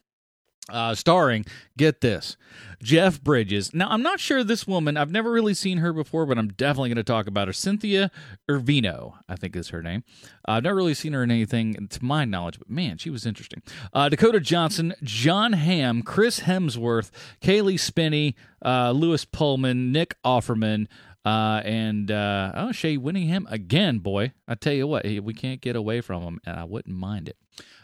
Uh, 0.68 0.94
starring, 0.94 1.46
get 1.78 2.02
this, 2.02 2.38
Jeff 2.84 3.20
Bridges. 3.24 3.74
Now, 3.74 3.88
I'm 3.90 4.04
not 4.04 4.20
sure 4.20 4.44
this 4.44 4.68
woman, 4.68 4.98
I've 4.98 5.10
never 5.10 5.32
really 5.32 5.56
seen 5.56 5.80
her 5.80 5.92
before, 5.92 6.28
but 6.28 6.38
I'm 6.38 6.50
definitely 6.50 6.90
going 6.90 6.98
to 6.98 7.04
talk 7.04 7.26
about 7.26 7.48
her. 7.48 7.54
Cynthia 7.54 8.12
Irvino, 8.48 9.16
I 9.28 9.36
think 9.36 9.56
is 9.56 9.70
her 9.70 9.82
name. 9.82 10.04
Uh, 10.48 10.52
I've 10.52 10.64
never 10.64 10.76
really 10.76 10.94
seen 10.94 11.14
her 11.14 11.24
in 11.24 11.32
anything 11.32 11.88
to 11.88 12.06
my 12.06 12.24
knowledge, 12.24 12.60
but 12.60 12.70
man, 12.70 13.00
she 13.00 13.10
was 13.10 13.26
interesting. 13.26 13.64
Uh, 13.94 14.10
Dakota 14.10 14.40
Johnson, 14.40 14.94
Jon 15.02 15.54
Hamm, 15.54 16.04
Chris 16.04 16.42
Hemsworth, 16.42 17.10
Cailee 17.42 17.80
Spaeny, 17.80 18.36
uh, 18.64 18.92
Lewis 18.92 19.26
Pullman, 19.26 19.92
Nick 19.92 20.22
Offerman, 20.24 20.88
uh, 21.26 21.62
and 21.66 22.12
uh, 22.12 22.52
oh, 22.56 22.72
Shea 22.72 22.96
Whigham 22.96 23.48
again, 23.50 24.00
boy. 24.00 24.34
I 24.48 24.56
tell 24.56 24.74
you 24.74 24.88
what, 24.88 25.04
we 25.06 25.34
can't 25.34 25.62
get 25.62 25.76
away 25.76 26.02
from 26.02 26.22
him, 26.24 26.40
and 26.46 26.60
I 26.60 26.64
wouldn't 26.64 26.96
mind 26.96 27.28
it. 27.28 27.38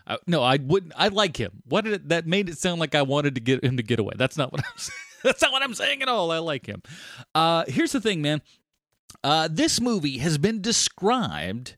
Uh, 0.07 0.17
no, 0.27 0.43
I 0.43 0.57
wouldn't. 0.61 0.93
I 0.95 1.07
like 1.07 1.37
him. 1.37 1.63
What 1.67 1.85
did 1.85 1.93
it, 1.93 2.09
that 2.09 2.27
made 2.27 2.49
it 2.49 2.57
sound 2.57 2.79
like? 2.79 2.93
I 2.93 3.01
wanted 3.01 3.35
to 3.35 3.41
get 3.41 3.63
him 3.63 3.77
to 3.77 3.83
get 3.83 3.99
away. 3.99 4.13
That's 4.15 4.37
not 4.37 4.51
what 4.51 4.61
I'm. 4.65 4.77
saying. 4.77 4.99
That's 5.23 5.41
not 5.41 5.51
what 5.51 5.63
I'm 5.63 5.73
saying 5.73 6.03
at 6.03 6.07
all. 6.07 6.31
I 6.31 6.37
like 6.37 6.67
him. 6.67 6.83
Uh, 7.33 7.65
here's 7.67 7.91
the 7.91 7.99
thing, 7.99 8.21
man. 8.21 8.43
Uh, 9.23 9.47
this 9.51 9.81
movie 9.81 10.19
has 10.19 10.37
been 10.37 10.61
described 10.61 11.77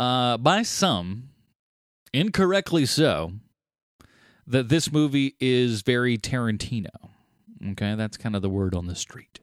uh, 0.00 0.36
by 0.38 0.62
some, 0.62 1.28
incorrectly 2.12 2.84
so, 2.86 3.34
that 4.44 4.68
this 4.68 4.90
movie 4.90 5.36
is 5.38 5.82
very 5.82 6.18
Tarantino. 6.18 6.88
Okay, 7.72 7.94
that's 7.94 8.16
kind 8.16 8.34
of 8.34 8.42
the 8.42 8.48
word 8.50 8.74
on 8.74 8.86
the 8.86 8.96
street. 8.96 9.38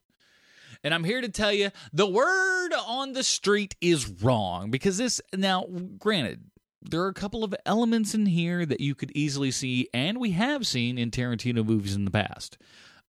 And 0.84 0.94
I'm 0.94 1.06
here 1.06 1.22
to 1.22 1.30
tell 1.30 1.54
you 1.54 1.72
the 1.94 2.08
word 2.08 2.74
on 2.86 3.14
the 3.14 3.24
street 3.24 3.76
is 3.80 4.10
wrong 4.10 4.70
because 4.72 4.98
this, 4.98 5.22
now, 5.34 5.68
granted, 5.98 6.42
there 6.90 7.02
are 7.02 7.10
a 7.10 7.14
couple 7.14 7.44
of 7.44 7.56
elements 7.66 8.14
in 8.14 8.26
here 8.26 8.66
that 8.66 8.82
you 8.82 8.96
could 8.96 9.12
easily 9.16 9.52
see, 9.52 9.90
and 9.94 10.18
we 10.18 10.32
have 10.32 10.66
seen 10.66 10.98
in 10.98 11.12
Tarantino 11.12 11.66
movies 11.66 11.96
in 11.96 12.06
the 12.06 12.12
past. 12.12 12.58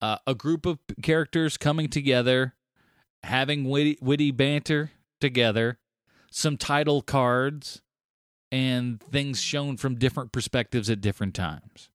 Uh, 0.00 0.18
a 0.26 0.34
group 0.34 0.66
of 0.66 0.78
characters 1.02 1.56
coming 1.56 1.88
together, 1.88 2.54
having 3.22 3.64
witty, 3.64 3.98
witty 4.00 4.30
banter 4.30 4.90
together, 5.20 5.78
some 6.30 6.56
title 6.56 7.02
cards, 7.02 7.82
and 8.50 9.00
things 9.00 9.40
shown 9.40 9.76
from 9.76 9.94
different 9.94 10.32
perspectives 10.32 10.90
at 10.90 11.00
different 11.00 11.34
times. 11.34 11.90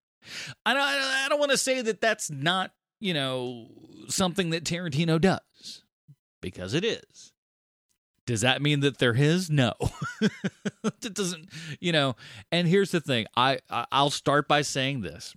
I 0.65 0.73
don't, 0.73 0.83
I 0.83 1.27
don't 1.29 1.39
want 1.39 1.51
to 1.51 1.57
say 1.57 1.81
that 1.81 2.01
that's 2.01 2.31
not, 2.31 2.71
you 2.99 3.13
know, 3.13 3.67
something 4.07 4.49
that 4.49 4.63
Tarantino 4.63 5.19
does, 5.19 5.83
because 6.41 6.73
it 6.73 6.83
is. 6.83 7.33
Does 8.27 8.41
that 8.41 8.61
mean 8.61 8.81
that 8.81 8.97
they're 8.97 9.13
his? 9.13 9.49
No. 9.49 9.73
it 10.83 11.13
doesn't, 11.13 11.47
you 11.79 11.93
know. 11.93 12.17
And 12.51 12.67
here's 12.67 12.91
the 12.91 12.99
thing. 12.99 13.25
I 13.37 13.59
I'll 13.69 14.09
start 14.09 14.49
by 14.49 14.61
saying 14.61 15.01
this. 15.01 15.33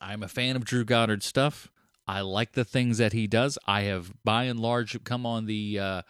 I'm 0.00 0.24
a 0.24 0.28
fan 0.28 0.56
of 0.56 0.64
Drew 0.64 0.84
Goddard's 0.84 1.26
stuff. 1.26 1.70
I 2.08 2.20
like 2.22 2.52
the 2.52 2.64
things 2.64 2.98
that 2.98 3.12
he 3.12 3.28
does. 3.28 3.56
I 3.68 3.82
have 3.82 4.12
by 4.24 4.44
and 4.44 4.58
large 4.58 5.02
come 5.04 5.24
on 5.24 5.46
the 5.46 5.78
uh 5.78 6.02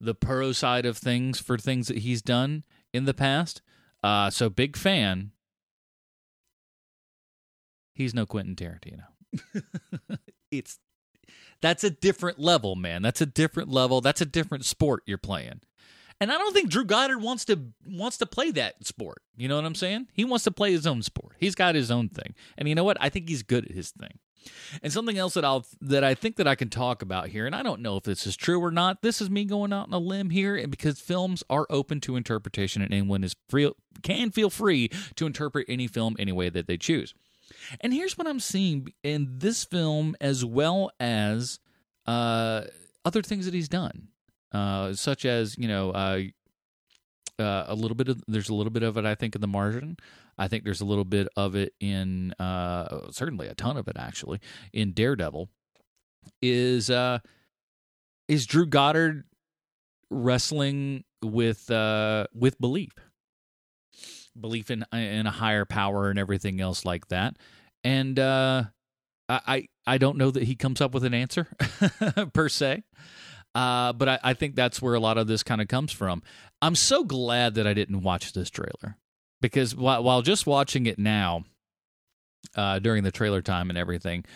the 0.00 0.16
pro 0.16 0.50
side 0.50 0.84
of 0.84 0.98
things 0.98 1.38
for 1.38 1.56
things 1.56 1.86
that 1.86 1.98
he's 1.98 2.22
done 2.22 2.64
in 2.92 3.04
the 3.04 3.14
past. 3.14 3.62
Uh 4.02 4.30
so 4.30 4.50
big 4.50 4.76
fan. 4.76 5.30
He's 7.94 8.14
no 8.14 8.26
Quentin 8.26 8.56
Tarantino. 8.56 9.04
it's 10.50 10.80
that's 11.60 11.84
a 11.84 11.90
different 11.90 12.38
level, 12.38 12.76
man. 12.76 13.02
That's 13.02 13.20
a 13.20 13.26
different 13.26 13.68
level. 13.68 14.00
That's 14.00 14.20
a 14.20 14.26
different 14.26 14.64
sport 14.64 15.02
you're 15.06 15.18
playing. 15.18 15.60
And 16.20 16.32
I 16.32 16.38
don't 16.38 16.54
think 16.54 16.70
Drew 16.70 16.84
Goddard 16.84 17.18
wants 17.18 17.44
to 17.46 17.60
wants 17.86 18.16
to 18.18 18.26
play 18.26 18.50
that 18.52 18.86
sport. 18.86 19.22
You 19.36 19.48
know 19.48 19.56
what 19.56 19.66
I'm 19.66 19.74
saying? 19.74 20.08
He 20.14 20.24
wants 20.24 20.44
to 20.44 20.50
play 20.50 20.72
his 20.72 20.86
own 20.86 21.02
sport. 21.02 21.36
He's 21.38 21.54
got 21.54 21.74
his 21.74 21.90
own 21.90 22.08
thing. 22.08 22.34
And 22.56 22.68
you 22.68 22.74
know 22.74 22.84
what? 22.84 22.96
I 23.00 23.10
think 23.10 23.28
he's 23.28 23.42
good 23.42 23.66
at 23.66 23.72
his 23.72 23.90
thing. 23.90 24.18
And 24.82 24.92
something 24.92 25.18
else 25.18 25.34
that 25.34 25.44
I'll 25.44 25.66
that 25.80 26.04
I 26.04 26.14
think 26.14 26.36
that 26.36 26.46
I 26.46 26.54
can 26.54 26.70
talk 26.70 27.02
about 27.02 27.28
here, 27.28 27.46
and 27.46 27.54
I 27.54 27.62
don't 27.62 27.82
know 27.82 27.96
if 27.96 28.04
this 28.04 28.26
is 28.26 28.36
true 28.36 28.62
or 28.62 28.70
not. 28.70 29.02
This 29.02 29.20
is 29.20 29.28
me 29.28 29.44
going 29.44 29.72
out 29.72 29.88
on 29.88 29.92
a 29.92 29.98
limb 29.98 30.30
here, 30.30 30.56
and 30.56 30.70
because 30.70 31.00
films 31.00 31.42
are 31.50 31.66
open 31.68 32.00
to 32.02 32.16
interpretation, 32.16 32.80
and 32.80 32.92
anyone 32.92 33.24
is 33.24 33.34
free 33.48 33.70
can 34.02 34.30
feel 34.30 34.50
free 34.50 34.88
to 35.16 35.26
interpret 35.26 35.66
any 35.68 35.86
film 35.86 36.16
any 36.18 36.32
way 36.32 36.48
that 36.48 36.66
they 36.66 36.76
choose. 36.76 37.14
And 37.80 37.92
here's 37.92 38.16
what 38.16 38.26
I'm 38.26 38.40
seeing 38.40 38.92
in 39.02 39.38
this 39.38 39.64
film, 39.64 40.16
as 40.20 40.44
well 40.44 40.90
as 41.00 41.58
uh, 42.06 42.62
other 43.04 43.22
things 43.22 43.44
that 43.44 43.54
he's 43.54 43.68
done, 43.68 44.08
uh, 44.52 44.92
such 44.94 45.24
as 45.24 45.56
you 45.58 45.68
know. 45.68 45.90
Uh, 45.90 46.20
uh, 47.38 47.66
a 47.68 47.74
little 47.74 47.94
bit 47.94 48.08
of 48.08 48.22
there's 48.26 48.48
a 48.48 48.54
little 48.54 48.70
bit 48.70 48.82
of 48.82 48.96
it 48.96 49.04
I 49.04 49.14
think 49.14 49.34
in 49.34 49.42
the 49.42 49.46
Martian. 49.46 49.98
I 50.38 50.48
think 50.48 50.64
there's 50.64 50.80
a 50.80 50.86
little 50.86 51.04
bit 51.04 51.28
of 51.36 51.54
it 51.54 51.74
in 51.80 52.32
uh, 52.38 53.10
certainly 53.10 53.46
a 53.46 53.54
ton 53.54 53.76
of 53.76 53.88
it 53.88 53.96
actually 53.98 54.40
in 54.72 54.92
Daredevil. 54.92 55.50
Is 56.40 56.88
uh, 56.88 57.18
is 58.26 58.46
Drew 58.46 58.64
Goddard 58.64 59.24
wrestling 60.10 61.04
with 61.22 61.68
with 62.32 62.58
belief, 62.58 62.92
belief 64.40 64.70
in 64.70 64.84
in 64.92 65.26
a 65.26 65.30
higher 65.30 65.64
power 65.64 66.10
and 66.10 66.18
everything 66.18 66.60
else 66.60 66.84
like 66.84 67.08
that, 67.08 67.36
and 67.84 68.18
uh, 68.18 68.64
I 69.28 69.68
I 69.86 69.98
don't 69.98 70.18
know 70.18 70.30
that 70.30 70.44
he 70.44 70.54
comes 70.54 70.80
up 70.80 70.94
with 70.94 71.04
an 71.04 71.14
answer 71.14 71.48
per 72.32 72.48
se. 72.48 72.84
Uh, 73.54 73.94
but 73.94 74.06
I, 74.06 74.18
I, 74.22 74.34
think 74.34 74.54
that's 74.54 74.82
where 74.82 74.92
a 74.92 75.00
lot 75.00 75.16
of 75.16 75.28
this 75.28 75.42
kind 75.42 75.62
of 75.62 75.68
comes 75.68 75.90
from. 75.90 76.22
I'm 76.60 76.74
so 76.74 77.04
glad 77.04 77.54
that 77.54 77.66
I 77.66 77.72
didn't 77.72 78.02
watch 78.02 78.34
this 78.34 78.50
trailer 78.50 78.98
because 79.40 79.74
while, 79.74 80.04
while 80.04 80.20
just 80.20 80.46
watching 80.46 80.84
it 80.84 80.98
now, 80.98 81.44
uh, 82.54 82.80
during 82.80 83.02
the 83.02 83.10
trailer 83.10 83.40
time 83.40 83.70
and 83.70 83.78
everything, 83.78 84.26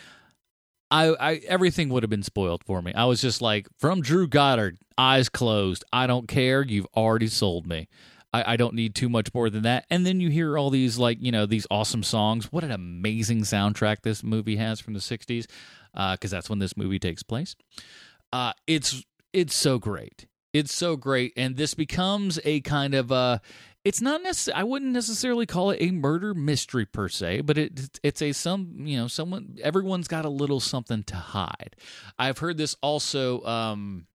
I, 0.90 1.14
I 1.20 1.34
everything 1.46 1.90
would 1.90 2.02
have 2.02 2.10
been 2.10 2.22
spoiled 2.22 2.64
for 2.64 2.80
me. 2.80 2.94
I 2.94 3.04
was 3.04 3.20
just 3.20 3.42
like, 3.42 3.68
from 3.78 4.00
Drew 4.00 4.26
Goddard, 4.26 4.78
eyes 4.96 5.28
closed. 5.28 5.84
I 5.92 6.06
don't 6.06 6.26
care. 6.26 6.62
You've 6.62 6.88
already 6.96 7.28
sold 7.28 7.66
me. 7.66 7.88
I, 8.32 8.52
I 8.52 8.56
don't 8.56 8.74
need 8.74 8.94
too 8.94 9.08
much 9.08 9.32
more 9.34 9.50
than 9.50 9.62
that. 9.62 9.86
And 9.90 10.06
then 10.06 10.20
you 10.20 10.30
hear 10.30 10.56
all 10.56 10.70
these 10.70 10.98
like 10.98 11.18
you 11.20 11.32
know 11.32 11.46
these 11.46 11.66
awesome 11.70 12.02
songs. 12.02 12.52
What 12.52 12.64
an 12.64 12.70
amazing 12.70 13.42
soundtrack 13.42 14.02
this 14.02 14.22
movie 14.22 14.56
has 14.56 14.80
from 14.80 14.94
the 14.94 15.00
'60s, 15.00 15.46
because 15.92 16.32
uh, 16.32 16.36
that's 16.36 16.50
when 16.50 16.58
this 16.58 16.76
movie 16.76 16.98
takes 16.98 17.22
place. 17.22 17.56
Uh, 18.32 18.52
it's 18.66 19.04
it's 19.32 19.54
so 19.54 19.78
great. 19.78 20.26
It's 20.52 20.74
so 20.74 20.96
great, 20.96 21.32
and 21.36 21.56
this 21.56 21.74
becomes 21.74 22.40
a 22.44 22.60
kind 22.60 22.94
of 22.94 23.10
a. 23.10 23.40
It's 23.84 24.00
not 24.00 24.22
necessarily. 24.22 24.60
I 24.60 24.64
wouldn't 24.64 24.92
necessarily 24.92 25.46
call 25.46 25.70
it 25.70 25.78
a 25.80 25.90
murder 25.90 26.34
mystery 26.34 26.84
per 26.84 27.08
se, 27.08 27.42
but 27.42 27.56
it 27.56 27.98
it's 28.02 28.20
a 28.20 28.32
some 28.32 28.74
you 28.80 28.98
know 28.98 29.08
someone 29.08 29.58
everyone's 29.62 30.08
got 30.08 30.24
a 30.24 30.28
little 30.28 30.60
something 30.60 31.02
to 31.04 31.16
hide. 31.16 31.76
I've 32.18 32.38
heard 32.38 32.58
this 32.58 32.76
also. 32.82 33.42
Um, 33.44 34.06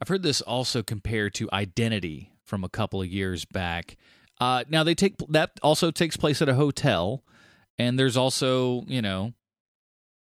I've 0.00 0.08
heard 0.08 0.22
this 0.22 0.40
also 0.40 0.82
compared 0.82 1.34
to 1.34 1.48
Identity 1.52 2.29
from 2.50 2.64
a 2.64 2.68
couple 2.68 3.00
of 3.00 3.08
years 3.08 3.46
back. 3.46 3.96
Uh, 4.38 4.64
now 4.68 4.84
they 4.84 4.94
take 4.94 5.16
that 5.28 5.52
also 5.62 5.90
takes 5.90 6.18
place 6.18 6.42
at 6.42 6.48
a 6.48 6.54
hotel, 6.54 7.24
and 7.78 7.98
there's 7.98 8.16
also 8.16 8.84
you 8.86 9.00
know 9.00 9.32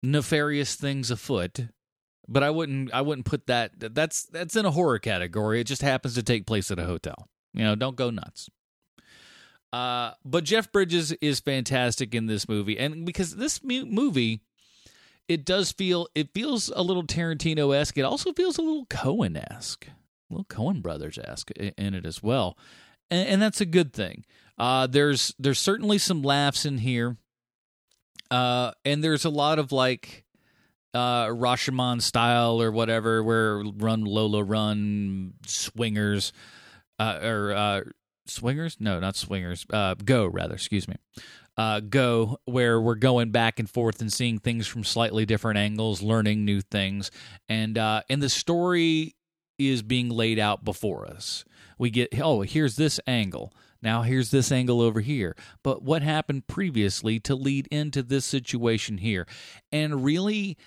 nefarious 0.04 0.76
things 0.76 1.10
afoot 1.10 1.68
but 2.32 2.44
I 2.44 2.50
wouldn't 2.50 2.94
I 2.94 3.02
wouldn't 3.02 3.26
put 3.26 3.48
that 3.48 3.74
that's 3.78 4.24
that's 4.26 4.56
in 4.56 4.66
a 4.66 4.72
horror 4.72 5.00
category. 5.00 5.60
It 5.60 5.66
just 5.66 5.82
happens 5.82 6.16
to 6.16 6.24
take 6.24 6.46
place 6.46 6.72
at 6.72 6.80
a 6.80 6.86
hotel. 6.86 7.28
You 7.54 7.64
know, 7.64 7.76
don't 7.76 7.98
go 7.98 8.10
nuts. 8.10 8.50
Uh, 9.74 10.12
but 10.24 10.44
Jeff 10.44 10.72
Bridges 10.72 11.12
is 11.14 11.40
fantastic 11.40 12.16
in 12.16 12.28
this 12.28 12.48
movie, 12.48 12.78
and 12.78 13.06
because 13.06 13.36
this 13.36 13.62
movie, 13.64 14.42
it 15.28 15.46
does 15.46 15.72
feel 15.72 16.08
it 16.16 16.34
feels 16.34 16.70
a 16.74 16.82
little 16.82 17.04
Tarantino 17.04 17.76
esque. 17.76 17.98
It 17.98 18.04
also 18.04 18.32
feels 18.34 18.58
a 18.58 18.62
little 18.62 18.86
Coen 18.86 19.42
esque, 19.52 19.88
little 20.32 20.46
Coen 20.46 20.82
Brothers 20.82 21.18
esque 21.18 21.52
in 21.52 21.94
it 21.94 22.06
as 22.06 22.24
well, 22.24 22.58
and, 23.10 23.28
and 23.28 23.42
that's 23.42 23.62
a 23.62 23.66
good 23.66 23.94
thing. 23.94 24.26
Uh, 24.58 24.88
there's 24.88 25.34
there's 25.40 25.60
certainly 25.60 25.98
some 25.98 26.22
laughs 26.22 26.66
in 26.66 26.80
here, 26.80 27.18
uh, 28.30 28.72
and 28.86 29.04
there's 29.04 29.26
a 29.26 29.30
lot 29.30 29.60
of 29.60 29.72
like 29.72 30.26
uh 30.94 31.28
Rashomon 31.28 32.02
style 32.02 32.62
or 32.62 32.72
whatever, 32.72 33.24
where 33.24 33.64
Run 33.64 34.04
Lola 34.04 34.44
Run 34.44 35.34
swingers, 35.46 36.34
uh, 37.00 37.20
or 37.24 37.54
uh, 37.54 37.82
swingers? 38.26 38.78
No, 38.80 39.00
not 39.00 39.16
swingers. 39.16 39.66
Uh, 39.72 39.96
go 39.96 40.26
rather. 40.26 40.56
Excuse 40.56 40.88
me. 40.88 40.96
Uh, 41.58 41.82
go 41.82 42.38
where 42.46 42.80
we're 42.80 42.96
going 42.96 43.32
back 43.32 43.60
and 43.60 43.70
forth 43.70 44.02
and 44.02 44.12
seeing 44.12 44.40
things 44.40 44.68
from 44.68 44.84
slightly 44.84 45.26
different 45.26 45.58
angles, 45.58 46.02
learning 46.02 46.46
new 46.46 46.62
things, 46.62 47.12
and 47.50 47.78
uh, 47.78 48.02
and 48.10 48.24
the 48.24 48.30
story 48.30 49.16
is 49.70 49.84
being 49.84 50.10
laid 50.10 50.40
out 50.40 50.64
before 50.64 51.06
us. 51.06 51.46
We 51.78 51.90
get 51.90 52.10
oh 52.20 52.42
here's 52.42 52.76
this 52.76 53.00
angle. 53.06 53.54
Now 53.82 54.04
here's 54.04 54.32
this 54.32 54.52
angle 54.52 54.82
over 54.82 55.00
here. 55.02 55.36
But 55.64 55.84
what 55.84 56.04
happened 56.04 56.48
previously 56.48 57.20
to 57.22 57.36
lead 57.36 57.68
into 57.72 58.04
this 58.04 58.26
situation 58.26 59.00
here? 59.00 59.28
And 59.72 60.04
really 60.04 60.58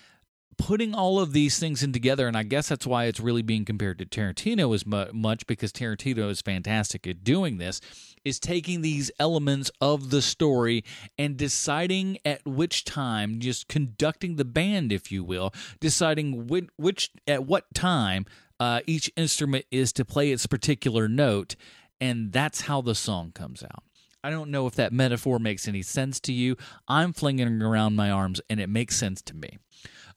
putting 0.57 0.95
all 0.95 1.18
of 1.18 1.32
these 1.32 1.59
things 1.59 1.82
in 1.82 1.92
together, 1.92 2.26
and 2.26 2.36
I 2.36 2.42
guess 2.42 2.68
that's 2.68 2.86
why 2.86 3.05
it's 3.05 3.20
really 3.20 3.42
being 3.42 3.64
compared 3.64 3.99
to 3.99 4.07
Tarantino 4.07 4.74
as 4.74 4.86
much 4.86 5.47
because 5.47 5.72
Tarantino 5.72 6.30
is 6.30 6.40
fantastic 6.40 7.07
at 7.07 7.24
doing 7.24 7.59
this, 7.59 7.80
is 8.24 8.38
taking 8.38 8.80
these 8.80 9.11
elements 9.18 9.70
of 9.80 10.11
the 10.11 10.22
story 10.22 10.84
and 11.18 11.36
deciding 11.36 12.18
at 12.24 12.45
which 12.47 12.84
time, 12.84 13.40
just 13.40 13.68
conducting 13.68 14.36
the 14.36 14.45
band, 14.45 14.92
if 14.92 15.11
you 15.11 15.24
will, 15.24 15.53
deciding 15.80 16.47
which, 16.47 16.68
which 16.76 17.11
at 17.26 17.47
what 17.47 17.72
time 17.74 18.24
uh, 18.61 18.80
each 18.86 19.11
instrument 19.16 19.66
is 19.70 19.92
to 19.94 20.05
play 20.05 20.32
its 20.32 20.46
particular 20.46 21.09
note, 21.09 21.57
and 22.00 22.32
that's 22.32 22.62
how 22.62 22.80
the 22.80 22.94
song 22.94 23.32
comes 23.32 23.62
out. 23.62 23.82
I 24.22 24.30
don't 24.30 24.50
know 24.50 24.66
if 24.66 24.74
that 24.76 24.92
metaphor 24.92 25.38
makes 25.38 25.68
any 25.68 25.82
sense 25.82 26.18
to 26.20 26.32
you. 26.32 26.57
I'm 26.88 27.12
flinging 27.12 27.61
around 27.61 27.94
my 27.94 28.11
arms, 28.11 28.40
and 28.48 28.59
it 28.59 28.68
makes 28.68 28.96
sense 28.96 29.20
to 29.22 29.34
me. 29.34 29.59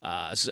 Uh, 0.02 0.36
so 0.36 0.52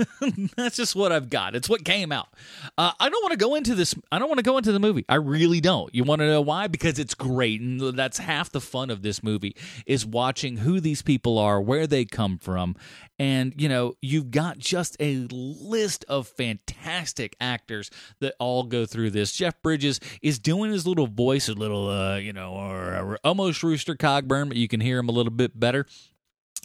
that's 0.56 0.76
just 0.76 0.96
what 0.96 1.12
I've 1.12 1.30
got. 1.30 1.54
It's 1.54 1.68
what 1.68 1.84
came 1.84 2.12
out. 2.12 2.28
Uh, 2.76 2.92
I 2.98 3.08
don't 3.08 3.22
want 3.22 3.32
to 3.32 3.38
go 3.38 3.54
into 3.54 3.74
this. 3.74 3.94
I 4.10 4.18
don't 4.18 4.28
want 4.28 4.38
to 4.38 4.44
go 4.44 4.58
into 4.58 4.72
the 4.72 4.80
movie. 4.80 5.04
I 5.08 5.14
really 5.16 5.60
don't. 5.60 5.94
You 5.94 6.04
want 6.04 6.20
to 6.20 6.26
know 6.26 6.40
why? 6.40 6.66
Because 6.66 6.98
it's 6.98 7.14
great, 7.14 7.60
and 7.60 7.80
that's 7.96 8.18
half 8.18 8.50
the 8.50 8.60
fun 8.60 8.90
of 8.90 9.02
this 9.02 9.22
movie 9.22 9.54
is 9.86 10.04
watching 10.04 10.58
who 10.58 10.80
these 10.80 11.02
people 11.02 11.38
are, 11.38 11.60
where 11.60 11.86
they 11.86 12.04
come 12.04 12.38
from, 12.38 12.76
and 13.18 13.54
you 13.56 13.68
know 13.68 13.94
you've 14.02 14.30
got 14.30 14.58
just 14.58 14.96
a 15.00 15.26
list 15.30 16.04
of 16.08 16.26
fantastic 16.26 17.36
actors 17.40 17.90
that 18.20 18.34
all 18.38 18.64
go 18.64 18.86
through 18.86 19.10
this. 19.10 19.32
Jeff 19.32 19.60
Bridges 19.62 20.00
is 20.22 20.38
doing 20.38 20.72
his 20.72 20.86
little 20.86 21.06
voice, 21.06 21.48
a 21.48 21.54
little, 21.54 21.88
uh, 21.88 22.16
you 22.16 22.32
know, 22.32 22.52
or, 22.52 22.96
or 22.96 23.18
almost 23.24 23.62
Rooster 23.62 23.94
Cogburn, 23.94 24.48
but 24.48 24.56
you 24.56 24.68
can 24.68 24.80
hear 24.80 24.98
him 24.98 25.08
a 25.08 25.12
little 25.12 25.32
bit 25.32 25.58
better. 25.58 25.86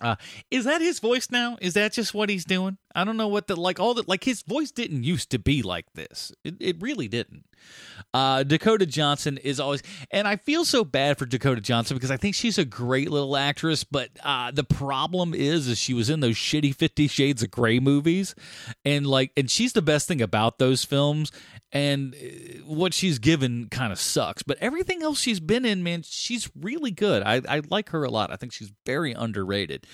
Uh, 0.02 0.16
is 0.52 0.66
that 0.66 0.82
his 0.82 1.00
voice 1.00 1.30
now? 1.32 1.58
Is 1.62 1.74
that 1.76 1.94
just 1.94 2.14
what 2.14 2.30
he's 2.30 2.46
doing? 2.46 2.78
I 2.96 3.04
don't 3.04 3.18
know 3.18 3.28
what 3.28 3.48
the 3.48 3.56
like 3.56 3.80
all 3.80 3.93
the 3.93 4.04
like 4.08 4.24
his 4.24 4.41
voice 4.41 4.72
didn't 4.72 5.04
used 5.04 5.30
to 5.32 5.39
be 5.39 5.62
like 5.62 5.93
this. 5.93 6.32
It, 6.43 6.56
it 6.60 6.82
really 6.82 7.08
didn't. 7.08 7.46
Uh, 8.14 8.43
Dakota 8.43 8.86
Johnson 8.86 9.38
is 9.38 9.60
always, 9.60 9.84
and 10.12 10.28
I 10.28 10.38
feel 10.38 10.64
so 10.64 10.86
bad 10.86 11.18
for 11.18 11.26
Dakota 11.26 11.60
Johnson 11.62 11.98
because 11.98 12.12
I 12.12 12.18
think 12.18 12.36
she's 12.36 12.58
a 12.58 12.66
great 12.66 13.10
little 13.10 13.36
actress. 13.36 13.84
But 13.84 14.10
uh, 14.24 14.52
the 14.52 14.64
problem 14.64 15.34
is, 15.34 15.68
is 15.68 15.78
she 15.78 15.93
was 15.93 16.10
in 16.10 16.22
those 16.22 16.36
shitty 16.36 16.74
Fifty 16.76 17.08
Shades 17.08 17.43
of 17.43 17.52
Grey 17.52 17.80
movies, 17.80 18.34
and 18.86 19.06
like, 19.06 19.32
and 19.36 19.50
she's 19.50 19.74
the 19.74 19.82
best 19.82 20.08
thing 20.08 20.22
about 20.22 20.60
those 20.60 20.84
films. 20.84 21.32
And 21.72 22.16
uh, 22.16 22.64
what 22.66 22.93
she's 22.93 23.20
given 23.20 23.68
kind 23.70 23.91
of 23.91 24.00
sucks, 24.00 24.43
but 24.43 24.58
everything 24.62 25.04
else 25.04 25.20
she's 25.20 25.41
been 25.41 25.66
in, 25.66 25.84
man, 25.84 26.04
she's 26.04 26.50
really 26.56 26.91
good. 26.91 27.22
I, 27.22 27.41
I 27.50 27.62
like 27.70 27.89
her 27.89 28.06
a 28.06 28.10
lot. 28.10 28.32
I 28.32 28.38
think 28.38 28.54
she's 28.54 28.72
very 28.86 29.12
underrated, 29.12 29.86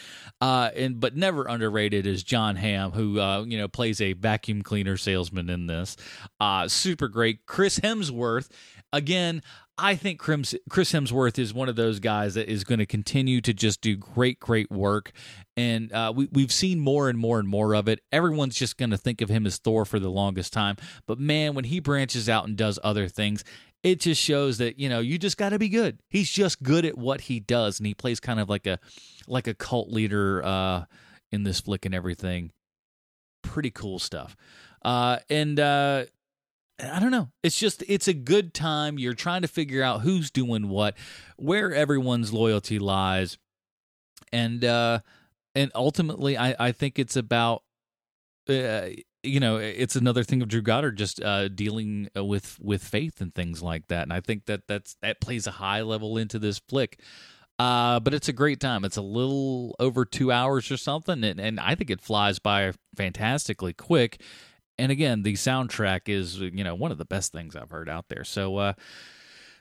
uh, 0.42 0.70
and 0.76 1.00
but 1.00 1.16
never 1.16 1.46
underrated 1.46 2.06
is 2.06 2.22
Jon 2.22 2.56
Hamm, 2.56 2.91
who 2.92 3.20
uh, 3.20 3.44
you 3.44 3.58
know 3.58 3.68
plays 3.68 4.02
a 4.02 4.14
vacuum 4.14 4.62
cleaner 4.62 4.98
salesman 4.98 5.50
in 5.50 5.68
this. 5.68 5.98
Uh, 6.40 6.68
super 6.68 7.08
great. 7.08 7.46
Chris 7.46 7.80
Hemsworth, 7.80 8.50
again, 8.94 9.42
I 9.78 9.96
think 9.96 10.20
Chris 10.20 10.54
Hemsworth 10.70 11.40
is 11.40 11.54
one 11.54 11.68
of 11.68 11.76
those 11.76 12.00
guys 12.00 12.36
that 12.36 12.48
is 12.48 12.64
going 12.64 12.80
to 12.80 12.86
continue 12.86 13.42
to 13.42 13.54
just 13.54 13.82
do 13.82 13.96
great, 13.96 14.40
great 14.40 14.70
work. 14.70 15.12
And 15.58 15.92
uh, 15.92 16.14
we, 16.16 16.30
we've 16.32 16.52
seen 16.52 16.80
more 16.80 17.10
and 17.10 17.18
more 17.18 17.40
and 17.40 17.48
more 17.48 17.74
of 17.74 17.88
it. 17.88 18.02
Everyone's 18.12 18.56
just 18.56 18.78
going 18.78 18.92
to 18.92 18.98
think 18.98 19.22
of 19.22 19.30
him 19.30 19.48
as 19.48 19.58
Thor 19.58 19.86
for 19.86 19.98
the 19.98 20.10
longest 20.10 20.54
time. 20.54 20.76
But 21.08 21.20
man, 21.20 21.56
when 21.56 21.66
he 21.66 21.80
branches 21.80 22.30
out 22.30 22.48
and 22.48 22.56
does 22.56 22.78
other 22.84 23.08
things, 23.08 23.44
it 23.84 24.00
just 24.00 24.22
shows 24.22 24.60
that 24.60 24.78
you 24.78 24.90
know 24.90 25.00
you 25.00 25.18
just 25.18 25.38
got 25.38 25.50
to 25.50 25.60
be 25.60 25.70
good. 25.70 26.00
He's 26.10 26.30
just 26.30 26.62
good 26.62 26.86
at 26.86 26.98
what 26.98 27.22
he 27.22 27.40
does, 27.40 27.80
and 27.80 27.88
he 27.88 27.96
plays 27.96 28.20
kind 28.20 28.40
of 28.40 28.50
like 28.50 28.68
a 28.68 28.80
like 29.28 29.48
a 29.48 29.56
cult 29.56 29.90
leader 29.90 30.44
uh, 30.46 30.86
in 31.32 31.44
this 31.44 31.62
flick 31.62 31.86
and 31.86 31.96
everything. 31.96 32.52
Pretty 33.52 33.70
cool 33.70 34.00
stuff. 34.00 34.38
Uh, 34.82 35.18
and 35.30 35.60
uh, 35.60 36.06
I 36.82 37.00
don't 37.02 37.12
know. 37.12 37.28
It's 37.44 37.60
just 37.60 37.84
it's 37.86 38.08
a 38.08 38.14
good 38.14 38.54
time. 38.54 38.98
You're 38.98 39.14
trying 39.14 39.42
to 39.42 39.50
figure 39.50 39.84
out 39.84 40.02
who's 40.02 40.32
doing 40.32 40.70
what, 40.70 40.96
where 41.36 41.74
everyone's 41.74 42.32
loyalty 42.32 42.80
lies, 42.80 43.38
and 44.32 44.64
uh, 44.64 45.00
and 45.54 45.70
ultimately, 45.76 46.38
I 46.38 46.56
I 46.58 46.72
think 46.72 46.98
it's 46.98 47.18
about. 47.18 47.64
Uh, 48.48 48.88
you 49.24 49.40
know, 49.40 49.58
it's 49.58 49.96
another 49.96 50.24
thing 50.24 50.42
of 50.42 50.48
Drew 50.48 50.62
Goddard 50.62 50.98
just 50.98 51.22
uh, 51.22 51.50
dealing 51.50 52.10
with 52.16 52.58
with 52.62 52.82
faith 52.82 53.20
and 53.20 53.36
things 53.36 53.62
like 53.62 53.88
that, 53.90 54.04
and 54.04 54.14
I 54.14 54.22
think 54.22 54.46
that 54.46 54.62
that's 54.68 54.96
that 55.02 55.20
plays 55.20 55.46
a 55.46 55.52
high 55.52 55.82
level 55.82 56.18
into 56.18 56.40
this 56.40 56.60
flick. 56.70 57.02
Uh, 57.62 58.00
but 58.00 58.12
it's 58.12 58.28
a 58.28 58.34
great 58.34 58.60
time. 58.60 58.84
It's 58.84 58.98
a 58.98 59.04
little 59.04 59.76
over 59.78 60.04
two 60.04 60.32
hours 60.32 60.72
or 60.72 60.78
something, 60.78 61.24
and, 61.24 61.40
and 61.40 61.60
I 61.60 61.76
think 61.76 61.92
it 61.92 62.02
flies 62.02 62.40
by 62.40 62.72
fantastically 62.96 63.72
quick. 63.72 64.20
And 64.80 64.92
again, 64.92 65.22
the 65.22 65.34
soundtrack 65.34 66.10
is 66.10 66.40
you 66.40 66.64
know 66.64 66.74
one 66.74 66.92
of 66.92 66.98
the 66.98 67.06
best 67.06 67.32
things 67.32 67.56
I've 67.56 67.70
heard 67.70 67.88
out 67.88 68.10
there. 68.10 68.24
So 68.24 68.58
uh, 68.58 68.74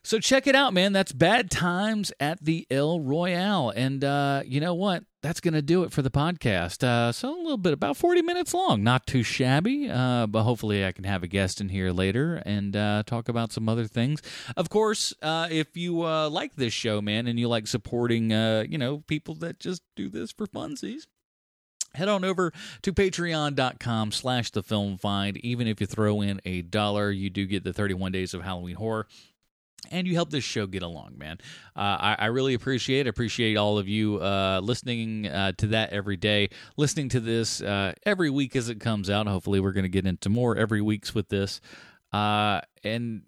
so 0.02 0.18
check 0.18 0.46
it 0.46 0.54
out, 0.54 0.72
man. 0.72 0.92
That's 0.92 1.12
Bad 1.12 1.50
Times 1.50 2.12
at 2.18 2.42
the 2.44 2.66
El 2.70 3.00
Royale. 3.00 3.70
And 3.70 4.02
uh, 4.02 4.42
you 4.44 4.60
know 4.60 4.74
what? 4.74 5.04
That's 5.22 5.40
going 5.40 5.54
to 5.54 5.62
do 5.62 5.82
it 5.82 5.92
for 5.92 6.00
the 6.00 6.10
podcast. 6.10 6.82
Uh, 6.82 7.12
so 7.12 7.34
a 7.34 7.36
little 7.36 7.58
bit, 7.58 7.74
about 7.74 7.96
40 7.96 8.22
minutes 8.22 8.54
long. 8.54 8.82
Not 8.82 9.06
too 9.06 9.22
shabby, 9.22 9.90
uh, 9.90 10.26
but 10.26 10.44
hopefully 10.44 10.84
I 10.84 10.92
can 10.92 11.04
have 11.04 11.22
a 11.22 11.26
guest 11.26 11.60
in 11.60 11.68
here 11.68 11.92
later 11.92 12.42
and 12.46 12.74
uh, 12.74 13.02
talk 13.04 13.28
about 13.28 13.52
some 13.52 13.68
other 13.68 13.86
things. 13.86 14.22
Of 14.56 14.70
course, 14.70 15.12
uh, 15.20 15.48
if 15.50 15.76
you 15.76 16.06
uh, 16.06 16.30
like 16.30 16.56
this 16.56 16.72
show, 16.72 17.02
man, 17.02 17.26
and 17.26 17.38
you 17.38 17.48
like 17.48 17.66
supporting, 17.66 18.30
you 18.30 18.78
know, 18.78 18.98
people 19.06 19.34
that 19.36 19.60
just 19.60 19.82
do 19.94 20.08
this 20.08 20.32
for 20.32 20.46
funsies, 20.46 21.06
head 21.94 22.08
on 22.08 22.24
over 22.24 22.52
to 22.82 22.92
patreon.com 22.92 24.12
slash 24.12 24.50
the 24.50 24.62
film 24.62 24.96
find 24.96 25.36
even 25.38 25.66
if 25.66 25.80
you 25.80 25.86
throw 25.86 26.20
in 26.20 26.40
a 26.44 26.62
dollar 26.62 27.10
you 27.10 27.28
do 27.30 27.46
get 27.46 27.64
the 27.64 27.72
31 27.72 28.12
days 28.12 28.32
of 28.34 28.42
halloween 28.42 28.76
horror 28.76 29.06
and 29.90 30.06
you 30.06 30.14
help 30.14 30.30
this 30.30 30.44
show 30.44 30.66
get 30.66 30.82
along, 30.82 31.14
man. 31.16 31.38
Uh, 31.76 31.96
I, 32.00 32.16
I, 32.20 32.26
really 32.26 32.54
appreciate 32.54 33.06
appreciate 33.06 33.56
all 33.56 33.78
of 33.78 33.88
you 33.88 34.20
uh, 34.20 34.60
listening 34.62 35.26
uh, 35.26 35.52
to 35.58 35.68
that 35.68 35.92
every 35.92 36.16
day, 36.16 36.50
listening 36.76 37.08
to 37.10 37.20
this 37.20 37.62
uh, 37.62 37.94
every 38.04 38.30
week 38.30 38.56
as 38.56 38.68
it 38.68 38.80
comes 38.80 39.08
out. 39.08 39.26
Hopefully, 39.26 39.60
we're 39.60 39.72
going 39.72 39.84
to 39.84 39.88
get 39.88 40.06
into 40.06 40.28
more 40.28 40.56
every 40.56 40.82
weeks 40.82 41.14
with 41.14 41.28
this, 41.28 41.60
uh, 42.12 42.60
and 42.84 43.22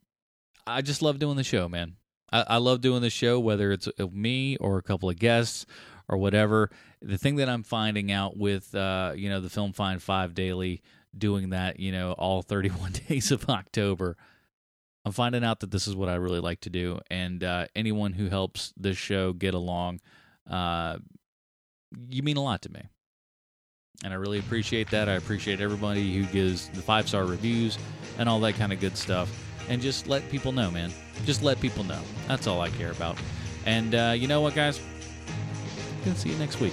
I 0.66 0.82
just 0.82 1.03
love 1.03 1.18
doing 1.18 1.36
the 1.36 1.44
show, 1.44 1.68
man. 1.68 1.96
I, 2.32 2.44
I 2.48 2.57
love 2.59 2.80
doing 2.80 3.03
the 3.03 3.11
show, 3.11 3.40
whether 3.40 3.72
it's 3.72 3.88
uh, 3.88 4.07
me 4.12 4.57
or 4.57 4.78
a 4.78 4.82
couple 4.82 5.09
of 5.09 5.18
guests 5.18 5.66
or 6.09 6.18
whatever. 6.18 6.70
The 7.00 7.18
thing 7.18 7.36
that 7.36 7.48
I'm 7.48 7.62
finding 7.62 8.12
out 8.12 8.36
with 8.36 8.70
you 8.74 9.30
know 9.30 9.40
the 9.40 9.50
Film 9.50 9.72
Find 9.72 10.03
Five 10.03 10.34
Daily, 10.34 10.82
doing 11.16 11.50
that, 11.50 11.80
you 11.80 11.92
know, 11.92 12.12
all 12.12 12.42
31 12.42 12.92
days 13.09 13.30
of 13.30 13.48
October 13.48 14.16
I'm 15.05 15.12
finding 15.12 15.44
out 15.44 15.61
that 15.61 15.70
this 15.70 15.88
is 15.88 15.96
what 15.96 16.09
I 16.09 16.14
really 16.14 16.40
like 16.40 16.61
to 16.61 16.70
do, 16.70 17.00
and 17.11 17.42
uh, 17.42 17.66
anyone 17.74 18.12
who 18.12 18.28
helps 18.28 18.72
this 18.76 18.96
show 18.96 19.32
get 19.32 19.55
along, 19.55 20.00
uh, 20.48 20.98
you 22.09 22.22
mean 22.22 22.36
a 22.36 22.42
lot 22.42 22.62
to 22.62 22.72
me, 22.72 22.82
and 24.05 24.12
I 24.12 24.16
really 24.16 24.38
appreciate 24.38 24.90
that. 24.90 25.09
I 25.09 25.14
appreciate 25.14 25.61
everybody 25.61 26.14
who 26.14 26.24
gives 26.26 26.68
the 26.68 26.82
five 26.82 27.09
star 27.09 27.24
reviews 27.24 27.78
and 28.18 28.28
all 28.28 28.38
that 28.40 28.55
kind 28.55 28.72
of 28.72 28.78
good 28.78 28.96
stuff, 28.96 29.28
and 29.68 29.82
just 29.82 30.07
let 30.07 30.28
people 30.30 30.53
know, 30.53 30.70
man. 30.70 30.92
Just 31.24 31.42
let 31.42 31.61
people 31.61 31.82
know. 31.84 32.00
That's 32.28 32.46
all 32.46 32.61
I 32.61 32.70
care 32.70 32.92
about. 32.92 33.16
And 33.66 33.94
uh, 33.94 34.14
you 34.16 34.28
know 34.28 34.40
what, 34.40 34.55
guys? 34.55 34.80
Gonna 36.05 36.16
see 36.16 36.30
you 36.30 36.38
next 36.38 36.61
week. 36.61 36.72